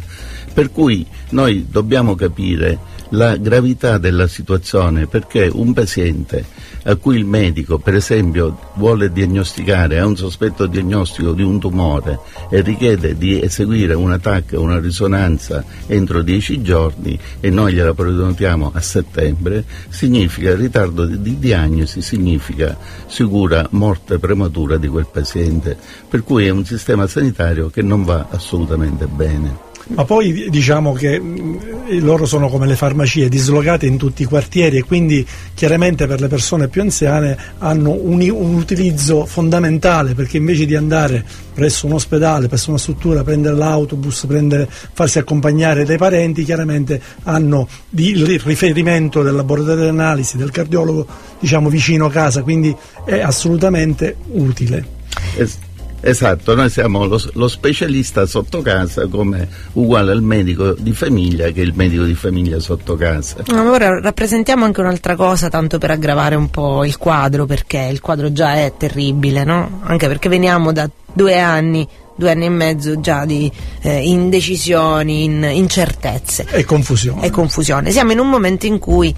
per 0.55 0.71
cui 0.71 1.05
noi 1.31 1.67
dobbiamo 1.69 2.15
capire 2.15 2.79
la 3.11 3.37
gravità 3.37 3.99
della 3.99 4.27
situazione 4.27 5.07
perché 5.07 5.51
un 5.53 5.73
paziente 5.73 6.45
a 6.85 6.97
cui 6.97 7.17
il 7.17 7.25
medico 7.25 7.79
per 7.79 7.95
esempio 7.95 8.59
vuole 8.75 9.13
diagnosticare, 9.13 9.99
ha 9.99 10.07
un 10.07 10.17
sospetto 10.17 10.67
diagnostico 10.67 11.33
di 11.33 11.43
un 11.43 11.59
tumore 11.59 12.19
e 12.51 12.61
richiede 12.61 13.17
di 13.17 13.41
eseguire 13.41 13.95
un 13.95 14.13
attacco 14.13 14.61
una 14.61 14.79
risonanza 14.79 15.65
entro 15.87 16.23
10 16.23 16.63
giorni 16.63 17.19
e 17.41 17.51
noi 17.51 17.75
gliela 17.75 17.95
prenotiamo 17.95 18.71
a 18.75 18.81
settembre, 18.81 19.65
significa 19.89 20.55
ritardo 20.55 21.05
di 21.05 21.39
diagnosi, 21.39 22.03
significa 22.03 22.77
sicura 23.07 23.67
morte 23.71 24.19
prematura 24.19 24.77
di 24.77 24.89
quel 24.89 25.07
paziente, 25.11 25.77
per 26.09 26.23
cui 26.23 26.47
è 26.47 26.51
un 26.51 26.65
sistema 26.65 27.07
sanitario 27.07 27.71
che 27.71 27.83
non 27.83 28.05
va 28.05 28.27
assolutamente 28.31 29.07
bene. 29.07 29.70
Ma 29.93 30.05
poi 30.05 30.47
diciamo 30.51 30.93
che 30.93 31.19
mh, 31.19 31.99
loro 32.01 32.25
sono 32.25 32.49
come 32.49 32.67
le 32.67 32.77
farmacie 32.77 33.29
dislocate 33.29 33.87
in 33.87 33.97
tutti 33.97 34.23
i 34.23 34.25
quartieri 34.25 34.79
e 34.79 34.85
quindi 34.85 35.27
chiaramente 35.55 36.07
per 36.07 36.21
le 36.21 36.29
persone 36.29 36.69
più 36.69 36.81
anziane 36.81 37.37
hanno 37.59 37.91
un, 37.91 38.21
un 38.31 38.55
utilizzo 38.55 39.27
fondamentale 39.27 40.15
perché 40.15 40.37
invece 40.37 40.65
di 40.65 40.77
andare 40.77 41.25
presso 41.53 41.87
un 41.87 41.95
ospedale, 41.95 42.47
presso 42.47 42.71
una 42.71 42.79
struttura, 42.79 43.25
prendere 43.25 43.57
l'autobus, 43.57 44.25
prendere- 44.27 44.69
farsi 44.71 45.19
accompagnare 45.19 45.85
dai 45.85 45.99
parenti, 45.99 46.45
chiaramente 46.45 47.01
hanno 47.25 47.69
il 47.91 48.39
riferimento 48.39 49.23
del 49.23 49.35
laboratorio 49.35 49.83
di 49.83 49.89
analisi, 49.89 50.37
del 50.37 50.53
cardiologo 50.53 51.07
diciamo 51.41 51.69
vicino 51.69 52.07
a 52.07 52.11
casa, 52.11 52.43
quindi 52.43 52.75
è 53.05 53.19
assolutamente 53.19 54.17
utile. 54.33 54.99
Es- 55.37 55.59
esatto, 56.01 56.55
noi 56.55 56.71
siamo 56.71 57.05
lo, 57.07 57.21
lo 57.35 57.49
specialista 57.49 58.27
sotto 58.27 58.63
casa 58.63 59.07
come 59.07 59.49
uguale 59.73 60.13
al 60.13 60.23
medico 60.23 60.73
di 60.73 60.93
famiglia 60.93 61.49
che 61.51 61.61
il 61.61 61.73
medico 61.75 62.05
di 62.05 62.15
famiglia 62.15 62.59
sotto 62.59 62.97
casa. 62.97 63.37
Ora 63.53 64.01
rappresentiamo 64.01 64.65
anche 64.65 64.81
un'altra 64.81 65.17
cosa, 65.17 65.49
tanto 65.49 65.79
per 65.79 65.91
aggravare 65.91 66.35
un 66.35 66.49
po' 66.51 66.85
il 66.85 66.97
quadro, 66.97 67.47
perché 67.47 67.89
il 67.91 68.01
quadro 68.01 68.33
già 68.33 68.55
è 68.55 68.73
terribile, 68.77 69.45
no? 69.45 69.81
Anche 69.85 70.07
perché 70.07 70.29
veniamo 70.29 70.73
da 70.73 70.89
due 71.13 71.39
anni, 71.39 71.87
due 72.17 72.31
anni 72.31 72.45
e 72.47 72.51
mezzo 72.51 73.01
già 73.01 73.25
di 73.25 73.51
eh, 73.83 74.09
indecisioni, 74.09 75.25
in- 75.25 75.49
incertezze 75.53 76.47
E 76.51 76.65
confusione. 76.65 77.25
e 77.25 77.31
confusione. 77.31 77.91
Siamo 77.91 78.13
in 78.13 78.19
un 78.19 78.29
momento 78.29 78.67
in 78.67 78.79
cui 78.79 79.15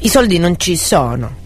i 0.00 0.08
soldi 0.08 0.38
non 0.38 0.58
ci 0.58 0.76
sono. 0.76 1.40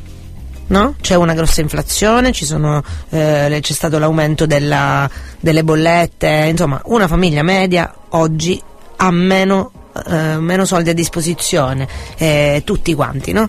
No? 0.68 0.96
C'è 1.00 1.14
una 1.14 1.34
grossa 1.34 1.60
inflazione, 1.60 2.32
sono, 2.44 2.82
eh, 3.10 3.58
c'è 3.60 3.72
stato 3.72 3.98
l'aumento 3.98 4.46
della- 4.46 5.08
delle 5.38 5.62
bollette, 5.62 6.48
insomma 6.50 6.80
una 6.86 7.06
famiglia 7.06 7.42
media 7.44 7.94
oggi 8.10 8.60
ha 8.96 9.10
meno, 9.12 9.70
eh, 10.08 10.38
meno 10.38 10.64
soldi 10.64 10.90
a 10.90 10.94
disposizione, 10.94 11.86
eh, 12.16 12.62
tutti 12.64 12.94
quanti. 12.94 13.30
No? 13.32 13.46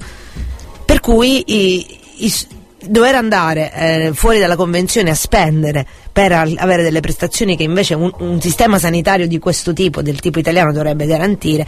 Per 0.85 0.99
cui 0.99 1.43
i- 1.47 1.99
i 2.17 2.33
dover 2.79 3.15
andare 3.15 3.73
eh, 3.73 4.11
fuori 4.13 4.37
dalla 4.39 4.55
convenzione 4.55 5.09
a 5.09 5.15
spendere 5.15 5.85
per 6.13 6.31
avere 6.31 6.83
delle 6.83 6.99
prestazioni 6.99 7.57
che 7.57 7.63
invece 7.63 7.95
un, 7.95 8.11
un 8.19 8.39
sistema 8.39 8.77
sanitario 8.77 9.27
di 9.27 9.39
questo 9.39 9.73
tipo, 9.73 10.03
del 10.03 10.19
tipo 10.19 10.37
italiano, 10.37 10.71
dovrebbe 10.71 11.07
garantire, 11.07 11.65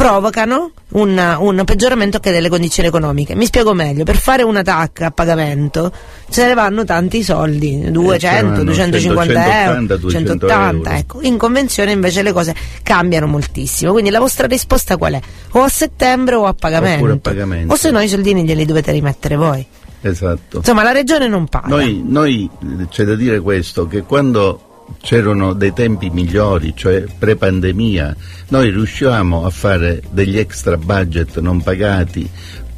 provocano 0.00 0.70
un, 0.92 1.36
un 1.40 1.62
peggioramento 1.66 2.16
anche 2.16 2.30
delle 2.30 2.48
condizioni 2.48 2.88
economiche. 2.88 3.34
Mi 3.34 3.44
spiego 3.44 3.74
meglio, 3.74 4.04
per 4.04 4.16
fare 4.16 4.42
una 4.42 4.62
TAC 4.62 5.02
a 5.02 5.10
pagamento 5.10 5.92
se 6.26 6.46
ne 6.46 6.54
vanno 6.54 6.84
tanti 6.84 7.22
soldi, 7.22 7.90
200, 7.90 8.18
saranno 8.18 8.64
250 8.64 9.62
euro, 9.62 9.74
180, 9.74 9.96
200 9.96 10.28
180, 10.30 10.88
euro. 10.88 10.98
ecco. 10.98 11.20
In 11.20 11.36
convenzione 11.36 11.92
invece 11.92 12.22
le 12.22 12.32
cose 12.32 12.54
cambiano 12.82 13.26
moltissimo, 13.26 13.92
quindi 13.92 14.08
la 14.08 14.20
vostra 14.20 14.46
risposta 14.46 14.96
qual 14.96 15.12
è? 15.12 15.20
O 15.50 15.60
a 15.60 15.68
settembre 15.68 16.34
o 16.34 16.46
a 16.46 16.54
pagamento. 16.54 17.12
A 17.12 17.18
pagamento. 17.18 17.74
O 17.74 17.76
se 17.76 17.90
no 17.90 18.00
i 18.00 18.08
soldini 18.08 18.42
glieli 18.44 18.64
dovete 18.64 18.92
rimettere 18.92 19.36
voi. 19.36 19.66
Esatto. 20.00 20.58
Insomma, 20.58 20.82
la 20.82 20.92
regione 20.92 21.28
non 21.28 21.46
paga. 21.46 21.68
Noi, 21.68 22.02
noi, 22.06 22.48
c'è 22.88 23.04
da 23.04 23.14
dire 23.14 23.38
questo, 23.40 23.86
che 23.86 24.00
quando 24.04 24.69
c'erano 25.00 25.52
dei 25.52 25.72
tempi 25.72 26.10
migliori, 26.10 26.72
cioè 26.74 27.04
pre-pandemia, 27.18 28.16
noi 28.48 28.70
riuscivamo 28.70 29.44
a 29.44 29.50
fare 29.50 30.02
degli 30.10 30.38
extra 30.38 30.76
budget 30.76 31.38
non 31.40 31.62
pagati 31.62 32.28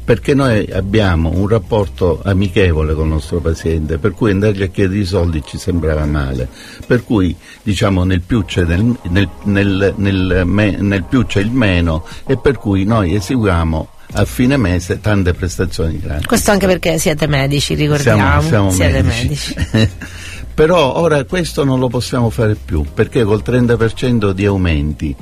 perché 0.03 0.33
noi 0.33 0.69
abbiamo 0.71 1.29
un 1.29 1.47
rapporto 1.47 2.21
amichevole 2.23 2.93
con 2.93 3.05
il 3.05 3.13
nostro 3.13 3.39
paziente, 3.39 3.97
per 3.97 4.11
cui 4.11 4.31
andargli 4.31 4.61
a 4.61 4.67
chiedere 4.67 4.99
i 4.99 5.05
soldi 5.05 5.41
ci 5.45 5.57
sembrava 5.57 6.05
male. 6.05 6.49
Per 6.85 7.03
cui 7.05 7.33
diciamo 7.61 8.03
nel 8.03 8.21
più 8.21 8.43
c'è, 8.43 8.65
nel, 8.65 8.97
nel- 9.03 9.29
nel- 9.43 9.93
nel 9.95 10.41
me- 10.45 11.05
più 11.07 11.25
c'è 11.25 11.39
il 11.39 11.51
meno 11.51 12.05
e 12.27 12.37
per 12.37 12.57
cui 12.57 12.83
noi 12.83 13.15
eseguiamo 13.15 13.87
a 14.15 14.25
fine 14.25 14.57
mese 14.57 14.99
tante 14.99 15.33
prestazioni 15.33 15.99
grandi. 15.99 16.25
Questo 16.25 16.51
anche 16.51 16.67
perché 16.67 16.97
siete 16.99 17.25
medici, 17.25 17.73
ricordiamo. 17.73 18.41
Siamo, 18.41 18.71
siamo 18.71 19.01
medici. 19.01 19.53
medici. 19.55 19.89
Però 20.53 20.97
ora 20.97 21.23
questo 21.23 21.63
non 21.63 21.79
lo 21.79 21.87
possiamo 21.87 22.29
fare 22.29 22.55
più 22.55 22.85
perché 22.93 23.23
col 23.23 23.41
30% 23.43 24.31
di 24.31 24.45
aumenti 24.45 25.15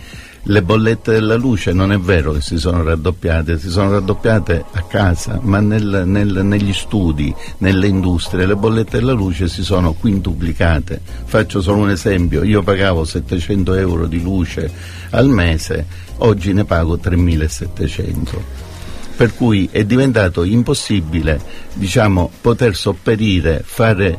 le 0.45 0.63
bollette 0.63 1.11
della 1.11 1.35
luce 1.35 1.71
non 1.71 1.91
è 1.91 1.99
vero 1.99 2.31
che 2.31 2.41
si 2.41 2.57
sono 2.57 2.83
raddoppiate, 2.83 3.59
si 3.59 3.69
sono 3.69 3.91
raddoppiate 3.91 4.65
a 4.71 4.81
casa, 4.81 5.39
ma 5.41 5.59
nel- 5.59 6.03
nel- 6.05 6.41
negli 6.43 6.73
studi, 6.73 7.33
nelle 7.59 7.87
industrie, 7.87 8.45
le 8.45 8.55
bollette 8.55 8.97
della 8.97 9.11
luce 9.11 9.47
si 9.47 9.63
sono 9.63 9.93
quintuplicate. 9.93 10.99
Faccio 11.25 11.61
solo 11.61 11.81
un 11.81 11.91
esempio, 11.91 12.43
io 12.43 12.63
pagavo 12.63 13.05
700 13.05 13.75
euro 13.75 14.07
di 14.07 14.21
luce 14.21 14.69
al 15.11 15.29
mese, 15.29 15.85
oggi 16.17 16.53
ne 16.53 16.65
pago 16.65 16.97
3700 16.97 18.69
per 19.13 19.35
cui 19.35 19.69
è 19.71 19.83
diventato 19.83 20.43
impossibile 20.43 21.39
diciamo, 21.73 22.31
poter 22.41 22.75
sopperire, 22.75 23.61
fare 23.63 24.17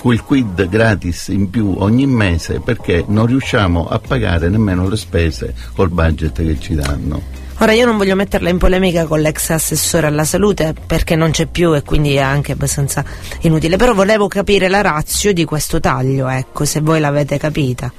quel, 0.00 0.22
quid 0.22 0.68
gratis 0.68 1.28
in 1.28 1.50
più 1.50 1.74
ogni 1.78 2.06
mese 2.06 2.60
perché 2.60 3.04
non 3.06 3.26
riusciamo 3.26 3.88
a 3.88 3.98
pagare 3.98 4.48
nemmeno 4.48 4.88
le 4.88 4.96
spese 4.96 5.54
col 5.74 5.90
budget 5.90 6.42
che 6.42 6.58
ci 6.58 6.74
danno. 6.74 7.38
Ora 7.60 7.72
io 7.72 7.86
non 7.86 7.96
voglio 7.96 8.14
metterla 8.14 8.50
in 8.50 8.58
polemica 8.58 9.06
con 9.06 9.20
l'ex 9.20 9.50
assessore 9.50 10.06
alla 10.06 10.24
salute 10.24 10.74
perché 10.86 11.16
non 11.16 11.32
c'è 11.32 11.46
più 11.46 11.74
e 11.74 11.82
quindi 11.82 12.14
è 12.14 12.20
anche 12.20 12.52
abbastanza 12.52 13.04
inutile, 13.40 13.76
però 13.76 13.94
volevo 13.94 14.28
capire 14.28 14.68
la 14.68 14.80
razio 14.80 15.32
di 15.32 15.44
questo 15.44 15.80
taglio, 15.80 16.28
ecco, 16.28 16.64
se 16.64 16.80
voi 16.80 17.00
l'avete 17.00 17.36
capita. 17.36 17.92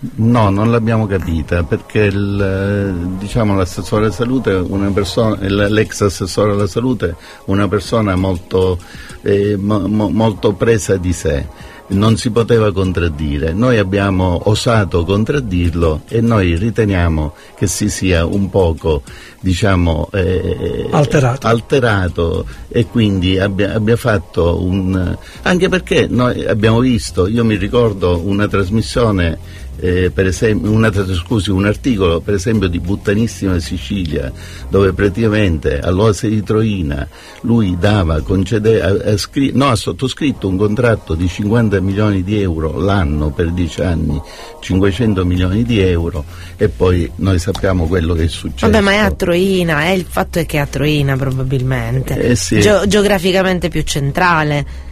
No, 0.00 0.48
non 0.48 0.70
l'abbiamo 0.70 1.06
capita 1.06 1.64
perché 1.64 2.02
il, 2.04 2.40
eh, 2.40 3.18
diciamo, 3.18 3.56
l'assessore 3.56 4.04
alla 4.04 4.14
salute, 4.14 4.64
persona, 4.94 5.36
l'ex 5.40 6.02
assessore 6.02 6.52
alla 6.52 6.68
salute, 6.68 7.08
è 7.08 7.14
una 7.46 7.66
persona 7.66 8.14
molto, 8.14 8.78
eh, 9.22 9.56
mo- 9.56 10.08
molto 10.08 10.52
presa 10.52 10.96
di 10.98 11.12
sé, 11.12 11.46
non 11.88 12.16
si 12.16 12.30
poteva 12.30 12.72
contraddire. 12.72 13.52
Noi 13.52 13.78
abbiamo 13.78 14.40
osato 14.44 15.04
contraddirlo 15.04 16.02
e 16.06 16.20
noi 16.20 16.54
riteniamo 16.54 17.34
che 17.56 17.66
si 17.66 17.88
sia 17.90 18.24
un 18.24 18.50
poco 18.50 19.02
diciamo, 19.40 20.10
eh, 20.12 20.86
Alterato. 20.92 21.46
alterato 21.48 22.46
e 22.68 22.86
quindi 22.86 23.38
abbia, 23.38 23.74
abbia 23.74 23.96
fatto 23.96 24.62
un... 24.62 25.16
anche 25.42 25.68
perché 25.68 26.06
noi 26.08 26.44
abbiamo 26.44 26.78
visto, 26.80 27.26
io 27.26 27.44
mi 27.44 27.56
ricordo 27.56 28.20
una 28.24 28.46
trasmissione 28.46 29.66
eh, 29.80 30.10
per 30.12 30.26
esempio, 30.26 30.70
una, 30.70 30.92
scusi, 31.14 31.50
un 31.50 31.64
articolo 31.64 32.20
per 32.20 32.34
esempio 32.34 32.68
di 32.68 32.80
Buttanissima 32.80 33.58
Sicilia 33.58 34.32
dove 34.68 34.92
praticamente 34.92 35.78
all'Oasi 35.78 36.28
di 36.28 36.42
Troina 36.42 37.06
lui 37.42 37.76
dava, 37.78 38.20
concedeva, 38.22 39.10
ha, 39.12 39.16
scri- 39.16 39.52
no, 39.54 39.68
ha 39.68 39.76
sottoscritto 39.76 40.48
un 40.48 40.56
contratto 40.56 41.14
di 41.14 41.28
50 41.28 41.80
milioni 41.80 42.22
di 42.24 42.40
euro 42.40 42.78
l'anno 42.78 43.30
per 43.30 43.50
10 43.50 43.80
anni, 43.82 44.20
500 44.60 45.24
milioni 45.24 45.62
di 45.62 45.80
euro 45.80 46.24
e 46.56 46.68
poi 46.68 47.10
noi 47.16 47.38
sappiamo 47.38 47.86
quello 47.86 48.14
che 48.14 48.24
è 48.24 48.28
successo. 48.28 48.66
Vabbè 48.66 48.80
ma 48.80 48.92
è 48.92 48.96
a 48.96 49.10
Troina, 49.12 49.82
è 49.82 49.90
il 49.90 50.06
fatto 50.08 50.38
è 50.40 50.46
che 50.46 50.58
è 50.58 50.60
a 50.60 50.66
Troina 50.66 51.16
probabilmente, 51.16 52.18
Eh 52.18 52.36
sì. 52.36 52.60
Geo- 52.60 52.86
geograficamente 52.86 53.68
più 53.68 53.82
centrale. 53.82 54.86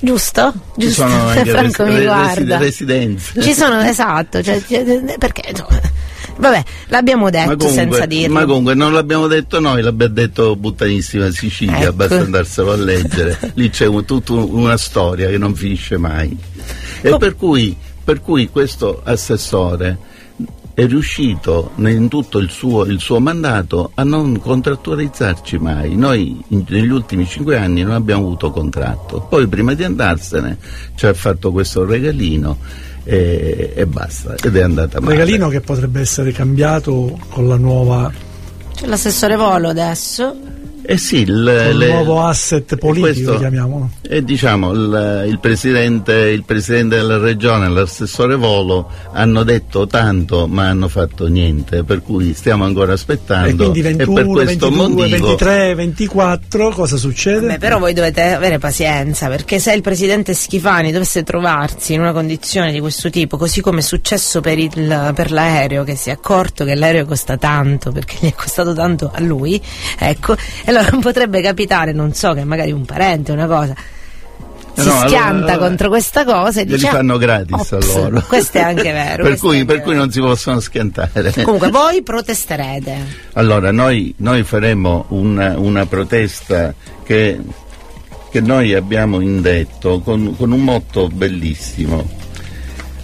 Giusto? 0.00 0.52
Ci 0.76 0.80
Giusto? 0.86 1.02
sono 1.08 1.26
anche 1.28 1.50
Franco 1.50 1.84
resi- 1.84 1.98
mi 1.98 2.04
guarda. 2.04 2.58
residenze. 2.58 3.42
Ci 3.42 3.52
sono, 3.54 3.80
esatto, 3.82 4.42
cioè, 4.42 4.62
cioè, 4.66 5.16
perché 5.18 5.48
insomma, 5.50 5.80
vabbè, 6.36 6.62
l'abbiamo 6.88 7.30
detto 7.30 7.56
comunque, 7.56 7.68
senza 7.70 8.06
dirlo. 8.06 8.34
ma 8.34 8.44
comunque 8.44 8.74
non 8.74 8.92
l'abbiamo 8.92 9.26
detto 9.26 9.60
noi, 9.60 9.82
l'abbiamo 9.82 10.14
detto 10.14 10.56
Buttanissima 10.56 11.30
Sicilia, 11.30 11.78
Ecco. 11.80 11.92
basta 11.92 12.18
andarselo 12.20 12.72
a 12.72 12.76
leggere. 12.76 13.38
Lì 13.54 13.70
c'è 13.70 13.86
un- 13.86 14.04
tutta 14.04 14.32
una 14.34 14.76
storia 14.76 15.28
che 15.28 15.38
non 15.38 15.54
finisce 15.54 15.96
mai. 15.96 16.36
E 17.00 17.16
per 17.16 17.34
cui, 17.36 17.76
per 18.04 18.20
cui 18.20 18.48
questo 18.48 19.00
assessore 19.04 19.98
è 20.74 20.86
riuscito 20.86 21.72
in 21.76 22.08
tutto 22.08 22.38
il 22.38 22.50
suo, 22.50 22.84
il 22.84 22.98
suo 22.98 23.20
mandato 23.20 23.90
a 23.94 24.04
non 24.04 24.38
contrattualizzarci 24.38 25.58
mai. 25.58 25.96
Noi 25.96 26.42
in- 26.48 26.64
negli 26.68 26.88
ultimi 26.88 27.26
cinque 27.26 27.56
anni 27.58 27.82
non 27.82 27.92
abbiamo 27.92 28.24
avuto 28.24 28.50
contratto. 28.50 29.20
Poi 29.28 29.46
prima 29.48 29.74
di 29.74 29.84
andarsene 29.84 30.58
ci 30.94 31.06
ha 31.06 31.14
fatto 31.14 31.52
questo 31.52 31.84
regalino 31.84 32.56
e, 33.04 33.72
e 33.74 33.86
basta. 33.86 34.34
Ed 34.42 34.56
è 34.56 34.62
andata 34.62 35.00
male. 35.00 35.12
Regalino 35.12 35.48
che 35.48 35.60
potrebbe 35.60 36.00
essere 36.00 36.32
cambiato 36.32 37.18
con 37.28 37.48
la 37.48 37.56
nuova 37.56 38.10
C'è 38.74 38.86
l'assessore 38.86 39.36
Volo 39.36 39.68
adesso. 39.68 40.51
Eh 40.84 40.96
sì, 40.98 41.20
il, 41.20 41.42
le- 41.42 41.86
nuovo 41.88 42.22
asset 42.24 42.76
politico 42.76 43.06
questo- 43.12 43.38
chiamiamolo. 43.38 43.90
E 44.02 44.22
diciamo 44.24 44.72
il, 44.72 45.24
il 45.28 45.38
presidente, 45.38 46.12
il 46.12 46.42
presidente 46.44 46.96
della 46.96 47.18
regione 47.18 47.66
e 47.66 47.68
l'assessore 47.68 48.34
Volo 48.36 48.90
hanno 49.12 49.42
detto 49.44 49.86
tanto 49.86 50.46
ma 50.48 50.68
hanno 50.68 50.88
fatto 50.88 51.26
niente, 51.28 51.84
per 51.84 52.02
cui 52.02 52.34
stiamo 52.34 52.64
ancora 52.64 52.90
E 52.92 52.94
aspettando 52.94 53.70
quindi 53.70 53.80
per 53.82 54.06
21, 54.06 54.30
questo 54.32 54.68
22, 54.70 54.70
motivo 54.88 55.26
23, 55.28 55.74
24 55.74 56.70
cosa 56.70 56.96
succede? 56.96 57.46
Beh, 57.46 57.58
però 57.58 57.78
voi 57.78 57.92
dovete 57.92 58.22
avere 58.32 58.58
pazienza, 58.58 59.28
perché 59.28 59.58
se 59.60 59.72
il 59.72 59.82
presidente 59.82 60.34
Schifani 60.34 60.90
dovesse 60.92 61.22
trovarsi 61.22 61.94
in 61.94 62.00
una 62.00 62.12
condizione 62.12 62.72
di 62.72 62.80
questo 62.80 63.08
tipo, 63.08 63.36
così 63.36 63.60
come 63.60 63.78
è 63.78 63.82
successo 63.82 64.40
per, 64.40 64.58
il- 64.58 65.12
per 65.14 65.30
l'aereo, 65.30 65.84
che 65.84 65.94
si 65.94 66.08
è 66.08 66.12
accorto 66.12 66.64
che 66.64 66.74
l'aereo 66.74 67.06
costa 67.06 67.36
tanto, 67.36 67.92
perché 67.92 68.16
gli 68.20 68.28
è 68.28 68.34
costato 68.34 68.72
tanto 68.74 69.10
a 69.14 69.20
lui, 69.20 69.60
ecco, 69.98 70.34
e 70.64 70.71
allora 70.76 70.96
potrebbe 71.00 71.40
capitare, 71.40 71.92
non 71.92 72.12
so, 72.14 72.32
che 72.32 72.44
magari 72.44 72.72
un 72.72 72.84
parente, 72.84 73.32
una 73.32 73.46
cosa, 73.46 73.74
si 74.74 74.86
No, 74.86 74.92
allora- 74.92 75.06
schianta 75.08 75.58
contro 75.58 75.88
questa 75.88 76.24
cosa 76.24 76.60
e 76.62 76.64
dice... 76.64 76.88
fanno 76.88 77.14
"Ah, 77.14 77.18
gratis 77.18 77.70
ops, 77.72 77.72
allora. 77.72 78.20
Questo 78.22 78.56
è 78.58 78.62
anche 78.62 78.90
vero. 78.92 79.22
per, 79.24 79.36
cui, 79.38 79.64
per 79.66 79.80
cui 79.82 79.92
vero. 79.92 80.04
non 80.04 80.10
si 80.12 80.20
possono 80.20 80.60
schiantare. 80.60 81.32
Comunque 81.42 81.68
voi 81.68 82.02
protesterete. 82.02 82.96
Allora, 83.34 83.70
noi, 83.70 84.14
noi 84.18 84.42
faremo 84.44 85.04
una, 85.08 85.58
una 85.58 85.84
protesta 85.84 86.74
che, 87.04 87.38
che 88.30 88.40
noi 88.40 88.72
abbiamo 88.72 89.20
indetto 89.20 90.00
con, 90.00 90.34
con 90.36 90.50
un 90.52 90.64
motto 90.64 91.08
bellissimo. 91.08 92.20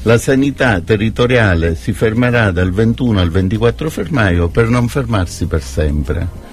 La 0.03 0.16
sanità 0.16 0.81
territoriale 0.81 1.75
si 1.75 1.93
fermerà 1.93 2.51
dal 2.51 2.71
21 2.73 3.21
al 3.21 3.31
24 3.31 3.91
febbraio 3.91 4.49
per 4.49 4.69
non 4.69 4.89
fermarsi 4.89 5.45
per 5.45 5.62
sempre. 5.62 6.47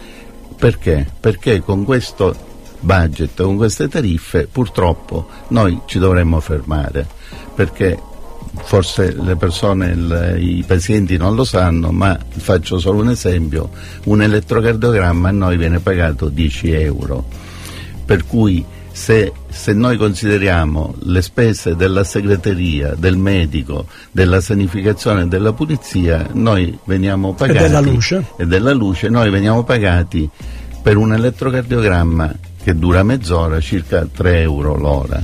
Perché? 0.57 1.05
Perché 1.19 1.61
con 1.61 1.83
questo 1.83 2.35
budget, 2.79 3.41
con 3.41 3.55
queste 3.55 3.87
tariffe, 3.87 4.47
purtroppo 4.51 5.27
noi 5.49 5.81
ci 5.85 5.99
dovremmo 5.99 6.39
fermare. 6.39 7.07
Perché 7.53 7.97
forse 8.63 9.13
le 9.19 9.35
persone, 9.35 9.87
il- 9.87 10.35
i 10.39 10.63
pazienti 10.65 11.17
non 11.17 11.35
lo 11.35 11.43
sanno, 11.43 11.91
ma 11.91 12.17
faccio 12.29 12.79
solo 12.79 13.01
un 13.01 13.09
esempio, 13.09 13.69
un 14.05 14.21
elettrocardiogramma 14.21 15.29
a 15.29 15.31
noi 15.31 15.57
viene 15.57 15.79
pagato 15.79 16.29
10 16.29 16.71
euro, 16.71 17.25
per 18.05 18.25
cui 18.25 18.63
se, 18.95 19.33
se 19.49 19.73
noi 19.73 19.97
consideriamo 19.97 20.95
le 21.01 21.21
spese 21.21 21.75
della 21.75 22.05
segreteria, 22.05 22.95
del 22.95 23.17
medico, 23.17 23.87
della 24.09 24.39
sanificazione 24.39 25.23
e 25.23 25.27
della 25.27 25.51
pulizia, 25.51 26.29
noi 26.31 26.79
veniamo 26.85 27.33
pagati 27.33 27.59
della 27.59 27.81
luce. 27.81 28.25
e 28.37 28.45
della 28.45 28.71
luce, 28.71 29.09
noi 29.09 29.29
veniamo 29.29 29.65
pagati 29.65 30.29
per 30.81 30.95
un 30.95 31.11
elettrocardiogramma 31.11 32.33
che 32.63 32.73
dura 32.73 33.03
mezz'ora 33.03 33.59
circa 33.59 34.05
3 34.05 34.39
euro 34.39 34.77
l'ora. 34.77 35.21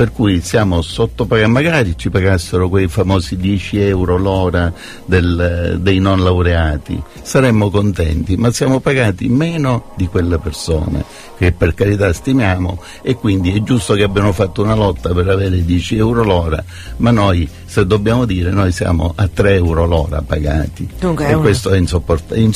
Per 0.00 0.12
cui 0.12 0.40
siamo 0.40 0.80
sottopagati, 0.80 1.50
magari 1.50 1.94
ci 1.94 2.08
pagassero 2.08 2.70
quei 2.70 2.88
famosi 2.88 3.36
10 3.36 3.80
euro 3.82 4.16
l'ora 4.16 4.72
del- 5.04 5.76
dei 5.78 5.98
non 5.98 6.22
laureati, 6.24 6.98
saremmo 7.20 7.68
contenti, 7.68 8.34
ma 8.38 8.50
siamo 8.50 8.80
pagati 8.80 9.28
meno 9.28 9.90
di 9.98 10.06
quelle 10.06 10.38
persone 10.38 11.04
che 11.36 11.52
per 11.52 11.74
carità 11.74 12.10
stimiamo 12.14 12.82
e 13.02 13.14
quindi 13.16 13.52
è 13.54 13.62
giusto 13.62 13.92
che 13.92 14.02
abbiano 14.02 14.32
fatto 14.32 14.62
una 14.62 14.74
lotta 14.74 15.12
per 15.12 15.28
avere 15.28 15.62
10 15.62 15.98
euro 15.98 16.24
l'ora, 16.24 16.64
ma 16.96 17.10
noi 17.10 17.46
se 17.66 17.84
dobbiamo 17.84 18.24
dire 18.24 18.48
noi 18.50 18.72
siamo 18.72 19.12
a 19.14 19.28
3 19.28 19.56
euro 19.56 19.84
l'ora 19.84 20.22
pagati 20.26 20.88
Dunque, 20.98 21.26
e 21.28 21.34
una- 21.34 21.42
questo 21.42 21.68
è 21.72 21.76
insopportabile, 21.76 22.46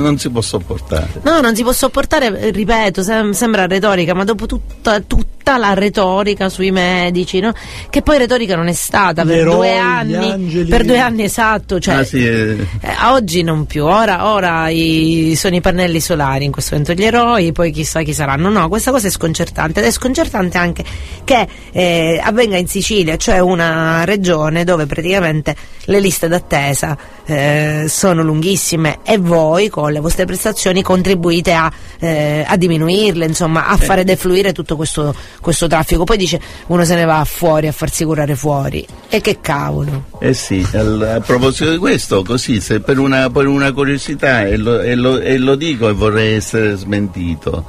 non 0.00 0.18
si 0.18 0.28
può 0.28 0.40
sopportare. 0.40 1.20
No, 1.22 1.40
non 1.40 1.54
si 1.54 1.62
può 1.62 1.70
sopportare, 1.72 2.50
ripeto, 2.50 3.00
sem- 3.04 3.30
sembra 3.30 3.68
retorica, 3.68 4.12
ma 4.12 4.24
dopo 4.24 4.46
tutta, 4.46 4.98
tutta 5.00 5.33
la 5.58 5.74
retorica 5.74 6.48
sui 6.48 6.70
medici, 6.70 7.38
no? 7.40 7.52
che 7.90 8.02
poi 8.02 8.18
retorica 8.18 8.56
non 8.56 8.66
è 8.68 8.72
stata 8.72 9.24
per 9.24 9.38
eroi, 9.38 9.54
due 9.54 9.76
anni, 9.76 10.64
per 10.64 10.84
due 10.84 10.98
anni 10.98 11.22
esatto, 11.24 11.78
cioè, 11.78 11.94
Ah, 11.94 12.04
sì, 12.04 12.26
eh, 12.26 12.52
eh, 12.80 12.94
oggi 13.04 13.42
non 13.42 13.66
più, 13.66 13.84
ora, 13.84 14.32
ora 14.32 14.68
i- 14.68 15.34
sono 15.36 15.54
i 15.54 15.60
pannelli 15.60 16.00
solari, 16.00 16.44
in 16.44 16.50
questo 16.52 16.76
momento 16.76 17.00
gli 17.00 17.04
eroi, 17.04 17.52
poi 17.52 17.70
chissà 17.70 18.02
chi 18.02 18.12
saranno. 18.12 18.48
No, 18.48 18.68
questa 18.68 18.90
cosa 18.90 19.06
è 19.06 19.10
sconcertante 19.10 19.80
ed 19.80 19.86
è 19.86 19.90
sconcertante 19.90 20.58
anche 20.58 20.84
che 21.24 21.46
eh, 21.72 22.20
avvenga 22.22 22.56
in 22.56 22.66
Sicilia, 22.66 23.16
cioè 23.16 23.38
una 23.38 24.04
regione 24.04 24.64
dove 24.64 24.86
praticamente 24.86 25.54
le 25.86 26.00
liste 26.00 26.28
d'attesa 26.28 26.96
eh, 27.26 27.86
sono 27.88 28.22
lunghissime 28.22 28.98
e 29.02 29.18
voi 29.18 29.68
con 29.68 29.92
le 29.92 30.00
vostre 30.00 30.24
prestazioni 30.26 30.82
contribuite 30.82 31.52
a, 31.52 31.72
eh, 31.98 32.44
a 32.46 32.56
diminuirle, 32.56 33.24
insomma, 33.26 33.66
a 33.66 33.76
fare 33.76 34.04
defluire 34.04 34.52
tutto 34.52 34.76
questo, 34.76 35.14
questo 35.40 35.66
traffico. 35.66 36.04
Poi 36.04 36.16
dice 36.16 36.40
uno 36.66 36.84
se 36.84 36.94
ne 36.94 37.04
va 37.04 37.24
fuori 37.24 37.66
a 37.66 37.72
farsi 37.72 38.04
curare 38.04 38.36
fuori. 38.36 38.86
E 39.08 39.20
che 39.20 39.40
cavolo. 39.40 40.04
Eh 40.20 40.34
sì, 40.34 40.66
a 40.72 41.20
proposito 41.20 41.70
di 41.70 41.78
questo, 41.78 42.22
così 42.22 42.60
se 42.60 42.80
per 42.80 42.98
una, 42.98 43.30
per 43.30 43.46
una 43.46 43.72
curiosità, 43.72 44.46
e 44.46 44.56
lo, 44.56 44.80
e 44.80 44.94
lo- 44.94 45.20
e 45.20 45.38
lo 45.38 45.54
dico 45.54 45.88
e 45.88 45.92
vorrei 45.92 46.34
essere 46.34 46.74
smentito, 46.76 47.64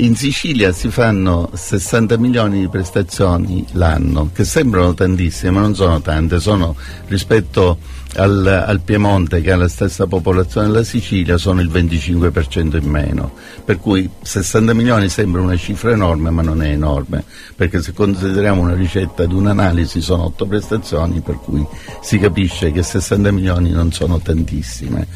in 0.00 0.14
Sicilia 0.14 0.72
si 0.72 0.90
fanno 0.90 1.50
60 1.52 2.16
milioni 2.18 2.60
di 2.60 2.68
prestazioni 2.68 3.66
l'anno, 3.72 4.30
che 4.32 4.44
sembrano 4.44 4.94
tantissime, 4.94 5.50
ma 5.50 5.60
non 5.60 5.74
sono 5.74 6.00
tante, 6.00 6.38
sono 6.40 6.76
rispetto 7.08 7.78
al, 8.16 8.46
al 8.46 8.80
Piemonte 8.80 9.40
che 9.40 9.52
ha 9.52 9.56
la 9.56 9.68
stessa 9.68 10.06
popolazione 10.06 10.68
della 10.68 10.82
Sicilia, 10.82 11.36
sono 11.36 11.60
il 11.60 11.68
25% 11.68 12.76
in 12.76 12.88
meno, 12.88 13.32
per 13.64 13.78
cui 13.78 14.08
60 14.22 14.72
milioni 14.74 15.08
sembra 15.08 15.40
una 15.40 15.56
cifra 15.56 15.92
enorme, 15.92 16.30
ma 16.30 16.42
non 16.42 16.62
è 16.62 16.70
enorme, 16.70 17.24
perché 17.54 17.82
se 17.82 17.92
consideriamo 17.92 18.62
una 18.62 18.74
ricetta 18.74 19.26
di 19.26 19.34
un'analisi 19.34 20.00
sono 20.00 20.24
8 20.24 20.46
prestazioni, 20.46 21.20
per 21.20 21.38
cui 21.42 21.64
si 22.00 22.18
capisce 22.18 22.72
che 22.72 22.82
60 22.82 23.30
milioni 23.30 23.70
non 23.70 23.92
sono 23.92 24.18
tantissime. 24.18 25.06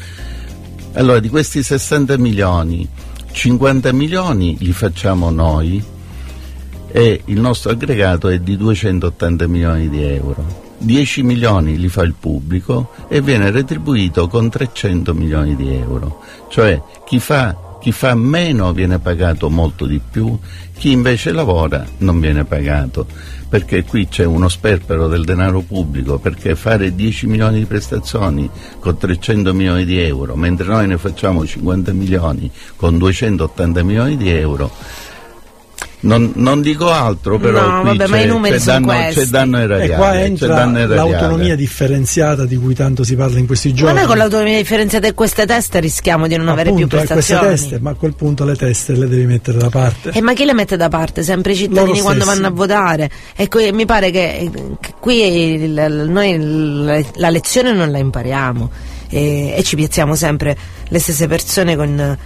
Allora, 0.93 1.19
di 1.19 1.29
questi 1.29 1.63
60 1.63 2.17
milioni, 2.17 2.87
50 3.31 3.91
milioni 3.93 4.55
li 4.59 4.71
facciamo 4.71 5.31
noi 5.31 5.83
e 6.91 7.21
il 7.25 7.39
nostro 7.39 7.71
aggregato 7.71 8.27
è 8.27 8.37
di 8.37 8.55
280 8.55 9.47
milioni 9.47 9.89
di 9.89 10.03
euro. 10.03 10.72
10 10.83 11.23
milioni 11.23 11.77
li 11.77 11.87
fa 11.87 12.03
il 12.03 12.13
pubblico 12.19 12.91
e 13.07 13.21
viene 13.21 13.51
retribuito 13.51 14.27
con 14.27 14.49
300 14.49 15.13
milioni 15.13 15.55
di 15.55 15.73
euro. 15.73 16.21
Cioè 16.49 16.81
chi 17.05 17.19
fa, 17.19 17.77
chi 17.79 17.93
fa 17.93 18.13
meno 18.15 18.73
viene 18.73 18.99
pagato 18.99 19.49
molto 19.49 19.85
di 19.85 19.99
più, 19.99 20.37
chi 20.75 20.91
invece 20.91 21.31
lavora 21.31 21.85
non 21.99 22.19
viene 22.19 22.43
pagato. 22.43 23.07
Perché 23.47 23.83
qui 23.83 24.07
c'è 24.07 24.25
uno 24.25 24.49
sperpero 24.49 25.07
del 25.07 25.23
denaro 25.23 25.61
pubblico, 25.61 26.17
perché 26.17 26.55
fare 26.55 26.95
10 26.95 27.27
milioni 27.27 27.59
di 27.59 27.65
prestazioni 27.65 28.49
con 28.79 28.97
300 28.97 29.53
milioni 29.53 29.85
di 29.85 29.99
euro, 29.99 30.35
mentre 30.35 30.65
noi 30.65 30.87
ne 30.87 30.97
facciamo 30.97 31.45
50 31.45 31.93
milioni 31.93 32.49
con 32.75 32.97
280 32.97 33.83
milioni 33.83 34.17
di 34.17 34.31
euro, 34.31 34.71
Non, 36.05 36.33
non 36.35 36.61
dico 36.61 36.91
altro, 36.91 37.39
però 37.39 37.61
No, 37.65 37.79
qui 37.81 37.97
vabbè, 37.97 38.07
ma 38.09 38.17
c'è, 38.17 38.23
i 38.23 38.27
numeri 38.27 38.55
c'è 38.55 38.59
sono 38.61 38.85
danno, 38.87 39.09
c'è 39.09 39.25
danno 39.25 39.57
E 39.57 39.61
erariale. 39.61 39.95
qua 39.95 40.11
c'è 40.11 40.23
entra 40.23 40.47
danno 40.53 40.77
erariale. 40.79 41.09
l'autonomia 41.11 41.55
differenziata 41.55 42.45
di 42.45 42.55
cui 42.57 42.73
tanto 42.73 43.05
si 43.05 43.15
parla 43.15 43.39
in 43.39 43.45
questi 43.45 43.69
Ma 43.69 43.75
giorni. 43.75 43.95
noi 43.99 44.05
con 44.07 44.17
l'autonomia 44.17 44.57
differenziata 44.57 45.07
e 45.07 45.13
queste 45.13 45.45
teste 45.45 45.79
rischiamo 45.79 46.27
di 46.27 46.35
non 46.35 46.49
avere 46.49 46.71
più 46.73 46.83
Appunto, 46.85 46.95
eh, 46.97 47.05
queste 47.05 47.13
prestazioni. 47.35 47.55
teste, 47.55 47.79
ma 47.79 47.91
a 47.91 47.93
quel 47.93 48.15
punto 48.15 48.43
le 48.43 48.55
teste 48.57 48.93
le 48.95 49.07
devi 49.07 49.25
mettere 49.25 49.57
da 49.57 49.69
parte. 49.69 50.09
E 50.11 50.19
ma 50.21 50.33
chi 50.33 50.43
le 50.43 50.53
mette 50.53 50.75
da 50.75 50.89
parte? 50.89 51.23
Sempre 51.23 51.53
i 51.53 51.55
cittadini 51.55 52.01
quando 52.01 52.25
vanno 52.25 52.47
a 52.47 52.51
votare. 52.51 53.09
E 53.35 53.47
qui- 53.47 53.71
mi 53.71 53.85
pare 53.85 54.11
che, 54.11 54.51
che 54.81 54.93
qui 54.99 55.21
il- 55.63 56.05
noi 56.09 57.05
la 57.15 57.29
lezione 57.29 57.71
non 57.71 57.89
la 57.91 57.97
impariamo 57.99 58.69
e, 59.09 59.53
e 59.55 59.63
ci 59.63 59.77
piazziamo 59.77 60.15
sempre 60.15 60.57
le 60.89 60.99
stesse 60.99 61.27
persone 61.27 61.77
con 61.77 62.17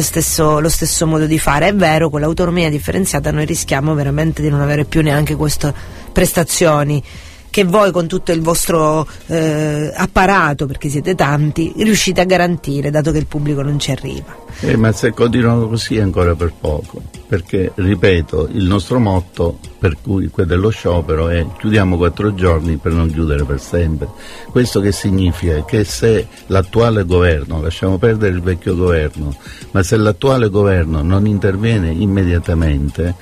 stesso- 0.00 0.60
lo 0.60 0.68
stesso 0.68 1.06
modo 1.06 1.26
di 1.26 1.38
fare. 1.38 1.68
È 1.68 1.74
vero, 1.74 2.10
con 2.10 2.20
l'autonomia 2.20 2.70
differenziata 2.70 3.30
noi 3.30 3.44
rischiamo 3.44 3.94
veramente 3.94 4.42
di 4.42 4.48
non 4.48 4.60
avere 4.60 4.84
più 4.84 5.02
neanche 5.02 5.34
queste 5.34 5.72
prestazioni 6.12 7.02
che 7.50 7.64
voi 7.64 7.90
con 7.90 8.06
tutto 8.06 8.32
il 8.32 8.40
vostro 8.40 9.06
eh, 9.26 9.92
apparato, 9.94 10.66
perché 10.66 10.88
siete 10.88 11.14
tanti, 11.14 11.72
riuscite 11.76 12.20
a 12.20 12.24
garantire, 12.24 12.90
dato 12.90 13.12
che 13.12 13.18
il 13.18 13.26
pubblico 13.26 13.62
non 13.62 13.78
ci 13.78 13.90
arriva. 13.90 14.44
Eh, 14.60 14.76
ma 14.76 14.92
se 14.92 15.12
continuano 15.12 15.68
così 15.68 15.98
ancora 15.98 16.34
per 16.34 16.52
poco, 16.58 17.02
perché 17.26 17.72
ripeto, 17.74 18.48
il 18.52 18.64
nostro 18.64 18.98
motto 18.98 19.58
per 19.78 19.98
cui 20.00 20.28
quello 20.28 20.48
dello 20.48 20.70
sciopero 20.70 21.28
è 21.28 21.44
chiudiamo 21.58 21.96
quattro 21.96 22.34
giorni 22.34 22.76
per 22.76 22.92
non 22.92 23.10
chiudere 23.10 23.44
per 23.44 23.60
sempre. 23.60 24.08
Questo 24.50 24.80
che 24.80 24.92
significa? 24.92 25.64
Che 25.64 25.84
se 25.84 26.26
l'attuale 26.46 27.04
governo, 27.04 27.60
lasciamo 27.60 27.98
perdere 27.98 28.34
il 28.34 28.40
vecchio 28.40 28.74
governo, 28.74 29.36
ma 29.72 29.82
se 29.82 29.96
l'attuale 29.96 30.48
governo 30.48 31.02
non 31.02 31.26
interviene 31.26 31.90
immediatamente, 31.90 33.14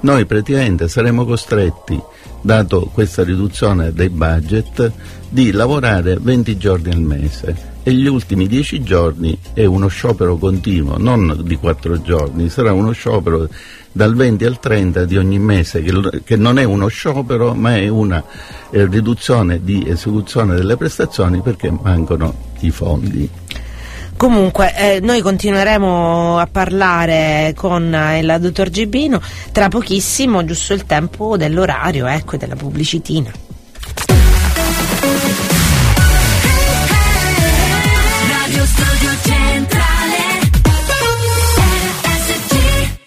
noi 0.00 0.26
praticamente 0.26 0.88
saremo 0.88 1.24
costretti, 1.24 2.00
dato 2.42 2.90
questa 2.92 3.24
riduzione 3.24 3.92
dei 3.92 4.10
budget, 4.10 4.92
di 5.28 5.50
lavorare 5.52 6.18
20 6.20 6.58
giorni 6.58 6.92
al 6.92 7.00
mese 7.00 7.70
e 7.84 7.92
gli 7.92 8.06
ultimi 8.06 8.46
10 8.46 8.82
giorni 8.82 9.36
è 9.52 9.64
uno 9.64 9.88
sciopero 9.88 10.36
continuo, 10.36 10.98
non 10.98 11.40
di 11.42 11.56
4 11.56 12.00
giorni, 12.02 12.48
sarà 12.48 12.72
uno 12.72 12.92
sciopero 12.92 13.48
dal 13.90 14.14
20 14.14 14.44
al 14.44 14.60
30 14.60 15.04
di 15.04 15.16
ogni 15.16 15.38
mese, 15.38 15.82
che, 15.82 16.22
che 16.24 16.36
non 16.36 16.58
è 16.58 16.64
uno 16.64 16.86
sciopero 16.86 17.54
ma 17.54 17.76
è 17.76 17.88
una 17.88 18.22
eh, 18.70 18.86
riduzione 18.86 19.62
di 19.62 19.84
esecuzione 19.86 20.54
delle 20.54 20.76
prestazioni 20.76 21.40
perché 21.40 21.70
mancano 21.70 22.34
i 22.60 22.70
fondi. 22.70 23.28
Comunque, 24.22 24.72
eh, 24.76 25.00
noi 25.00 25.20
continueremo 25.20 26.38
a 26.38 26.46
parlare 26.46 27.54
con 27.56 27.92
eh, 27.92 28.20
il 28.20 28.36
dottor 28.38 28.70
Gibino 28.70 29.20
tra 29.50 29.66
pochissimo, 29.66 30.44
giusto 30.44 30.74
il 30.74 30.86
tempo 30.86 31.36
dell'orario, 31.36 32.06
ecco, 32.06 32.36
e 32.36 32.38
della 32.38 32.54
pubblicitina. 32.54 33.32
Radio 38.28 38.64
Studio 38.64 39.10
Centrale 39.22 40.16
RSC 42.04 42.98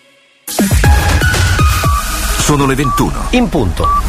Sono 2.39 2.65
le 2.65 2.75
21. 2.75 3.27
In 3.29 3.47
punto. 3.47 4.04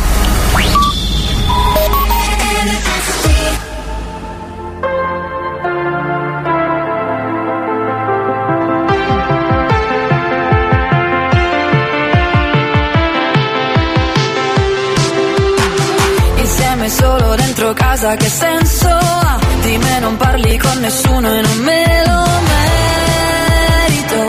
Dentro 17.67 17.73
casa 17.73 18.15
che 18.15 18.29
senso 18.29 18.89
ha? 18.89 19.39
Di 19.63 19.79
me 19.79 19.99
non 19.99 20.17
parli 20.17 20.57
con 20.59 20.79
nessuno 20.79 21.35
e 21.35 21.41
non 21.41 21.59
me 21.59 22.05
lo 22.07 22.25
merito. 22.55 24.21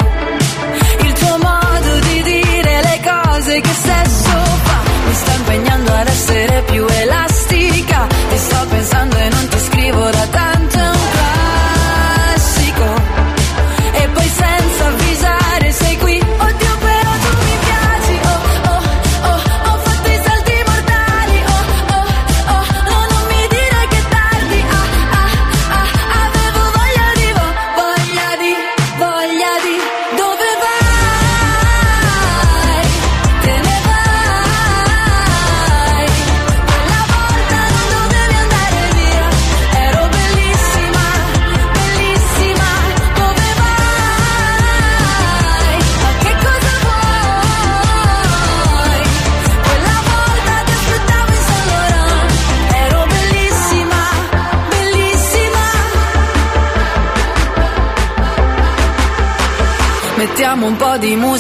Il 1.06 1.14
tuo 1.14 1.38
modo 1.38 2.00
di 2.00 2.24
dire 2.24 2.82
le 2.82 3.00
cose 3.04 3.62
che 3.62 3.74
stesso 3.74 4.32
fa? 4.64 4.80
Mi 5.06 5.14
sta 5.14 5.34
impegnando 5.34 5.94
ad 5.94 6.08
essere 6.08 6.64
più 6.72 6.86
elastica. 6.88 8.08
Ti 8.30 8.38
sto 8.38 8.66
pensando 8.70 9.18
e 9.18 9.30
non 9.30 9.48
ti 9.48 9.60
scrivo 9.60 10.10
da 10.10 10.28
tanto 10.32 10.57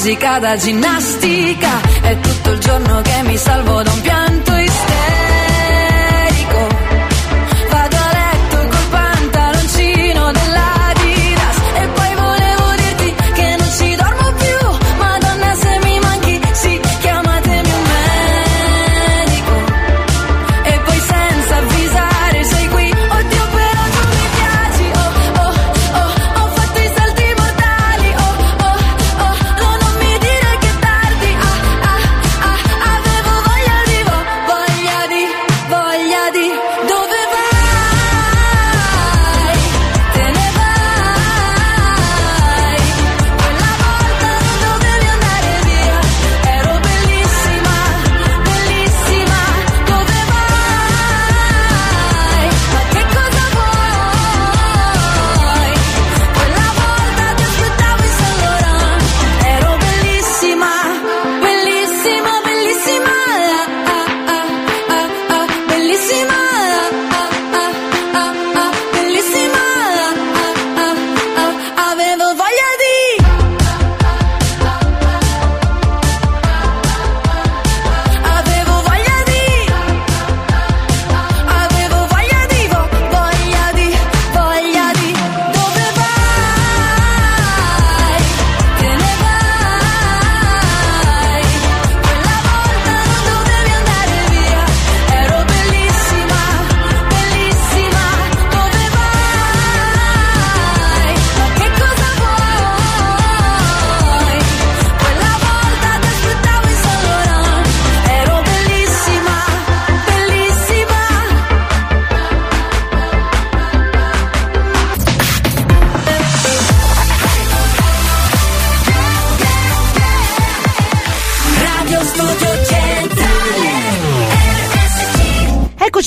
po' 0.07 0.13
di 0.13 0.17
musica 0.17 0.39
da 0.39 0.55
ginnastica 0.55 1.36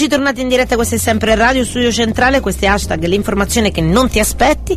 Eccoci 0.00 0.16
tornati 0.16 0.40
in 0.40 0.48
diretta, 0.48 0.76
questo 0.76 0.94
è 0.94 0.98
sempre 0.98 1.34
Radio 1.34 1.62
Studio 1.62 1.92
Centrale, 1.92 2.40
questo 2.40 2.64
è 2.64 2.68
hashtag 2.68 3.04
l'informazione 3.04 3.70
che 3.70 3.82
non 3.82 4.08
ti 4.08 4.18
aspetti. 4.18 4.74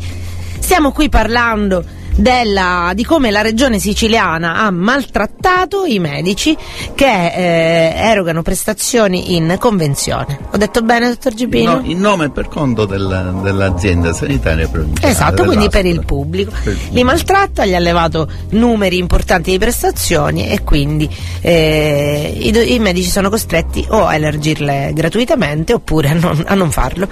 Stiamo 0.59 0.91
qui 0.91 1.07
parlando 1.07 1.81
della- 2.15 2.91
di 2.93 3.03
come 3.03 3.31
la 3.31 3.41
regione 3.41 3.79
siciliana 3.79 4.55
ha 4.57 4.71
maltrattato 4.71 5.85
i 5.85 5.99
medici 5.99 6.55
che 6.95 7.05
eh, 7.05 7.93
erogano 7.95 8.41
prestazioni 8.41 9.35
in 9.35 9.55
convenzione. 9.59 10.39
Ho 10.51 10.57
detto 10.57 10.81
bene, 10.81 11.07
dottor 11.09 11.33
Gibino? 11.33 11.75
No, 11.75 11.81
in 11.85 11.99
nome 11.99 12.25
e 12.25 12.29
per 12.29 12.47
conto 12.47 12.85
della- 12.85 13.31
dell'azienda 13.41 14.13
sanitaria 14.13 14.67
provinciale. 14.67 15.11
Esatto, 15.11 15.43
quindi 15.45 15.69
per 15.69 15.85
il 15.85 16.03
pubblico. 16.05 16.51
Per. 16.63 16.77
Li 16.91 17.03
maltratta, 17.03 17.65
gli 17.65 17.73
ha 17.75 17.79
levato 17.79 18.29
numeri 18.51 18.97
importanti 18.97 19.51
di 19.51 19.57
prestazioni 19.57 20.49
e 20.49 20.63
quindi 20.63 21.09
eh, 21.41 22.33
i, 22.37 22.73
i 22.75 22.79
medici 22.79 23.09
sono 23.09 23.29
costretti 23.29 23.85
o 23.89 24.05
a 24.05 24.15
elargirle 24.15 24.91
gratuitamente 24.93 25.73
oppure 25.73 26.09
a 26.09 26.13
non, 26.13 26.43
a 26.47 26.53
non 26.53 26.71
farlo. 26.71 27.07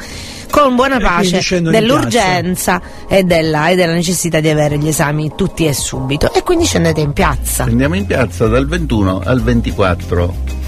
Con 0.52 0.76
buona 0.76 0.99
pace 0.99 1.62
dell'urgenza 1.62 2.82
e 3.08 3.24
della, 3.24 3.70
e 3.70 3.76
della 3.76 3.93
necessità 3.93 4.39
di 4.41 4.49
avere 4.49 4.78
gli 4.78 4.89
esami 4.89 5.32
tutti 5.36 5.66
e 5.66 5.74
subito. 5.74 6.32
E 6.34 6.43
quindi 6.43 6.66
scendete 6.66 6.99
in 6.99 7.14
piazza. 7.14 7.64
Andiamo 7.64 7.95
in 7.95 8.06
piazza 8.06 8.47
dal 8.47 8.68
21 8.68 9.22
al 9.24 9.41
24 9.41 10.60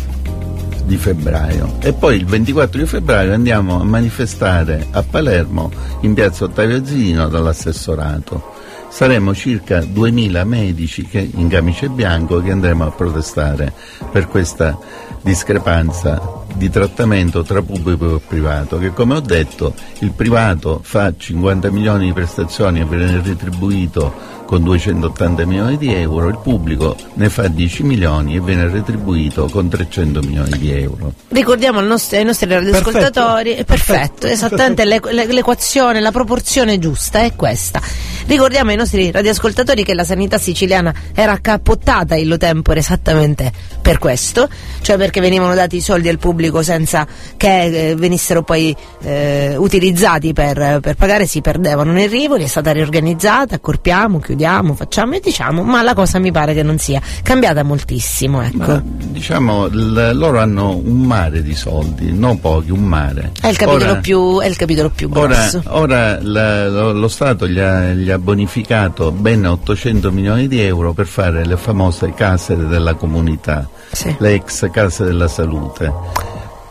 di 0.85 0.97
febbraio 0.97 1.77
e 1.81 1.93
poi 1.93 2.17
il 2.17 2.25
24 2.25 2.79
di 2.79 2.85
febbraio 2.85 3.33
andiamo 3.33 3.79
a 3.79 3.83
manifestare 3.83 4.87
a 4.91 5.03
Palermo 5.03 5.71
in 6.01 6.13
piazza 6.13 6.45
Ottavio 6.45 6.83
Zino 6.85 7.27
dall'assessorato. 7.27 8.51
Saremo 8.89 9.33
circa 9.33 9.83
2000 9.83 10.43
medici 10.43 11.07
che, 11.07 11.27
in 11.35 11.47
camice 11.49 11.89
bianco 11.89 12.41
che 12.41 12.51
andremo 12.51 12.85
a 12.85 12.91
protestare 12.91 13.73
per 14.11 14.27
questa 14.27 14.77
discrepanza 15.23 16.43
di 16.53 16.69
trattamento 16.69 17.43
tra 17.43 17.61
pubblico 17.61 18.17
e 18.17 18.21
privato 18.25 18.77
che 18.77 18.91
come 18.91 19.15
ho 19.15 19.19
detto 19.21 19.73
il 19.99 20.11
privato 20.11 20.81
fa 20.83 21.13
50 21.15 21.71
milioni 21.71 22.07
di 22.07 22.13
prestazioni 22.13 22.81
e 22.81 22.85
viene 22.85 23.21
retribuito 23.21 24.32
con 24.45 24.63
280 24.63 25.45
milioni 25.45 25.77
di 25.77 25.93
euro, 25.93 26.27
il 26.27 26.37
pubblico 26.41 26.95
ne 27.15 27.29
fa 27.29 27.47
10 27.47 27.83
milioni 27.83 28.35
e 28.35 28.41
viene 28.41 28.67
retribuito 28.67 29.47
con 29.47 29.69
300 29.69 30.19
milioni 30.21 30.57
di 30.57 30.71
euro. 30.71 31.13
Ricordiamo 31.29 31.79
al 31.79 31.85
nostro- 31.85 32.17
ai 32.17 32.23
nostri 32.25 32.47
radioascoltatori, 32.49 33.63
perfetto, 33.65 34.27
esattamente 34.27 34.85
l'e- 34.85 34.99
l'e- 35.11 35.25
l'equazione, 35.31 35.99
la 35.99 36.11
proporzione 36.11 36.77
giusta 36.79 37.19
è 37.19 37.33
questa. 37.35 37.81
Ricordiamo 38.25 38.69
ai 38.69 38.77
nostri 38.77 39.11
radioascoltatori 39.11 39.83
che 39.83 39.93
la 39.93 40.03
sanità 40.05 40.37
siciliana 40.37 40.93
era 41.13 41.37
cappottata 41.41 42.15
illo 42.15 42.37
tempore 42.37 42.79
esattamente 42.79 43.51
per 43.81 43.97
questo, 43.97 44.47
cioè 44.81 44.97
perché 44.97 45.19
venivano 45.19 45.53
dati 45.55 45.77
i 45.77 45.81
soldi 45.81 46.07
al 46.09 46.19
pubblico 46.19 46.61
senza 46.61 47.05
che 47.35 47.89
eh, 47.89 47.95
venissero 47.95 48.41
poi 48.43 48.73
eh, 49.01 49.55
utilizzati 49.57 50.31
per, 50.33 50.79
per 50.81 50.95
pagare, 50.95 51.25
si 51.25 51.41
perdevano 51.41 51.91
nei 51.91 52.07
rivoli, 52.07 52.43
è 52.43 52.47
stata 52.47 52.71
riorganizzata, 52.71 53.55
accorpiamo, 53.55 54.19
chiudiamo, 54.19 54.32
facciamo 54.75 55.13
e 55.15 55.19
diciamo, 55.19 55.63
ma 55.63 55.81
la 55.81 55.93
cosa 55.93 56.19
mi 56.19 56.31
pare 56.31 56.53
che 56.53 56.63
non 56.63 56.77
sia 56.77 57.01
cambiata 57.23 57.63
moltissimo, 57.63 58.41
ecco. 58.41 58.57
Ma, 58.57 58.81
diciamo, 58.83 59.67
l- 59.67 60.11
loro 60.13 60.39
hanno 60.39 60.75
un 60.75 61.01
mare 61.01 61.41
di 61.43 61.55
soldi, 61.55 62.11
non 62.11 62.39
pochi, 62.39 62.71
un 62.71 62.83
mare. 62.83 63.31
È 63.39 63.47
il 63.47 63.57
capitolo, 63.57 63.91
Ora- 63.91 63.99
più, 64.01 64.39
è 64.39 64.47
il 64.47 64.55
capitolo 64.55 64.89
più 64.89 65.09
Ora, 65.13 65.27
grosso. 65.35 65.61
ora 65.67 66.17
la- 66.21 66.67
lo, 66.69 66.91
lo 66.93 67.07
Stato 67.07 67.47
gli 67.47 67.59
ha, 67.59 67.91
gli 67.93 68.09
ha 68.09 68.17
bonificato 68.17 69.11
ben 69.11 69.45
800 69.45 70.11
milioni 70.11 70.47
di 70.47 70.61
euro 70.61 70.93
per 70.93 71.05
fare 71.07 71.45
le 71.45 71.57
famose 71.57 72.13
case 72.13 72.55
della 72.67 72.93
comunità, 72.95 73.67
Sì. 73.91 74.15
le 74.19 74.33
ex 74.33 74.69
case 74.71 75.03
della 75.05 75.27
salute, 75.27 75.91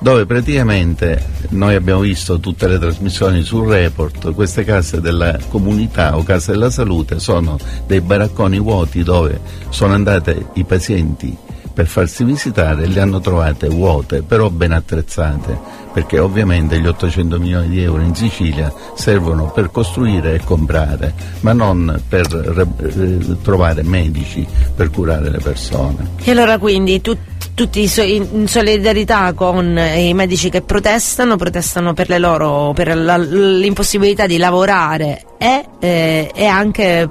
dove 0.03 0.27
praticamente 0.27 1.25
noi 1.51 1.77
abbiamo 1.77 2.01
visto 2.01 2.41
tutte 2.41 2.67
le 2.67 2.79
trasmissioni 2.79 3.43
sul 3.43 3.69
report, 3.69 4.33
queste 4.35 4.65
case 4.65 5.01
della 5.01 5.39
comunità 5.49 6.17
o 6.17 6.25
case 6.25 6.51
della 6.51 6.71
salute 6.71 7.21
sono 7.21 7.57
dei 7.87 8.01
baracconi 8.01 8.59
vuoti 8.59 9.05
dove 9.05 9.41
sono 9.69 9.95
andate 9.95 10.49
i 10.55 10.65
pazienti 10.65 11.37
per 11.73 11.87
farsi 11.87 12.25
visitare 12.25 12.83
e 12.83 12.87
le 12.89 13.01
hanno 13.01 13.21
trovate 13.21 13.69
vuote, 13.69 14.23
però 14.23 14.51
ben 14.51 14.73
attrezzate, 14.73 15.59
perché 15.93 16.19
ovviamente 16.19 16.79
gli 16.79 16.87
800 16.87 17.39
milioni 17.39 17.69
di 17.69 17.83
euro 17.83 18.03
in 18.03 18.15
Sicilia 18.15 18.73
servono 18.95 19.53
per 19.53 19.71
costruire 19.71 20.35
e 20.35 20.41
comprare, 20.45 21.15
ma 21.41 21.53
non 21.53 22.03
per 22.07 22.67
eh, 22.77 23.37
trovare 23.41 23.83
medici 23.83 24.47
per 24.75 24.91
curare 24.91 25.31
le 25.31 25.39
persone. 25.39 26.11
E 26.23 26.31
allora 26.31 26.59
quindi 26.59 27.01
tu- 27.01 27.17
tutti 27.55 27.83
in 27.83 28.47
solidarietà 28.49 29.33
con 29.35 29.77
eh, 29.77 30.09
i 30.09 30.15
medici 30.15 30.49
che 30.49 30.63
protestano, 30.63 31.37
protestano 31.37 31.93
per, 31.93 32.19
loro, 32.19 32.73
per 32.75 32.97
l'impossibilità 32.97 34.27
di 34.27 34.39
lavorare 34.39 35.23
e, 35.39 35.67
eh, 35.79 36.31
e 36.35 36.47
anche 36.47 37.09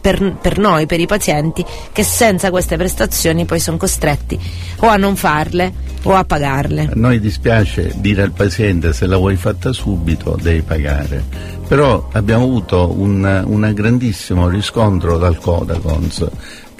per, 0.00 0.36
per 0.40 0.58
noi, 0.58 0.86
per 0.86 0.98
i 0.98 1.06
pazienti, 1.06 1.64
che 1.92 2.02
senza 2.02 2.50
queste 2.50 2.76
prestazioni 2.76 3.44
poi 3.44 3.60
sono 3.60 3.76
costretti 3.76 4.38
o 4.78 4.86
a 4.88 4.96
non 4.96 5.14
farle 5.14 5.72
o 6.02 6.14
a 6.14 6.24
pagarle. 6.24 6.88
A 6.90 6.92
noi 6.94 7.20
dispiace 7.20 7.92
dire 7.96 8.22
al 8.22 8.32
paziente 8.32 8.92
se 8.92 9.06
la 9.06 9.18
vuoi 9.18 9.36
fatta 9.36 9.72
subito 9.72 10.38
devi 10.40 10.62
pagare, 10.62 11.22
però 11.68 12.08
abbiamo 12.12 12.44
avuto 12.44 12.92
un 12.96 13.70
grandissimo 13.74 14.48
riscontro 14.48 15.18
dal 15.18 15.38
Codacons 15.38 16.26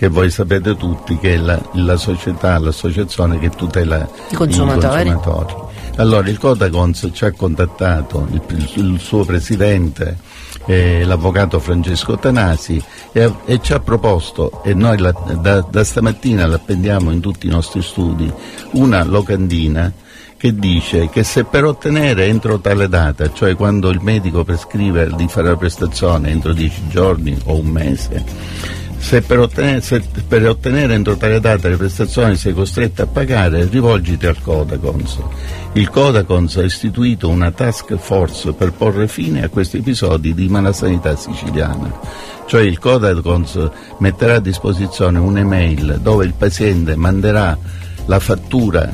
che 0.00 0.08
voi 0.08 0.30
sapete 0.30 0.76
tutti 0.76 1.18
che 1.18 1.34
è 1.34 1.36
la, 1.36 1.60
la 1.72 1.98
società, 1.98 2.58
l'associazione 2.58 3.38
che 3.38 3.50
tutela 3.50 4.08
I 4.30 4.34
consumatori. 4.34 5.12
consumatori. 5.12 5.54
Allora 5.96 6.26
il 6.30 6.38
Codacons 6.38 7.10
ci 7.12 7.26
ha 7.26 7.32
contattato, 7.32 8.26
il, 8.32 8.40
il 8.76 8.98
suo 8.98 9.26
presidente, 9.26 10.16
eh, 10.64 11.04
l'avvocato 11.04 11.58
Francesco 11.58 12.16
Tanasi, 12.16 12.82
e, 13.12 13.30
e 13.44 13.60
ci 13.60 13.74
ha 13.74 13.80
proposto, 13.80 14.62
e 14.64 14.72
noi 14.72 14.96
la- 14.96 15.12
da, 15.38 15.60
da 15.60 15.84
stamattina 15.84 16.46
l'appendiamo 16.46 17.10
in 17.10 17.20
tutti 17.20 17.46
i 17.46 17.50
nostri 17.50 17.82
studi, 17.82 18.32
una 18.70 19.04
locandina 19.04 19.92
che 20.38 20.54
dice 20.54 21.10
che 21.10 21.24
se 21.24 21.44
per 21.44 21.66
ottenere 21.66 22.24
entro 22.24 22.58
tale 22.58 22.88
data, 22.88 23.30
cioè 23.34 23.54
quando 23.54 23.90
il 23.90 24.00
medico 24.00 24.44
prescrive 24.44 25.10
di 25.14 25.28
fare 25.28 25.48
la 25.48 25.56
prestazione 25.56 26.30
entro 26.30 26.54
dieci 26.54 26.88
giorni 26.88 27.36
o 27.44 27.58
un 27.58 27.66
mese, 27.66 28.78
se 29.00 29.22
per, 29.22 29.38
ottenere, 29.40 29.80
se 29.80 30.02
per 30.28 30.46
ottenere 30.46 30.94
entro 30.94 31.16
tale 31.16 31.40
data 31.40 31.68
le 31.68 31.76
prestazioni 31.76 32.36
sei 32.36 32.52
costretto 32.52 33.02
a 33.02 33.06
pagare, 33.06 33.66
rivolgiti 33.66 34.26
al 34.26 34.40
Codacons. 34.40 35.18
Il 35.72 35.88
Codacons 35.88 36.56
ha 36.56 36.62
istituito 36.62 37.28
una 37.28 37.50
task 37.50 37.96
force 37.96 38.52
per 38.52 38.72
porre 38.72 39.08
fine 39.08 39.42
a 39.42 39.48
questi 39.48 39.78
episodi 39.78 40.34
di 40.34 40.48
malasanità 40.48 41.16
siciliana. 41.16 41.98
Cioè 42.46 42.60
il 42.60 42.78
Codacons 42.78 43.68
metterà 43.98 44.36
a 44.36 44.40
disposizione 44.40 45.18
un'email 45.18 45.98
dove 46.00 46.26
il 46.26 46.34
paziente 46.34 46.94
manderà 46.94 47.56
la 48.06 48.18
fattura 48.18 48.88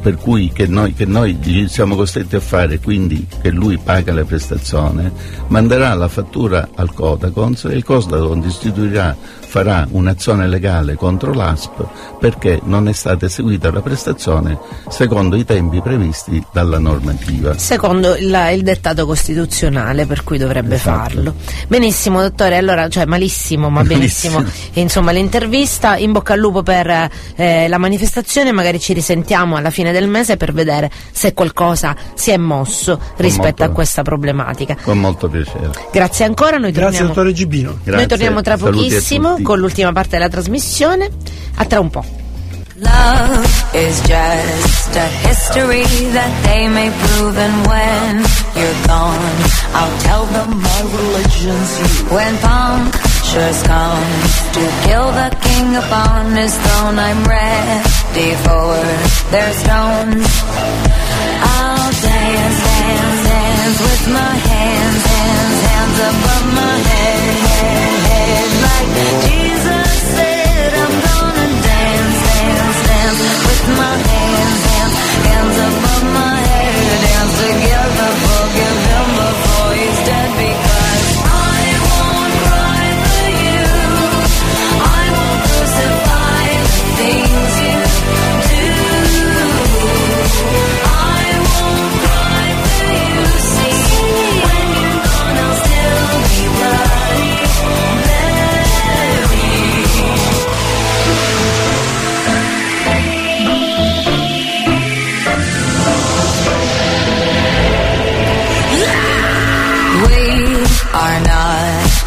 per 0.00 0.16
cui 0.16 0.50
che 0.50 0.66
noi, 0.66 0.94
che 0.94 1.04
noi 1.04 1.66
siamo 1.68 1.94
costretti 1.94 2.36
a 2.36 2.40
fare, 2.40 2.78
quindi 2.78 3.26
che 3.42 3.50
lui 3.50 3.78
paga 3.78 4.14
la 4.14 4.24
prestazione, 4.24 5.12
manderà 5.48 5.92
la 5.94 6.08
fattura 6.08 6.70
al 6.74 6.92
Codacons 6.94 7.64
e 7.64 7.74
il 7.74 7.84
Codacons 7.84 8.46
istituirà, 8.46 9.14
farà 9.54 9.86
un'azione 9.88 10.48
legale 10.48 10.96
contro 10.96 11.32
l'ASP 11.32 11.84
perché 12.18 12.58
non 12.64 12.88
è 12.88 12.92
stata 12.92 13.26
eseguita 13.26 13.70
la 13.70 13.82
prestazione 13.82 14.58
secondo 14.88 15.36
i 15.36 15.44
tempi 15.44 15.80
previsti 15.80 16.44
dalla 16.52 16.80
normativa. 16.80 17.56
Secondo 17.56 18.16
il, 18.16 18.36
il 18.52 18.62
dettato 18.64 19.06
costituzionale 19.06 20.06
per 20.06 20.24
cui 20.24 20.38
dovrebbe 20.38 20.74
Esatto. 20.74 20.98
farlo. 20.98 21.34
Benissimo 21.68 22.20
dottore, 22.20 22.56
allora, 22.56 22.88
cioè 22.88 23.04
malissimo, 23.04 23.70
ma 23.70 23.84
benissimo. 23.84 24.38
Malissimo. 24.38 24.70
Insomma 24.82 25.12
l'intervista, 25.12 25.96
in 25.98 26.10
bocca 26.10 26.32
al 26.32 26.40
lupo 26.40 26.64
per 26.64 27.08
eh, 27.36 27.68
la 27.68 27.78
manifestazione, 27.78 28.50
magari 28.50 28.80
ci 28.80 28.92
risentiamo 28.92 29.54
alla 29.54 29.70
fine 29.70 29.92
del 29.92 30.08
mese 30.08 30.36
per 30.36 30.52
vedere 30.52 30.90
se 31.12 31.32
qualcosa 31.32 31.94
si 32.14 32.32
è 32.32 32.36
mosso 32.38 32.98
rispetto 33.18 33.44
molto- 33.44 33.62
a 33.62 33.68
questa 33.68 34.02
problematica. 34.02 34.76
Con 34.82 34.98
molto 34.98 35.28
piacere. 35.28 35.70
Grazie 35.92 36.24
ancora, 36.24 36.56
noi 36.56 36.72
Grazie 36.72 36.82
torniamo, 36.82 37.06
dottore 37.06 37.32
Gibino. 37.32 37.70
noi 37.70 37.80
Grazie, 37.84 38.06
torniamo 38.08 38.40
tra 38.42 38.56
saluti 38.56 38.78
a 38.78 38.82
pochissimo 38.88 39.28
tutti. 39.30 39.42
Con 39.44 39.58
l'ultima 39.58 39.92
parte 39.92 40.16
della 40.16 40.28
trasmissione. 40.28 41.08
A 41.56 41.64
tra 41.66 41.78
un 41.78 41.90
po'. 41.90 42.04
Love 42.76 43.46
is 43.72 44.00
just 44.02 44.96
a 44.96 45.06
history 45.22 45.86
that 46.10 46.32
they 46.42 46.66
may 46.66 46.90
prove, 46.90 47.38
and 47.38 47.66
when 47.68 48.24
you're 48.56 48.80
gone, 48.88 49.36
I'll 49.72 49.96
tell 50.02 50.26
them 50.26 50.58
my 50.60 50.80
religion's 50.90 51.70
you. 51.78 52.10
When 52.10 52.34
punctures 52.42 53.62
come 53.62 54.10
to 54.58 54.62
kill 54.82 55.06
the 55.12 55.30
king 55.40 55.76
upon 55.76 56.34
his 56.34 56.52
throne, 56.58 56.98
I'm 56.98 57.22
ready 57.22 58.34
for 58.42 58.74
their 59.30 59.52
stones. 59.54 60.26
I'll 61.46 61.92
dance, 61.94 62.58
dance, 62.58 63.20
dance 63.22 63.78
with 63.86 64.04
my 64.10 64.34
hands, 64.50 65.02
hands, 65.14 65.56
hands 65.62 65.98
above 66.10 66.43
hands, 74.14 74.94
hands 75.26 75.56
above 75.58 76.04
my 76.14 76.36
head, 76.36 77.00
hands 77.10 77.34
together. 77.40 77.93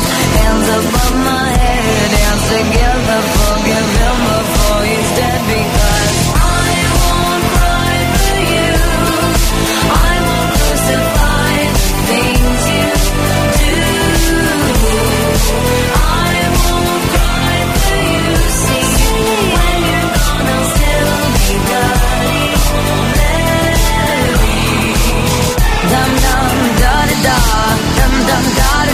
hands, 0.00 0.68
above 0.68 1.14
my 1.24 1.46
head. 1.62 2.10
Dance 2.10 2.48
together, 2.50 3.20
forgive 3.34 3.93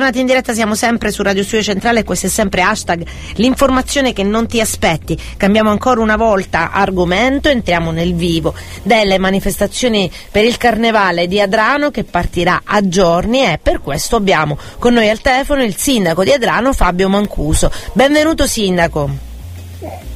RSC 0.00 0.08
Eccoci 0.08 0.08
tornati 0.08 0.20
in 0.20 0.26
diretta, 0.26 0.54
siamo 0.54 0.74
sempre 0.74 1.10
su 1.10 1.22
Radio 1.22 1.42
Studio 1.42 1.62
Centrale 1.62 2.00
e 2.00 2.04
questo 2.04 2.26
è 2.26 2.28
sempre 2.30 2.62
hashtag 2.62 3.04
l'informazione 3.34 4.12
che 4.12 4.22
non 4.22 4.46
ti 4.46 4.60
aspetti. 4.60 5.18
Cambiamo 5.36 5.70
ancora 5.70 6.00
una 6.00 6.16
volta 6.16 6.72
argomento, 6.72 7.48
entriamo 7.48 7.90
nel 7.90 8.14
vivo 8.14 8.54
delle 8.82 9.18
manifestazioni 9.18 10.10
per 10.30 10.44
il 10.44 10.56
carnevale 10.56 11.26
di 11.26 11.40
Adrano 11.40 11.90
che 11.90 12.04
partirà 12.04 12.62
a 12.64 12.88
giorni 12.88 13.44
e 13.44 13.58
per 13.62 13.80
questo 13.80 14.16
abbiamo 14.16 14.56
con 14.78 14.94
noi 14.94 15.08
al 15.08 15.20
telefono 15.20 15.62
il 15.62 15.76
sindaco 15.76 16.24
di 16.24 16.32
Adrano 16.32 16.72
Fabio 16.72 17.08
Mancuso. 17.08 17.70
Benvenuto 17.92 18.46
sindaco. 18.46 19.29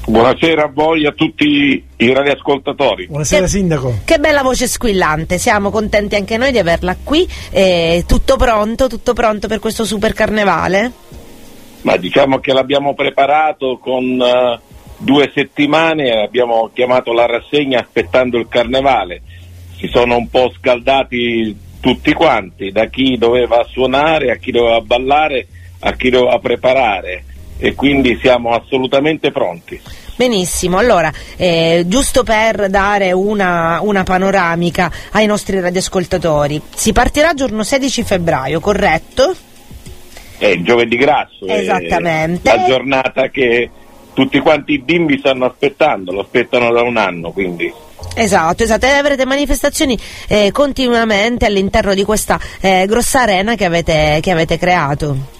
Buonasera 0.06 0.64
a 0.64 0.70
voi 0.72 1.04
e 1.04 1.06
a 1.06 1.12
tutti 1.12 1.82
i 1.96 2.12
radioascoltatori. 2.12 3.06
Buonasera 3.06 3.42
Che- 3.42 3.48
Sindaco. 3.48 3.94
Che 4.04 4.18
bella 4.18 4.42
voce 4.42 4.66
squillante, 4.66 5.38
siamo 5.38 5.70
contenti 5.70 6.16
anche 6.16 6.36
noi 6.36 6.52
di 6.52 6.58
averla 6.58 6.96
qui. 7.02 7.26
Eh, 7.50 8.04
tutto 8.06 8.36
pronto, 8.36 8.88
tutto 8.88 9.14
pronto 9.14 9.48
per 9.48 9.60
questo 9.60 9.86
super 9.86 10.12
carnevale? 10.12 10.92
Ma 11.80 11.96
diciamo 11.96 12.38
che 12.40 12.52
l'abbiamo 12.52 12.94
preparato 12.94 13.78
con 13.78 14.04
eh, 14.20 14.60
due 14.98 15.30
settimane, 15.34 16.22
abbiamo 16.22 16.70
chiamato 16.74 17.14
la 17.14 17.24
rassegna 17.24 17.80
aspettando 17.80 18.38
il 18.38 18.48
carnevale. 18.48 19.22
Si 19.76 19.88
sono 19.88 20.16
un 20.16 20.28
po' 20.28 20.52
scaldati 20.58 21.56
tutti 21.80 22.12
quanti, 22.12 22.70
da 22.70 22.86
chi 22.86 23.16
doveva 23.16 23.64
suonare, 23.70 24.30
a 24.30 24.36
chi 24.36 24.50
doveva 24.50 24.80
ballare, 24.80 25.46
a 25.80 25.92
chi 25.92 26.10
doveva 26.10 26.38
preparare 26.38 27.24
e 27.58 27.74
quindi 27.74 28.18
siamo 28.20 28.50
assolutamente 28.50 29.30
pronti. 29.30 29.80
Benissimo, 30.16 30.78
allora, 30.78 31.12
eh, 31.36 31.84
giusto 31.86 32.22
per 32.22 32.68
dare 32.68 33.12
una, 33.12 33.80
una 33.82 34.04
panoramica 34.04 34.90
ai 35.12 35.26
nostri 35.26 35.58
radioascoltatori, 35.58 36.60
si 36.74 36.92
partirà 36.92 37.34
giorno 37.34 37.64
16 37.64 38.02
febbraio, 38.04 38.60
corretto? 38.60 39.34
È 40.38 40.56
giovedì 40.62 40.96
grasso, 40.96 41.46
è 41.46 41.58
Esattamente. 41.58 42.54
la 42.54 42.64
giornata 42.64 43.28
che 43.28 43.70
tutti 44.12 44.38
quanti 44.38 44.74
i 44.74 44.78
bimbi 44.80 45.18
stanno 45.18 45.46
aspettando, 45.46 46.12
lo 46.12 46.20
aspettano 46.20 46.70
da 46.72 46.82
un 46.82 46.96
anno, 46.96 47.32
quindi 47.32 47.72
Esatto, 48.14 48.62
esatto, 48.62 48.86
e 48.86 48.90
avrete 48.90 49.26
manifestazioni 49.26 49.98
eh, 50.28 50.52
continuamente 50.52 51.46
all'interno 51.46 51.94
di 51.94 52.04
questa 52.04 52.38
eh, 52.60 52.86
grossa 52.86 53.22
arena 53.22 53.56
che 53.56 53.64
avete, 53.64 54.18
che 54.20 54.30
avete 54.30 54.56
creato. 54.56 55.33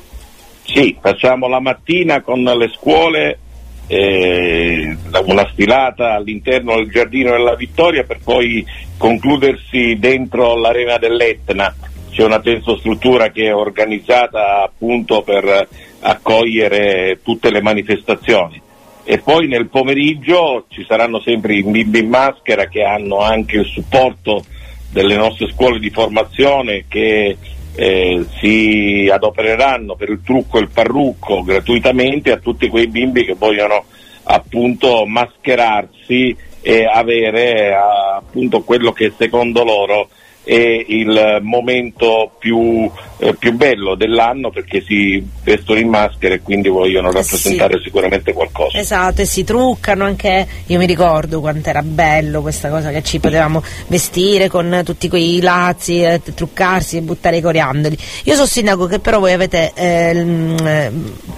Sì, 0.64 0.96
facciamo 1.00 1.46
la 1.46 1.60
mattina 1.60 2.22
con 2.22 2.42
le 2.42 2.68
scuole 2.68 3.38
eh, 3.86 4.96
una 5.26 5.46
sfilata 5.52 6.14
all'interno 6.14 6.76
del 6.76 6.90
giardino 6.90 7.32
della 7.32 7.54
Vittoria 7.54 8.04
per 8.04 8.18
poi 8.24 8.64
concludersi 8.96 9.96
dentro 9.98 10.56
l'arena 10.56 10.96
dell'Etna. 10.96 11.74
C'è 12.10 12.24
una 12.24 12.40
tensostruttura 12.40 13.30
che 13.30 13.46
è 13.46 13.54
organizzata 13.54 14.62
appunto 14.62 15.22
per 15.22 15.68
accogliere 16.00 17.20
tutte 17.22 17.50
le 17.50 17.60
manifestazioni. 17.60 18.60
E 19.04 19.18
poi 19.18 19.48
nel 19.48 19.68
pomeriggio 19.68 20.64
ci 20.68 20.84
saranno 20.88 21.20
sempre 21.20 21.56
i 21.56 21.62
bimbi 21.62 21.98
in 21.98 22.08
maschera 22.08 22.68
che 22.68 22.82
hanno 22.82 23.18
anche 23.18 23.58
il 23.58 23.66
supporto 23.66 24.42
delle 24.90 25.16
nostre 25.16 25.50
scuole 25.50 25.78
di 25.78 25.90
formazione 25.90 26.84
che 26.88 27.36
eh, 27.74 28.24
si 28.38 29.08
adopereranno 29.12 29.94
per 29.96 30.10
il 30.10 30.20
trucco 30.24 30.58
e 30.58 30.62
il 30.62 30.70
parrucco 30.72 31.42
gratuitamente 31.42 32.30
a 32.30 32.38
tutti 32.38 32.68
quei 32.68 32.88
bimbi 32.88 33.24
che 33.24 33.34
vogliono 33.34 33.84
appunto 34.24 35.04
mascherarsi 35.06 36.36
e 36.62 36.84
avere 36.84 37.74
appunto 37.74 38.62
quello 38.62 38.92
che 38.92 39.12
secondo 39.16 39.64
loro 39.64 40.08
è 40.42 40.84
il 40.86 41.38
momento 41.42 42.32
più, 42.38 42.90
eh, 43.18 43.34
più 43.34 43.52
bello 43.52 43.94
dell'anno 43.94 44.50
perché 44.50 44.82
si 44.86 45.24
vestono 45.42 45.78
in 45.78 45.88
maschera 45.88 46.34
e 46.34 46.40
quindi 46.40 46.68
vogliono 46.68 47.10
rappresentare 47.12 47.80
sicuramente 47.82 48.32
qualcosa. 48.32 48.78
Esatto, 48.78 49.22
e 49.22 49.24
si 49.24 49.44
truccano 49.44 50.04
anche, 50.04 50.46
io 50.66 50.78
mi 50.78 50.86
ricordo 50.86 51.40
quanto 51.40 51.68
era 51.68 51.82
bello 51.82 52.40
questa 52.42 52.68
cosa 52.68 52.90
che 52.90 53.02
ci 53.02 53.20
potevamo 53.20 53.62
vestire 53.86 54.48
con 54.48 54.82
tutti 54.84 55.08
quei 55.08 55.40
lazzi, 55.40 56.02
eh, 56.02 56.20
truccarsi 56.34 56.96
e 56.96 57.02
buttare 57.02 57.36
i 57.36 57.40
coriandoli. 57.40 57.96
Io 58.24 58.34
so 58.34 58.46
sindaco 58.46 58.86
che 58.86 58.98
però 58.98 59.18
voi 59.18 59.32
avete 59.32 59.72
eh, 59.74 60.14
l- 60.14 60.66
eh, 60.66 60.92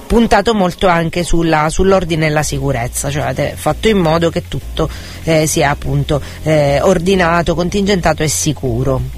puntato 0.07 0.55
molto 0.55 0.87
anche 0.87 1.25
sulla- 1.25 1.69
sull'ordine 1.69 2.27
e 2.27 2.31
la 2.31 2.43
sicurezza, 2.43 3.11
cioè 3.11 3.23
avete 3.23 3.55
fatto 3.57 3.89
in 3.89 3.99
modo 3.99 4.31
che 4.31 4.45
tutto 4.49 4.89
eh, 5.25 5.47
sia 5.47 5.71
appunto 5.71 6.21
eh, 6.43 6.81
ordinato, 6.81 7.55
contingentato 7.55 8.23
e 8.23 8.29
sicuro. 8.29 9.16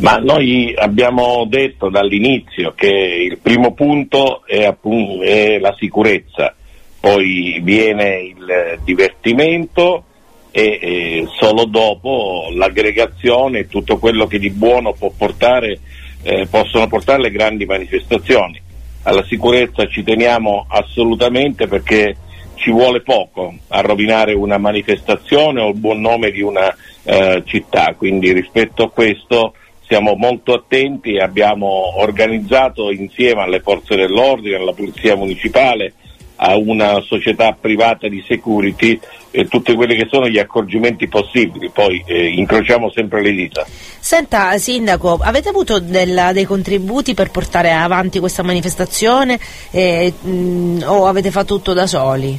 Ma 0.00 0.16
noi 0.16 0.72
abbiamo 0.74 1.44
detto 1.46 1.90
dall'inizio 1.90 2.72
che 2.74 2.88
il 2.88 3.36
primo 3.36 3.74
punto 3.74 4.46
è, 4.46 4.74
è 5.22 5.58
la 5.58 5.74
sicurezza, 5.78 6.54
poi 6.98 7.60
viene 7.62 8.20
il 8.20 8.78
divertimento 8.82 10.04
e, 10.50 10.78
e 10.80 11.28
solo 11.38 11.66
dopo 11.66 12.48
l'aggregazione 12.54 13.58
e 13.58 13.68
tutto 13.68 13.98
quello 13.98 14.26
che 14.26 14.38
di 14.38 14.48
buono 14.48 14.94
può 14.94 15.12
portare, 15.14 15.80
eh, 16.22 16.46
possono 16.46 16.86
portare 16.86 17.20
le 17.20 17.30
grandi 17.30 17.66
manifestazioni. 17.66 18.58
Alla 19.02 19.24
sicurezza 19.24 19.86
ci 19.86 20.02
teniamo 20.02 20.64
assolutamente 20.66 21.66
perché 21.66 22.16
ci 22.54 22.70
vuole 22.70 23.02
poco 23.02 23.52
a 23.68 23.80
rovinare 23.82 24.32
una 24.32 24.56
manifestazione 24.56 25.60
o 25.60 25.68
il 25.68 25.78
buon 25.78 26.00
nome 26.00 26.30
di 26.30 26.40
una 26.40 26.74
eh, 27.02 27.42
città, 27.44 27.94
quindi 27.98 28.32
rispetto 28.32 28.84
a 28.84 28.90
questo 28.90 29.54
stiamo 29.90 30.14
molto 30.14 30.52
attenti 30.54 31.14
e 31.16 31.20
abbiamo 31.20 31.98
organizzato 32.00 32.92
insieme 32.92 33.42
alle 33.42 33.58
forze 33.58 33.96
dell'ordine, 33.96 34.54
alla 34.54 34.72
Polizia 34.72 35.16
Municipale, 35.16 35.94
a 36.36 36.56
una 36.56 37.00
società 37.00 37.56
privata 37.60 38.06
di 38.06 38.24
security 38.24 38.96
eh, 39.32 39.48
tutti 39.48 39.74
quelli 39.74 39.96
che 39.96 40.06
sono 40.08 40.28
gli 40.28 40.38
accorgimenti 40.38 41.08
possibili, 41.08 41.70
poi 41.70 42.00
eh, 42.06 42.28
incrociamo 42.28 42.88
sempre 42.92 43.20
le 43.20 43.32
dita. 43.32 43.66
Senta 43.66 44.56
Sindaco, 44.58 45.18
avete 45.20 45.48
avuto 45.48 45.80
della- 45.80 46.32
dei 46.32 46.44
contributi 46.44 47.14
per 47.14 47.32
portare 47.32 47.72
avanti 47.72 48.20
questa 48.20 48.44
manifestazione 48.44 49.40
eh, 49.72 50.12
mh, 50.20 50.84
o 50.86 51.06
avete 51.06 51.32
fatto 51.32 51.56
tutto 51.56 51.72
da 51.72 51.88
soli? 51.88 52.38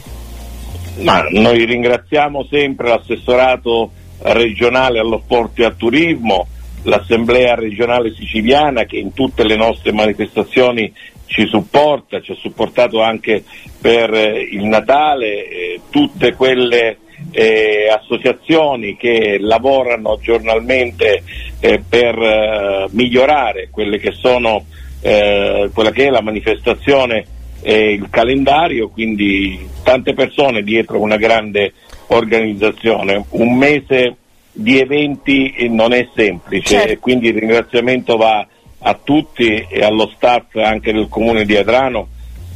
Ma 1.00 1.28
noi 1.32 1.66
ringraziamo 1.66 2.48
sempre 2.50 2.88
l'assessorato 2.88 3.92
regionale 4.22 5.00
allo 5.00 5.20
sport 5.24 5.60
e 5.60 5.66
al 5.66 5.76
turismo, 5.76 6.48
l'assemblea 6.84 7.56
regionale 7.56 8.14
siciliana 8.14 8.86
che 8.86 8.98
in 8.98 9.14
tutte 9.14 9.44
le 9.44 9.56
nostre 9.56 9.92
manifestazioni 9.92 10.92
ci 11.26 11.46
supporta, 11.48 12.20
ci 12.20 12.34
ha 12.34 12.36
supportato 12.36 13.02
anche 13.02 13.44
per 13.80 14.14
eh, 14.14 14.42
il 14.42 14.66
Natale, 14.66 15.48
eh, 15.48 15.82
tutte 15.90 16.34
quelle 16.34 16.98
eh, 17.32 17.88
associazioni 17.90 18.98
che 18.98 19.38
lavorano 19.40 20.20
giornalmente 20.22 21.24
eh, 21.60 21.82
per 21.88 22.18
eh, 22.18 22.88
migliorare 22.92 23.70
quelle 23.72 23.98
che 23.98 24.12
sono, 24.12 24.66
eh, 25.02 25.70
quella 25.74 25.92
che 25.92 26.08
è 26.08 26.10
la 26.10 26.22
manifestazione 26.22 27.26
e 27.62 27.92
il 27.92 28.10
calendario, 28.10 28.90
quindi 28.90 29.68
tante 29.84 30.14
persone 30.14 30.64
dietro 30.64 31.00
una 31.00 31.18
grande 31.18 31.74
organizzazione. 32.08 33.24
Un 33.30 33.56
mese 33.56 34.16
di 34.52 34.80
eventi 34.80 35.52
eh, 35.52 35.68
non 35.70 35.94
è 35.94 36.08
semplice 36.14 36.76
Certo. 36.76 36.92
e 36.92 37.00
quindi 37.00 37.30
il 37.30 37.40
ringraziamento 37.40 38.18
va 38.18 38.46
a 38.84 39.00
tutti 39.02 39.66
e 39.70 39.84
allo 39.84 40.12
staff 40.16 40.56
anche 40.56 40.92
del 40.92 41.08
comune 41.08 41.46
di 41.46 41.56
Adrano, 41.56 42.08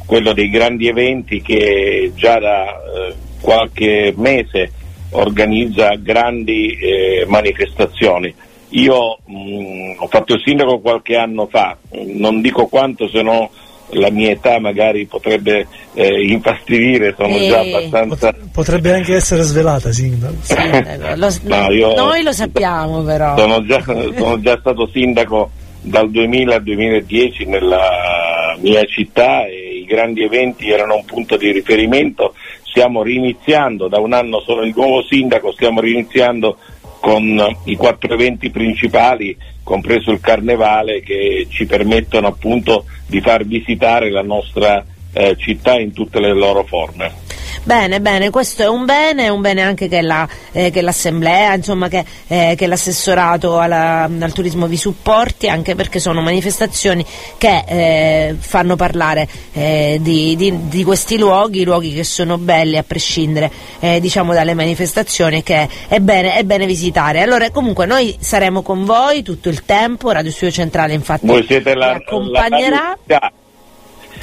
quello 0.06 0.32
dei 0.32 0.50
grandi 0.50 0.88
eventi 0.88 1.40
che 1.40 2.12
già 2.14 2.38
da 2.38 2.64
eh, 2.66 3.14
qualche 3.40 4.12
mese 4.16 4.72
organizza 5.10 5.94
grandi 5.94 6.76
eh, 6.76 7.24
manifestazioni. 7.28 8.34
Io 8.70 9.18
mh, 9.24 9.94
ho 9.98 10.06
fatto 10.08 10.34
il 10.34 10.42
sindaco 10.44 10.80
qualche 10.80 11.16
anno 11.16 11.46
fa, 11.46 11.76
non 12.14 12.40
dico 12.40 12.66
quanto 12.66 13.08
se 13.08 13.22
no 13.22 13.50
la 13.90 14.10
mia 14.10 14.30
età 14.30 14.58
magari 14.58 15.06
potrebbe 15.06 15.66
eh, 15.94 16.26
infastidire, 16.26 17.14
sono 17.16 17.36
già 17.38 17.60
Eh, 17.62 17.74
abbastanza... 17.74 18.34
Potrebbe 18.52 18.92
anche 18.92 19.14
essere 19.14 19.42
svelata, 19.42 19.92
Sindaco. 19.92 20.34
Sindaco, 20.42 21.14
lo- 21.14 21.34
No, 21.56 21.70
io- 21.70 21.94
Noi 21.94 22.22
lo 22.22 22.32
sappiamo 22.32 23.02
però. 23.02 23.36
Sono 23.36 23.64
già, 23.64 23.80
sono 23.82 24.40
già 24.40 24.56
stato 24.58 24.88
sindaco 24.92 25.50
dal 25.82 26.10
2000 26.10 26.54
al 26.56 26.62
2010 26.62 27.44
nella 27.44 28.56
mia 28.58 28.82
città 28.84 29.46
e 29.46 29.80
i 29.82 29.84
grandi 29.84 30.22
eventi 30.24 30.68
erano 30.70 30.96
un 30.96 31.04
punto 31.04 31.36
di 31.36 31.52
riferimento. 31.52 32.34
Stiamo 32.64 33.02
riniziando, 33.02 33.88
da 33.88 33.98
un 34.00 34.12
anno 34.12 34.40
sono 34.40 34.62
il 34.62 34.72
nuovo 34.76 35.02
sindaco, 35.02 35.52
stiamo 35.52 35.80
riniziando 35.80 36.58
con 37.06 37.56
i 37.66 37.76
quattro 37.76 38.14
eventi 38.14 38.50
principali, 38.50 39.36
compreso 39.62 40.10
il 40.10 40.18
carnevale, 40.18 41.02
che 41.02 41.46
ci 41.48 41.64
permettono 41.64 42.26
appunto 42.26 42.86
di 43.06 43.20
far 43.20 43.44
visitare 43.44 44.10
la 44.10 44.22
nostra 44.22 44.84
eh, 45.12 45.36
città 45.38 45.78
in 45.78 45.92
tutte 45.92 46.18
le 46.18 46.34
loro 46.34 46.64
forme. 46.64 47.25
Bene, 47.62 48.00
bene, 48.00 48.30
questo 48.30 48.62
è 48.62 48.68
un 48.68 48.84
bene, 48.84 49.24
è 49.24 49.28
un 49.28 49.40
bene 49.40 49.62
anche 49.62 49.88
che, 49.88 50.00
la- 50.02 50.28
eh, 50.52 50.70
che 50.70 50.80
l'assemblea, 50.82 51.54
insomma 51.54 51.88
che, 51.88 52.04
eh, 52.28 52.54
che 52.56 52.66
l'assessorato 52.66 53.58
alla- 53.58 54.04
al 54.04 54.32
turismo 54.32 54.66
vi 54.66 54.76
supporti, 54.76 55.48
anche 55.48 55.74
perché 55.74 55.98
sono 55.98 56.20
manifestazioni 56.22 57.04
che 57.38 57.64
eh, 57.66 58.36
fanno 58.38 58.76
parlare 58.76 59.28
eh, 59.52 59.98
di, 60.00 60.36
di- 60.36 60.68
di 60.68 60.84
questi 60.84 61.18
luoghi, 61.18 61.64
luoghi 61.64 61.92
che 61.92 62.04
sono 62.04 62.38
belli 62.38 62.76
a 62.76 62.84
prescindere 62.86 63.50
eh, 63.80 64.00
diciamo 64.00 64.32
dalle 64.32 64.54
manifestazioni 64.54 65.42
che 65.42 65.68
è 65.88 65.98
bene, 66.00 66.34
è 66.36 66.44
bene 66.44 66.66
visitare. 66.66 67.20
Allora 67.22 67.50
comunque 67.50 67.86
noi 67.86 68.16
saremo 68.20 68.62
con 68.62 68.84
voi 68.84 69.22
tutto 69.22 69.48
il 69.48 69.64
tempo, 69.64 70.10
Radio 70.10 70.30
Studio 70.30 70.50
Centrale 70.52 70.92
infatti 70.94 71.26
vi 71.26 71.46
accompagnerà. 71.96 72.96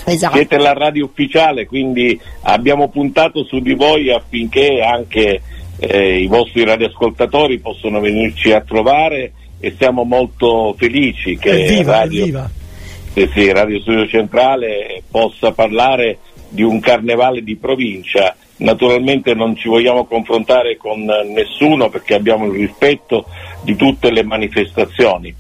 Esatto. 0.11 0.35
Siete 0.35 0.57
la 0.57 0.73
radio 0.73 1.05
ufficiale, 1.05 1.65
quindi 1.65 2.19
abbiamo 2.41 2.89
puntato 2.89 3.45
su 3.45 3.59
di 3.59 3.73
voi 3.73 4.11
affinché 4.11 4.81
anche 4.81 5.41
eh, 5.79 6.19
i 6.19 6.27
vostri 6.27 6.63
radioascoltatori 6.65 7.59
possano 7.59 7.99
venirci 7.99 8.51
a 8.51 8.61
trovare 8.61 9.31
e 9.59 9.73
siamo 9.77 10.03
molto 10.03 10.73
felici 10.77 11.37
che 11.37 11.63
Evviva, 11.63 11.99
radio, 11.99 12.21
evviva. 12.21 12.49
eh 13.13 13.29
sì, 13.33 13.49
Radio 13.51 13.79
Studio 13.79 14.07
Centrale 14.07 15.03
possa 15.09 15.51
parlare 15.53 16.17
di 16.49 16.63
un 16.63 16.79
carnevale 16.81 17.41
di 17.43 17.55
provincia. 17.55 18.35
Naturalmente 18.57 19.33
non 19.33 19.55
ci 19.55 19.67
vogliamo 19.67 20.05
confrontare 20.05 20.77
con 20.77 21.03
nessuno 21.33 21.89
perché 21.89 22.13
abbiamo 22.13 22.45
il 22.45 22.59
rispetto 22.59 23.25
di 23.63 23.75
tutte 23.75 24.11
le 24.11 24.23
manifestazioni, 24.23 25.33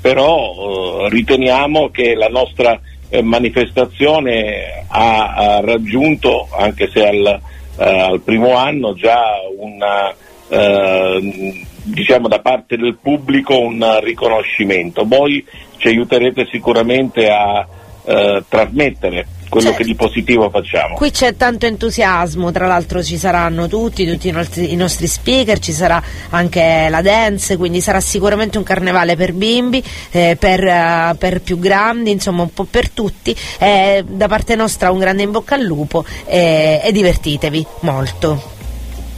però 0.00 1.06
eh, 1.06 1.08
riteniamo 1.08 1.88
che 1.90 2.14
la 2.14 2.28
nostra 2.28 2.78
eh, 3.10 3.22
manifestazione 3.22 4.86
ha, 4.88 5.34
ha 5.34 5.60
raggiunto, 5.60 6.48
anche 6.56 6.88
se 6.90 7.06
al, 7.06 7.40
eh, 7.76 7.98
al 8.00 8.20
primo 8.20 8.56
anno, 8.56 8.94
già 8.94 9.20
una, 9.58 10.14
eh, 10.48 11.66
diciamo 11.82 12.28
da 12.28 12.38
parte 12.38 12.76
del 12.76 12.96
pubblico 13.00 13.58
un 13.58 13.98
riconoscimento. 14.00 15.04
Voi 15.04 15.44
ci 15.76 15.88
aiuterete 15.88 16.46
sicuramente 16.50 17.28
a 17.28 17.66
eh, 18.04 18.42
trasmettere 18.48 19.26
quello 19.50 19.66
Certo. 19.66 19.82
che 19.82 19.84
di 19.84 19.94
positivo 19.94 20.48
facciamo. 20.48 20.94
Qui 20.94 21.10
c'è 21.10 21.36
tanto 21.36 21.66
entusiasmo, 21.66 22.50
tra 22.52 22.66
l'altro 22.66 23.02
ci 23.02 23.18
saranno 23.18 23.68
tutti, 23.68 24.06
tutti 24.06 24.28
i 24.28 24.30
nostri, 24.30 24.72
i 24.72 24.76
nostri 24.76 25.06
speaker, 25.06 25.58
ci 25.58 25.72
sarà 25.72 26.02
anche 26.30 26.86
la 26.88 27.02
dance, 27.02 27.58
quindi 27.58 27.82
sarà 27.82 28.00
sicuramente 28.00 28.56
un 28.56 28.64
carnevale 28.64 29.16
per 29.16 29.34
bimbi, 29.34 29.82
eh, 30.12 30.36
per, 30.38 30.64
eh, 30.64 31.14
per 31.18 31.42
più 31.42 31.58
grandi, 31.58 32.10
insomma 32.12 32.42
un 32.42 32.52
po' 32.54 32.64
per 32.64 32.88
tutti. 32.88 33.36
Eh, 33.58 34.04
da 34.06 34.28
parte 34.28 34.54
nostra 34.54 34.90
un 34.90 34.98
grande 34.98 35.24
in 35.24 35.32
bocca 35.32 35.56
al 35.56 35.62
lupo 35.62 36.04
eh, 36.24 36.80
e 36.82 36.92
divertitevi 36.92 37.66
molto. 37.80 38.58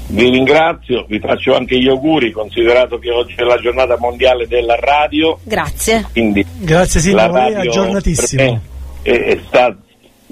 Vi 0.09 0.29
ringrazio, 0.29 1.07
vi 1.09 1.19
faccio 1.21 1.55
anche 1.55 1.79
gli 1.79 1.89
auguri, 1.89 2.33
considerato 2.33 2.99
che 2.99 3.11
oggi 3.11 3.35
è 3.37 3.43
la 3.43 3.59
giornata 3.59 3.97
mondiale 3.99 4.47
della 4.47 4.77
radio, 4.79 5.39
Grazie. 5.43 6.07
quindi 6.13 6.45
Grazie 6.59 7.01
è 7.01 7.15
radio 7.15 7.61
aggiornatissimo. 7.61 8.61
è, 9.03 9.11
è 9.11 9.41
sta- 9.47 9.75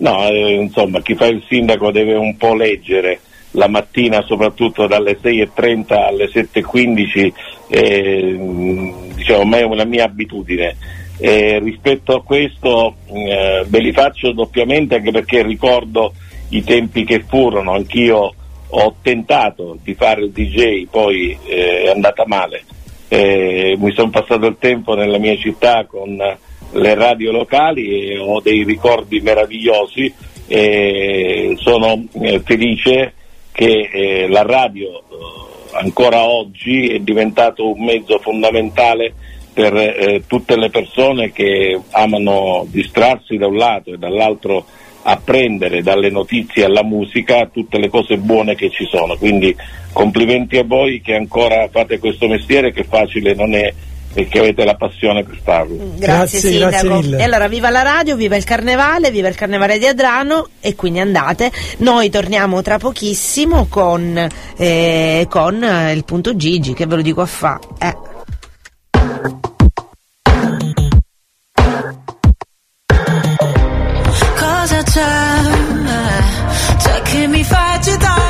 no, 0.01 0.28
eh, 0.28 0.55
insomma, 0.55 1.01
chi 1.01 1.14
fa 1.14 1.27
il 1.27 1.43
sindaco 1.48 1.90
deve 1.90 2.14
un 2.14 2.36
po' 2.36 2.55
leggere 2.55 3.20
la 3.52 3.68
mattina, 3.68 4.22
soprattutto 4.22 4.86
dalle 4.86 5.18
6.30 5.20 5.93
alle 5.94 6.28
7.15, 6.28 7.32
eh, 7.68 8.22
mh, 8.22 9.14
diciamo, 9.14 9.56
è 9.56 9.62
una 9.62 9.85
mia 9.85 10.05
abitudine. 10.05 10.77
E 11.18 11.59
rispetto 11.59 12.14
a 12.14 12.22
questo 12.22 12.97
eh, 13.12 13.64
ve 13.66 13.78
li 13.81 13.93
faccio 13.93 14.32
doppiamente 14.32 14.94
anche 14.94 15.10
perché 15.10 15.43
ricordo 15.43 16.14
i 16.51 16.64
tempi 16.64 17.05
che 17.05 17.24
furono, 17.27 17.72
anch'io 17.72 18.35
ho 18.72 18.94
tentato 19.02 19.77
di 19.82 19.94
fare 19.94 20.22
il 20.22 20.31
DJ, 20.31 20.86
poi 20.90 21.36
eh, 21.44 21.82
è 21.82 21.90
andata 21.90 22.24
male. 22.27 22.64
Eh, 23.09 23.77
mi 23.78 23.93
sono 23.93 24.10
passato 24.10 24.47
il 24.47 24.56
tempo 24.59 24.94
nella 24.94 25.18
mia 25.18 25.36
città 25.36 25.85
con 25.85 26.16
le 26.72 26.94
radio 26.94 27.32
locali 27.32 28.10
e 28.10 28.18
ho 28.18 28.40
dei 28.40 28.64
ricordi 28.64 29.20
meravigliosi 29.20 30.12
e 30.47 31.55
sono 31.59 32.05
eh, 32.20 32.40
felice 32.44 33.14
che 33.52 33.88
eh, 33.92 34.28
la 34.28 34.42
radio 34.42 34.88
eh, 34.88 35.76
ancora 35.78 36.24
oggi 36.24 36.88
è 36.88 36.98
diventato 36.98 37.72
un 37.72 37.84
mezzo 37.84 38.18
fondamentale 38.18 39.14
per 39.52 40.22
tutte 40.26 40.56
le 40.56 40.70
persone 40.70 41.32
che 41.32 41.78
amano 41.90 42.64
distrarsi 42.70 43.36
da 43.36 43.48
un 43.48 43.56
lato 43.56 43.92
e 43.92 43.98
dall'altro 43.98 44.64
apprendere 45.02 45.82
dalle 45.82 46.09
notizie 46.09 46.64
alla 46.64 46.84
musica 46.84 47.47
tutte 47.47 47.78
le 47.78 47.88
cose 47.88 48.16
buone 48.16 48.55
che 48.55 48.70
ci 48.70 48.84
sono. 48.84 49.16
Quindi 49.16 49.55
complimenti 49.92 50.56
a 50.56 50.64
voi 50.64 51.01
che 51.01 51.14
ancora 51.14 51.68
fate 51.68 51.98
questo 51.98 52.28
mestiere 52.28 52.72
che 52.72 52.84
facile 52.84 53.34
non 53.34 53.55
è 53.55 53.72
e 54.12 54.27
che 54.27 54.39
avete 54.41 54.65
la 54.65 54.74
passione 54.74 55.23
per 55.23 55.39
farlo. 55.43 55.77
Grazie, 55.77 55.99
Grazie, 55.99 56.39
Sindaco. 56.41 56.70
grazie 56.70 56.89
mille. 56.91 57.19
E 57.19 57.23
allora 57.23 57.49
viva 57.49 57.70
la 57.70 57.82
radio, 57.82 58.16
viva 58.16 58.37
il 58.37 58.45
carnevale, 58.45 59.11
viva 59.11 59.28
il 59.28 59.35
carnevale 59.37 59.78
di 59.78 59.87
Adrano 59.87 60.49
e 60.61 60.74
quindi 60.74 60.99
andate. 61.01 61.51
Noi 61.78 62.11
torniamo 62.11 62.61
tra 62.62 62.78
pochissimo 62.78 63.66
con, 63.69 64.28
eh, 64.57 65.27
con 65.28 65.62
eh, 65.62 65.93
il 65.93 66.05
punto 66.05 66.35
Gigi 66.37 66.74
che 66.74 66.87
ve 66.87 66.97
lo 66.97 67.03
dico 67.03 67.20
a 67.20 67.27
fa. 67.27 67.59
Eh. 67.78 67.97
Cosa 74.39 74.82
c'è? 74.82 75.07
C'è 76.78 77.03
che 77.03 77.27
mi 77.27 77.45
fa 77.45 77.73
agitare? 77.73 78.30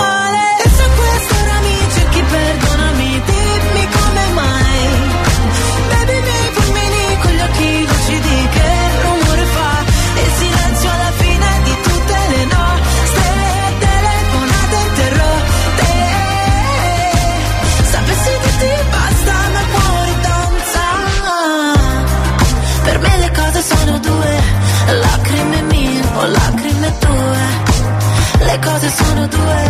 sono 28.91 29.27
due, 29.27 29.69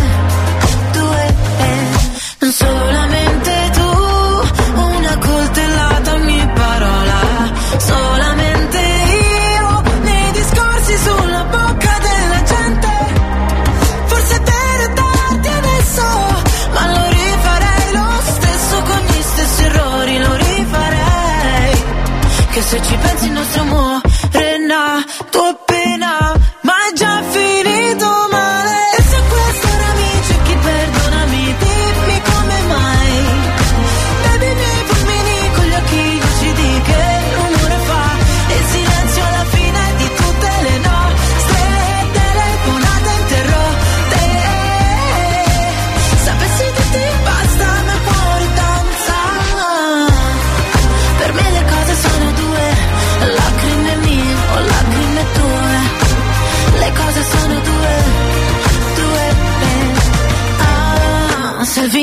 due, 0.92 1.34
eh. 1.58 2.50
solamente 2.50 3.01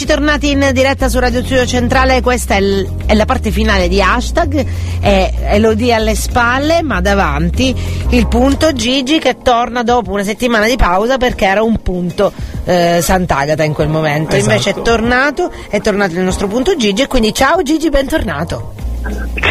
Eccoci 0.00 0.06
tornati 0.18 0.50
in 0.52 0.70
diretta 0.72 1.10
su 1.10 1.18
Radio 1.18 1.44
Studio 1.44 1.66
Centrale, 1.66 2.22
questa 2.22 2.54
è, 2.54 2.60
l- 2.62 2.88
è 3.04 3.12
la 3.14 3.26
parte 3.26 3.50
finale 3.50 3.86
di 3.86 4.00
hashtag, 4.00 4.64
è 4.98 5.30
Elodie 5.50 5.92
alle 5.92 6.14
spalle, 6.14 6.80
ma 6.80 7.02
davanti 7.02 7.74
il 8.08 8.26
punto 8.26 8.72
Gigi 8.72 9.18
che 9.18 9.36
torna 9.42 9.82
dopo 9.82 10.12
una 10.12 10.24
settimana 10.24 10.66
di 10.66 10.76
pausa 10.76 11.18
perché 11.18 11.44
era 11.44 11.62
un 11.62 11.82
punto 11.82 12.32
eh, 12.64 13.00
Sant'Agata 13.02 13.62
in 13.62 13.74
quel 13.74 13.88
momento, 13.88 14.36
invece 14.36 14.70
è 14.70 14.72
Esatto. 14.72 14.82
tornato, 14.82 15.52
è 15.68 15.80
tornato 15.82 16.14
il 16.14 16.20
nostro 16.20 16.46
punto 16.46 16.74
Gigi 16.76 17.02
e 17.02 17.06
quindi 17.06 17.34
ciao 17.34 17.60
Gigi, 17.60 17.90
bentornato. 17.90 18.79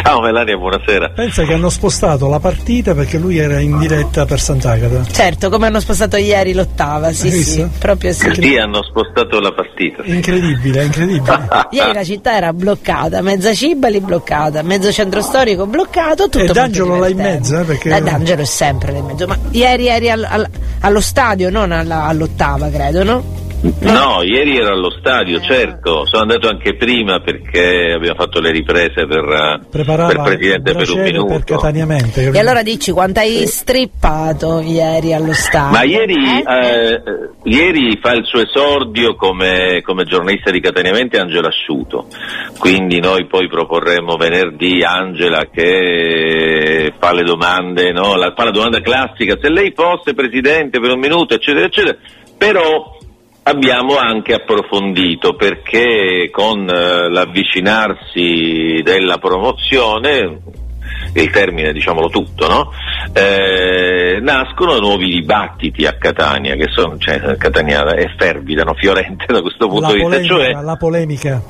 Ciao 0.02 0.20
Melania, 0.20 0.56
buonasera. 0.56 1.10
Pensa 1.10 1.42
che 1.44 1.54
hanno 1.54 1.70
spostato 1.70 2.28
la 2.28 2.38
partita 2.38 2.94
perché 2.94 3.16
lui 3.18 3.38
era 3.38 3.60
in 3.60 3.78
diretta 3.78 4.24
per 4.26 4.38
Sant'Agata. 4.40 5.04
Certo, 5.10 5.48
come 5.48 5.66
hanno 5.66 5.80
spostato 5.80 6.16
ieri 6.16 6.52
l'ottava, 6.52 7.12
sì 7.12 7.30
sì, 7.42 7.66
proprio 7.78 8.12
sì. 8.12 8.30
Sì, 8.34 8.56
hanno 8.56 8.82
spostato 8.82 9.40
la 9.40 9.52
partita. 9.52 10.02
Incredibile, 10.04 10.84
incredibile. 10.84 11.48
Ieri 11.70 11.92
la 11.94 12.04
città 12.04 12.36
era 12.36 12.52
bloccata, 12.52 13.22
mezza 13.22 13.54
Cibali 13.54 14.00
bloccata, 14.00 14.62
mezzo 14.62 14.92
centro 14.92 15.22
storico 15.22 15.66
bloccato, 15.66 16.28
tutto 16.28 16.44
E 16.44 16.52
D'Angelo 16.52 16.98
là 16.98 17.08
in 17.08 17.16
mezzo, 17.16 17.58
eh, 17.58 17.64
perché- 17.64 17.96
Eh, 17.96 18.02
D'Angelo 18.02 18.42
è 18.42 18.46
sempre 18.46 18.92
là 18.92 18.98
in 18.98 19.04
mezzo, 19.06 19.26
ma 19.26 19.38
ieri 19.50 19.88
eri 19.88 20.10
al- 20.10 20.26
al- 20.28 20.48
allo 20.80 21.00
stadio, 21.00 21.50
non 21.50 21.72
alla- 21.72 22.04
all'ottava, 22.04 22.68
credo, 22.68 23.02
no? 23.02 23.38
No, 23.62 24.22
ieri 24.22 24.56
ero 24.56 24.72
allo 24.72 24.90
stadio, 24.90 25.38
certo, 25.40 26.06
sono 26.06 26.22
andato 26.22 26.48
anche 26.48 26.76
prima 26.76 27.20
perché 27.20 27.92
abbiamo 27.94 28.14
fatto 28.14 28.40
le 28.40 28.50
riprese 28.52 29.06
per, 29.06 29.22
eh, 29.22 29.60
Preparava 29.70 30.08
per 30.08 30.22
Presidente 30.22 30.72
per 30.72 30.90
un 30.90 31.00
minuto. 31.02 31.26
per 31.34 31.44
Cataniamente. 31.44 32.30
E 32.30 32.38
allora 32.38 32.62
dici 32.62 32.90
quanto 32.90 33.20
hai 33.20 33.46
strippato 33.46 34.60
ieri 34.60 35.12
allo 35.12 35.34
stadio? 35.34 35.76
Ma 35.76 35.82
ieri, 35.82 36.14
Eh? 36.14 36.42
eh, 36.42 37.02
ieri 37.44 37.98
fa 38.00 38.12
il 38.12 38.24
suo 38.24 38.40
esordio 38.40 39.14
come, 39.16 39.82
come 39.84 40.04
giornalista 40.04 40.50
di 40.50 40.60
Cataniamente 40.60 41.18
Angela 41.18 41.48
Asciuto, 41.48 42.06
quindi 42.58 42.98
noi 42.98 43.26
poi 43.26 43.46
proporremo 43.46 44.16
venerdì 44.16 44.82
Angela 44.82 45.44
che 45.52 46.94
fa 46.98 47.12
le 47.12 47.24
domande, 47.24 47.92
no? 47.92 48.16
la, 48.16 48.32
fa 48.34 48.44
la 48.44 48.52
domanda 48.52 48.80
classica, 48.80 49.36
se 49.38 49.50
lei 49.50 49.74
fosse 49.76 50.14
Presidente 50.14 50.80
per 50.80 50.92
un 50.92 50.98
minuto, 50.98 51.34
eccetera, 51.34 51.66
eccetera, 51.66 51.96
però 52.38 52.96
abbiamo 53.42 53.96
anche 53.96 54.34
approfondito 54.34 55.34
perché 55.34 56.28
con 56.30 56.68
eh, 56.68 57.08
l'avvicinarsi 57.08 58.80
della 58.82 59.18
promozione 59.18 60.38
il 61.14 61.30
termine 61.30 61.72
diciamolo 61.72 62.08
tutto, 62.08 62.46
no? 62.46 62.70
Eh, 63.12 64.18
nascono 64.20 64.78
nuovi 64.78 65.08
dibattiti 65.08 65.84
a 65.86 65.96
Catania, 65.96 66.54
che 66.54 66.66
sono, 66.68 66.98
cioè, 66.98 67.36
Catania 67.36 67.84
è 67.94 68.06
fervida, 68.16 68.62
no? 68.62 68.74
fiorente 68.74 69.26
da 69.26 69.40
questo 69.40 69.66
punto 69.66 69.88
la 69.88 69.92
di 69.92 69.94
vista, 69.94 70.08
polemica, 70.08 70.34
cioè 70.34 70.62
la 70.62 70.76
polemica. 70.76 71.42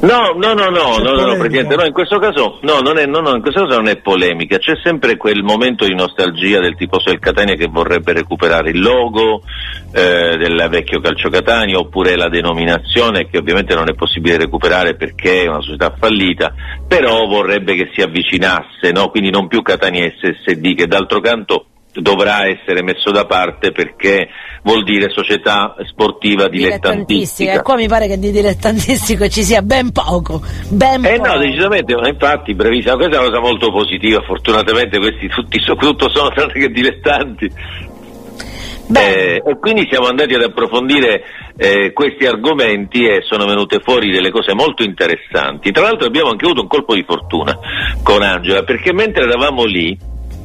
No, 0.00 0.34
no, 0.36 0.52
no, 0.52 0.68
no, 0.68 0.98
no, 0.98 0.98
no, 0.98 1.14
polemica? 1.14 1.38
Presidente, 1.38 1.76
no, 1.76 1.84
in 1.86 1.92
questo 1.92 2.18
caso, 2.18 2.58
no, 2.62 2.80
non 2.80 2.98
è, 2.98 3.06
no, 3.06 3.20
no, 3.20 3.34
in 3.34 3.40
questo 3.40 3.64
caso 3.64 3.76
non 3.76 3.88
è 3.88 3.96
polemica, 3.96 4.58
c'è 4.58 4.74
sempre 4.82 5.16
quel 5.16 5.42
momento 5.42 5.86
di 5.86 5.94
nostalgia 5.94 6.60
del 6.60 6.76
tifoso 6.76 7.10
del 7.10 7.20
Catania 7.20 7.54
che 7.54 7.68
vorrebbe 7.70 8.12
recuperare 8.12 8.70
il 8.70 8.80
logo 8.80 9.42
eh, 9.92 10.36
del 10.36 10.66
vecchio 10.68 11.00
calcio 11.00 11.30
Catania 11.30 11.78
oppure 11.78 12.16
la 12.16 12.28
denominazione 12.28 13.28
che 13.28 13.38
ovviamente 13.38 13.74
non 13.74 13.88
è 13.88 13.94
possibile 13.94 14.36
recuperare 14.36 14.94
perché 14.94 15.44
è 15.44 15.48
una 15.48 15.62
società 15.62 15.94
fallita, 15.98 16.52
però 16.86 17.26
vorrebbe 17.26 17.74
che 17.74 17.90
si 17.94 18.02
avvicinasse, 18.02 18.92
no? 18.92 19.08
quindi 19.08 19.30
non 19.30 19.48
più 19.48 19.62
Catania 19.62 20.12
SSD 20.20 20.74
che 20.74 20.86
d'altro 20.86 21.20
canto 21.20 21.66
dovrà 22.00 22.46
essere 22.46 22.82
messo 22.82 23.10
da 23.10 23.24
parte 23.24 23.70
perché 23.72 24.28
vuol 24.62 24.82
dire 24.82 25.10
società 25.10 25.74
sportiva 25.86 26.48
dilettantistica. 26.48 27.52
E 27.52 27.62
qua 27.62 27.76
mi 27.76 27.86
pare 27.86 28.08
che 28.08 28.18
di 28.18 28.30
dilettantistico 28.30 29.28
ci 29.28 29.42
sia 29.42 29.62
ben 29.62 29.92
poco, 29.92 30.42
ben 30.70 31.04
Eh 31.04 31.16
poco. 31.16 31.32
no, 31.32 31.38
decisamente, 31.38 31.94
ma 31.94 32.08
infatti, 32.08 32.54
brevissima, 32.54 32.96
questa 32.96 33.16
è 33.16 33.18
una 33.18 33.28
cosa 33.28 33.40
molto 33.40 33.70
positiva, 33.70 34.22
fortunatamente 34.22 34.98
questi 34.98 35.28
tutti 35.28 35.60
soprattutto 35.60 36.08
sono 36.10 36.30
tranne 36.30 36.52
che 36.52 36.70
dilettanti. 36.70 37.52
Eh, 38.94 39.42
e 39.44 39.58
quindi 39.60 39.88
siamo 39.90 40.08
andati 40.08 40.34
ad 40.34 40.42
approfondire 40.42 41.22
eh, 41.56 41.92
questi 41.94 42.26
argomenti 42.26 43.06
e 43.06 43.22
sono 43.22 43.46
venute 43.46 43.80
fuori 43.80 44.10
delle 44.10 44.30
cose 44.30 44.52
molto 44.54 44.82
interessanti. 44.82 45.72
Tra 45.72 45.84
l'altro 45.84 46.06
abbiamo 46.06 46.30
anche 46.30 46.44
avuto 46.44 46.60
un 46.60 46.68
colpo 46.68 46.94
di 46.94 47.02
fortuna 47.06 47.58
con 48.02 48.22
Angela, 48.22 48.62
perché 48.62 48.92
mentre 48.92 49.24
eravamo 49.24 49.64
lì, 49.64 49.96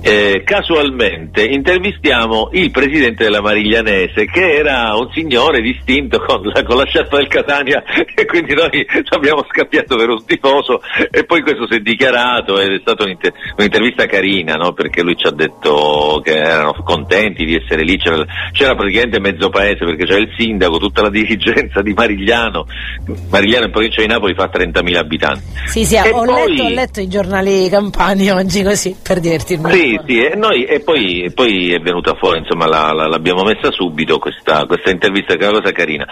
eh, 0.01 0.43
casualmente 0.45 1.43
intervistiamo 1.43 2.49
il 2.53 2.71
presidente 2.71 3.25
della 3.25 3.41
Mariglianese 3.41 4.25
che 4.25 4.55
era 4.55 4.95
un 4.95 5.09
signore 5.11 5.61
distinto 5.61 6.19
con 6.19 6.41
la, 6.43 6.63
con 6.63 6.77
la 6.77 6.85
sciarpa 6.85 7.17
del 7.17 7.27
Catania 7.27 7.83
e 8.15 8.25
quindi 8.25 8.53
noi 8.53 8.85
abbiamo 9.09 9.45
scappiato 9.49 9.95
per 9.97 10.09
un 10.09 10.23
tifoso 10.25 10.81
e 11.11 11.25
poi 11.25 11.41
questo 11.41 11.67
si 11.67 11.77
è 11.77 11.79
dichiarato 11.79 12.59
ed 12.59 12.71
è 12.71 12.79
stata 12.79 13.03
un'inter- 13.03 13.33
un'intervista 13.57 14.05
carina 14.05 14.55
no? 14.55 14.73
perché 14.73 15.01
lui 15.01 15.15
ci 15.17 15.27
ha 15.27 15.31
detto 15.31 16.21
che 16.23 16.37
erano 16.37 16.73
contenti 16.83 17.43
di 17.43 17.55
essere 17.55 17.83
lì 17.83 17.97
c'era, 17.97 18.23
c'era 18.51 18.75
praticamente 18.75 19.19
mezzo 19.19 19.49
paese 19.49 19.85
perché 19.85 20.05
c'era 20.05 20.19
il 20.19 20.33
sindaco 20.37 20.77
tutta 20.77 21.01
la 21.01 21.09
dirigenza 21.11 21.81
di 21.81 21.93
Marigliano. 21.93 22.65
Marigliano 23.29 23.65
in 23.65 23.71
provincia 23.71 24.01
di 24.01 24.07
Napoli 24.07 24.33
fa 24.33 24.49
30.000 24.51 24.95
abitanti. 24.95 25.43
Sì, 25.65 25.85
sì, 25.85 25.95
ho, 25.97 26.23
poi- 26.23 26.55
letto, 26.55 26.63
ho 26.63 26.69
letto 26.69 26.99
i 27.01 27.07
giornali 27.07 27.69
campani 27.69 28.29
oggi 28.29 28.63
così, 28.63 28.95
per 29.01 29.19
dirti 29.19 29.53
il 29.53 29.59
Sì, 29.71 29.88
sì, 30.05 30.19
e, 30.19 30.35
noi, 30.35 30.65
e, 30.65 30.79
poi, 30.81 31.31
poi 31.33 31.73
è 31.73 31.79
venuta 31.79 32.15
fuori, 32.15 32.39
insomma, 32.39 32.67
la- 32.67 32.91
la- 32.93 33.07
l'abbiamo 33.07 33.43
messa 33.43 33.71
subito 33.71 34.17
questa, 34.19 34.65
questa 34.65 34.89
intervista 34.89 35.35
che 35.35 35.45
è 35.45 35.49
una 35.49 35.59
cosa 35.59 35.71
carina. 35.71 36.05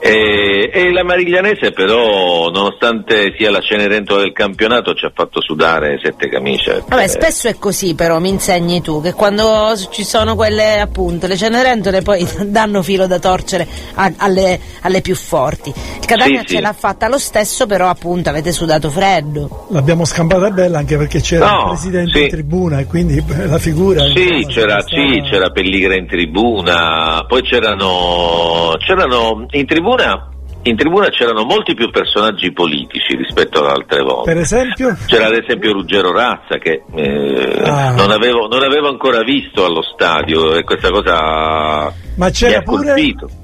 E, 0.00 0.70
e 0.72 0.90
la 0.92 1.04
Mariglianese 1.04 1.70
però, 1.72 2.48
nonostante 2.50 3.34
sia 3.36 3.50
la 3.50 3.60
Cenerentola 3.60 4.22
del 4.22 4.32
campionato, 4.32 4.94
ci 4.94 5.04
ha 5.04 5.12
fatto 5.14 5.40
sudare 5.40 5.98
sette 6.02 6.28
camicie. 6.28 6.82
Vabbè, 6.88 7.04
Eh, 7.04 7.08
spesso 7.08 7.48
è 7.48 7.56
così 7.58 7.94
però, 7.94 8.18
mi 8.18 8.28
insegni 8.30 8.80
tu, 8.80 9.00
che 9.00 9.12
quando 9.12 9.74
ci 9.90 10.04
sono 10.04 10.34
quelle 10.34 10.80
appunto, 10.80 11.26
le 11.26 11.36
cenerentole 11.36 12.02
poi 12.02 12.26
danno 12.46 12.82
filo 12.82 13.06
da 13.06 13.18
torcere 13.18 13.66
a- 13.94 14.12
alle, 14.16 14.58
alle 14.82 15.00
più 15.00 15.14
forti. 15.14 15.68
Il 15.70 16.06
Catania 16.06 16.40
Sì, 16.40 16.46
ce 16.48 16.56
sì. 16.56 16.60
l'ha 16.62 16.72
fatta 16.72 17.08
lo 17.08 17.18
stesso, 17.18 17.66
però 17.66 17.88
appunto 17.88 18.28
avete 18.28 18.50
sudato 18.52 18.90
freddo. 18.90 19.66
L'abbiamo 19.70 20.04
scampata 20.04 20.50
bella 20.50 20.78
anche 20.78 20.96
perché 20.96 21.20
c'era 21.20 21.48
No, 21.50 21.58
il 21.58 21.68
presidente 21.68 22.18
sì. 22.18 22.22
in 22.24 22.28
tribuna 22.30 22.78
e 22.80 22.86
quindi 22.86 23.21
la 23.48 23.58
figura. 23.58 24.00
Sì, 24.06 24.44
c'era, 24.48 24.80
stava- 24.80 25.12
sì, 25.12 25.20
c'era 25.30 25.50
Pelligra 25.50 25.94
in 25.94 26.06
tribuna, 26.06 27.24
poi 27.26 27.42
c'erano, 27.42 28.74
c'erano 28.78 29.46
in 29.50 29.66
tribuna, 29.66 30.28
in 30.64 30.76
tribuna 30.76 31.08
c'erano 31.08 31.44
molti 31.44 31.74
più 31.74 31.90
personaggi 31.90 32.52
politici 32.52 33.16
rispetto 33.16 33.64
ad 33.64 33.70
altre 33.76 34.02
volte. 34.02 34.32
Per 34.32 34.40
esempio? 34.40 34.96
C'era 35.06 35.26
ad 35.26 35.34
esempio 35.42 35.72
Ruggero 35.72 36.12
Razza 36.12 36.58
che 36.58 36.82
eh, 36.94 37.60
Ah. 37.64 37.92
non, 37.94 38.10
avevo, 38.10 38.46
non 38.48 38.62
avevo 38.62 38.88
ancora 38.88 39.22
visto 39.22 39.64
allo 39.64 39.82
stadio 39.82 40.54
e 40.54 40.64
questa 40.64 40.90
cosa 40.90 41.92
Ma 42.14 42.28
c'era 42.30 42.60
pure. 42.62 42.94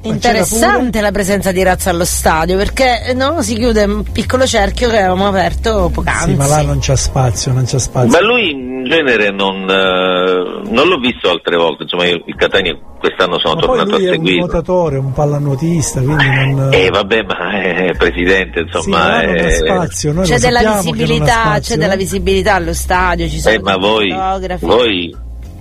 Interessante 0.03 1.01
la 1.01 1.11
presenza 1.11 1.53
di 1.53 1.63
razza 1.63 1.91
allo 1.91 2.05
stadio, 2.05 2.57
perché 2.57 3.03
eh, 3.07 3.15
no, 3.15 3.41
si 3.43 3.55
chiude 3.55 3.85
un 3.85 4.03
piccolo 4.13 4.47
cerchio 4.47 4.91
che 4.91 4.99
avevamo 4.99 5.27
aperto 5.27 5.91
poc'anzi. 5.93 6.33
pure- 6.33 6.45
Sì, 6.45 6.51
ma 6.51 6.57
là 6.57 6.63
non 6.63 6.79
c'è 6.79 6.97
spazio, 6.97 7.53
non 7.53 7.65
c'è 7.65 7.79
spazio. 7.79 8.11
Ma 8.11 8.21
lui 8.21 8.51
in 8.51 8.85
genere 8.85 9.31
non, 9.31 9.63
eh, 9.69 10.71
non 10.71 10.87
l'ho 10.89 10.99
visto 10.99 11.31
altre 11.31 11.57
volte, 11.57 11.85
insomma 11.85 12.07
io 12.07 12.23
il 12.27 12.35
Catania 12.37 12.77
quest'anno 12.99 13.39
sono 13.39 13.55
Ma 13.55 13.61
poi 13.61 13.77
tornato 13.79 13.91
lui 13.97 14.07
a 14.07 14.07
è 14.07 14.09
un 14.11 14.15
seguirlo. 14.17 14.39
nuotatore, 14.45 14.97
un 14.99 15.13
pallanuotista, 15.13 16.01
quindi 16.03 16.25
non. 16.27 16.69
Eh 16.73 16.89
vabbè, 16.91 17.23
ma 17.23 17.51
è 17.63 17.91
presidente, 17.97 18.65
sì, 18.69 18.89
ma 18.91 19.23
insomma. 19.23 19.23
non 19.23 19.35
ha 19.35 19.35
è- 19.47 19.51
spazio. 19.55 20.13
Noi 20.13 20.27
C'è 20.27 20.39
della 20.39 20.73
visibilità, 20.75 21.33
spazio, 21.33 21.75
c'è 21.75 21.81
della 21.81 21.95
eh. 21.95 21.97
visibilità 21.97 22.55
allo 22.55 22.73
stadio, 22.75 23.29
ci 23.29 23.41
sono 23.41 23.55
Eh, 23.55 23.61
ma 23.61 23.77
voi, 23.77 24.11
fotografi. 24.11 24.65
voi, 24.67 25.17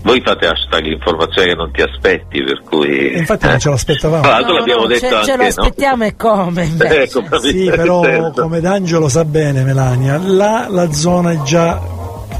voi 0.07 0.21
fate 0.21 0.47
hashtag 0.47 0.85
l'informazione 0.85 1.49
che 1.49 1.55
non 1.55 1.71
ti 1.71 1.81
aspetti, 1.81 2.41
per 2.41 2.61
cui... 2.63 3.17
Infatti 3.17 3.45
non 3.45 3.59
ce 3.59 3.69
l'aspettavamo. 3.69 4.21
Tra 4.21 4.31
l'altro 4.31 4.53
No, 4.53 4.57
l'abbiamo 4.59 4.81
no, 4.83 4.87
detto 4.87 5.07
ce, 5.07 5.13
anche, 5.13 5.25
ce 5.25 5.35
lo 5.35 5.41
no? 5.43 5.47
aspettiamo 5.49 6.03
e 6.05 6.15
come 6.15 6.63
invece. 6.65 7.01
Ecco, 7.03 7.21
proprio 7.23 7.51
Sì, 7.51 7.65
però 7.69 8.03
senso. 8.03 8.41
come 8.41 8.61
D'Angelo 8.61 9.09
sa 9.09 9.25
bene, 9.25 9.63
Melania, 9.63 10.17
là 10.17 10.67
la 10.69 10.91
zona 10.93 11.31
è 11.31 11.41
già 11.41 11.79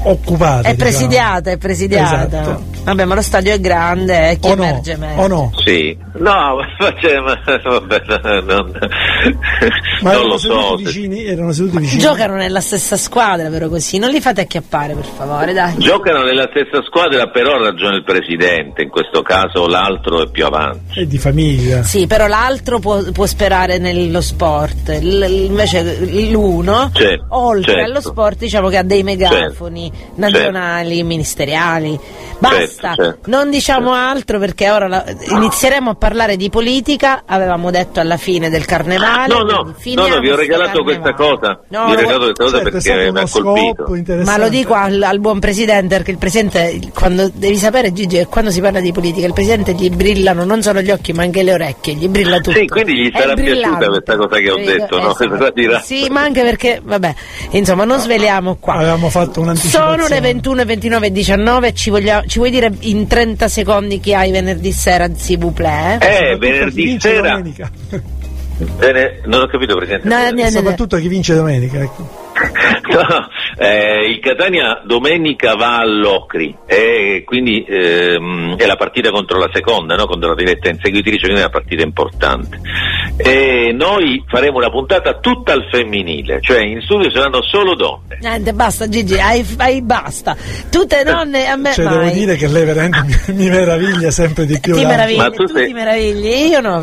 occupata. 0.02 0.68
È 0.68 0.72
diciamo. 0.74 0.76
presidiata, 0.76 1.50
è 1.50 1.56
presidiata. 1.58 2.40
Esatto. 2.40 2.62
Vabbè, 2.84 3.04
ma 3.04 3.14
lo 3.14 3.22
stadio 3.22 3.52
è 3.52 3.60
grande, 3.60 4.30
eh, 4.30 4.38
chi 4.38 4.48
O 4.48 4.54
no? 4.54 4.62
emerge 4.62 4.96
meglio. 4.96 5.20
O 5.22 5.26
no? 5.26 5.52
Sì, 5.62 5.96
no, 6.14 6.56
ma, 6.78 6.94
cioè, 7.00 7.18
ma 7.18 7.38
vabbè, 7.44 8.42
non, 8.46 8.72
Ma 10.02 10.12
non 10.12 10.26
lo 10.26 10.38
so. 10.38 10.76
vicini, 10.76 11.24
erano 11.26 11.52
seduti 11.52 11.78
vicini. 11.78 12.00
Giocano 12.00 12.34
nella 12.36 12.60
stessa 12.60 12.96
squadra, 12.96 13.48
però 13.50 13.68
così. 13.68 13.98
Non 13.98 14.10
li 14.10 14.20
fate 14.20 14.40
acchiappare, 14.42 14.94
per 14.94 15.04
favore, 15.04 15.52
dai. 15.52 15.74
Giocano 15.78 16.22
nella 16.22 16.48
stessa 16.50 16.82
squadra, 16.86 17.28
però 17.28 17.54
ha 17.56 17.58
ragione 17.64 17.96
il 17.96 18.04
presidente, 18.04 18.82
in 18.82 18.88
questo 18.88 19.20
caso 19.22 19.66
l'altro 19.66 20.22
è 20.22 20.30
più 20.30 20.46
avanti. 20.46 21.00
È 21.00 21.04
di 21.04 21.18
famiglia. 21.18 21.82
Sì, 21.82 22.06
però 22.06 22.26
l'altro 22.26 22.78
può, 22.78 23.02
può 23.12 23.26
sperare 23.26 23.76
nello 23.78 24.20
sport, 24.22 24.88
L- 25.00 25.26
invece 25.46 25.98
l'uno, 26.30 26.90
Certo, 26.94 27.26
oltre 27.30 27.72
certo. 27.72 27.86
allo 27.90 28.00
sport, 28.00 28.38
diciamo 28.38 28.68
che 28.68 28.78
ha 28.78 28.82
dei 28.82 29.02
megafoni 29.02 29.77
nazionali, 30.16 31.02
ministeriali. 31.02 31.98
Basta, 32.38 32.94
Certo, 32.94 33.02
certo. 33.02 33.30
non 33.30 33.50
diciamo 33.50 33.92
altro 33.92 34.38
perché 34.38 34.70
ora 34.70 34.86
la- 34.86 35.04
inizieremo 35.30 35.90
a 35.90 35.94
parlare 35.94 36.36
di 36.36 36.48
politica, 36.50 37.22
avevamo 37.26 37.70
detto 37.70 38.00
alla 38.00 38.16
fine 38.16 38.48
del 38.48 38.64
carnevale. 38.64 39.26
No, 39.32 39.40
no, 39.42 39.74
no, 39.94 40.06
no, 40.06 40.20
vi 40.20 40.30
ho 40.30 40.36
regalato 40.36 40.82
questa 40.82 41.14
cosa. 41.14 41.60
No, 41.68 41.86
vi 41.86 41.92
ho 41.92 41.96
regalato 41.96 42.24
questa 42.32 42.44
cosa 42.44 42.56
Certo, 42.62 42.70
perché 42.70 43.10
mi 43.12 43.18
ha 43.20 43.28
colpito. 43.28 44.14
Ma 44.24 44.36
lo 44.38 44.48
dico 44.48 44.74
al, 44.74 45.02
al 45.02 45.18
buon 45.20 45.38
presidente 45.40 45.96
perché 45.96 46.10
il 46.12 46.18
presidente, 46.18 46.78
quando 46.94 47.28
devi 47.32 47.56
sapere 47.56 47.92
Gigi, 47.92 48.16
che 48.18 48.26
quando 48.26 48.50
si 48.50 48.60
parla 48.60 48.80
di 48.80 48.92
politica, 48.92 49.26
il 49.26 49.32
presidente 49.32 49.72
gli 49.72 49.90
brillano 49.90 50.44
non 50.44 50.62
solo 50.62 50.80
gli 50.80 50.90
occhi 50.90 51.12
ma 51.12 51.22
anche 51.22 51.42
le 51.42 51.52
orecchie, 51.52 51.94
gli 51.94 52.08
brilla 52.08 52.38
tutto. 52.38 52.58
Sì, 52.58 52.66
quindi 52.66 52.94
gli 52.94 53.10
sarà 53.12 53.34
piaciuta 53.34 53.86
questa 53.86 54.16
cosa 54.16 54.36
che 54.38 54.50
ho 54.50 54.56
detto, 54.56 54.96
no? 55.00 55.10
Esatto. 55.10 55.28
Questa 55.28 55.50
dirà. 55.50 55.80
Sì, 55.80 56.06
ma 56.10 56.20
anche 56.22 56.42
perché, 56.42 56.80
vabbè, 56.82 57.14
insomma, 57.50 57.84
non 57.84 57.98
sveliamo 57.98 58.56
qua. 58.60 58.74
Avevamo 58.74 59.08
fatto 59.08 59.40
un'anticipazione. 59.40 59.67
Sono 59.68 60.06
le 60.08 60.20
21, 60.20 60.64
29 60.64 61.06
e 61.06 61.12
19, 61.12 61.74
ci, 61.74 61.90
voglia- 61.90 62.22
ci 62.26 62.38
vuoi 62.38 62.50
dire 62.50 62.72
in 62.80 63.06
30 63.06 63.48
secondi 63.48 64.00
chi 64.00 64.14
hai 64.14 64.30
venerdì 64.30 64.72
sera, 64.72 65.08
vous 65.36 65.52
plaît? 65.52 66.02
Eh, 66.02 66.32
chi 66.32 66.38
venerdì 66.38 66.98
sera. 66.98 67.42
Bene, 68.78 69.20
non 69.26 69.42
ho 69.42 69.46
capito, 69.46 69.76
Presidente. 69.76 70.08
No, 70.08 70.16
niente. 70.30 70.50
Soprattutto 70.50 70.96
chi 70.96 71.08
vince 71.08 71.34
domenica. 71.34 71.80
Ecco. 71.80 72.26
No, 72.88 73.04
eh, 73.58 74.08
il 74.08 74.18
Catania 74.20 74.80
domenica 74.86 75.54
va 75.56 75.78
all'Ocri 75.78 76.56
e 76.66 77.22
quindi 77.26 77.62
ehm, 77.68 78.56
è 78.56 78.64
la 78.64 78.76
partita 78.76 79.10
contro 79.10 79.38
la 79.38 79.50
seconda, 79.52 79.94
no? 79.94 80.06
contro 80.06 80.30
la 80.30 80.34
diretta 80.34 80.70
inseguitrice, 80.70 81.18
quindi 81.26 81.40
è 81.40 81.42
una 81.44 81.50
partita 81.50 81.82
importante. 81.82 82.58
E 83.18 83.72
noi 83.74 84.24
faremo 84.26 84.56
una 84.56 84.70
puntata 84.70 85.18
tutta 85.18 85.52
al 85.52 85.68
femminile, 85.70 86.38
cioè 86.40 86.62
in 86.64 86.80
studio 86.80 87.10
saranno 87.10 87.42
solo 87.42 87.74
donne. 87.74 88.16
Niente, 88.20 88.52
basta 88.54 88.88
Gigi, 88.88 89.18
hai, 89.20 89.44
hai 89.58 89.82
basta. 89.82 90.34
Tutte 90.70 91.02
donne 91.04 91.46
a 91.46 91.56
me 91.56 91.72
Cioè, 91.74 91.84
mai. 91.84 91.98
devo 91.98 92.10
dire 92.10 92.36
che 92.36 92.48
lei 92.48 92.64
veramente 92.64 93.04
mi, 93.28 93.34
mi 93.44 93.48
meraviglia 93.50 94.10
sempre 94.10 94.46
di 94.46 94.58
più. 94.60 94.74
ti 94.74 94.80
D'Angelo. 94.82 94.88
meravigli, 94.88 95.16
Ma 95.18 95.30
tu 95.30 95.44
tu 95.44 95.54
sei- 95.54 95.66
ti 95.66 95.72
meravigli, 95.74 96.26
io 96.50 96.60
no. 96.60 96.80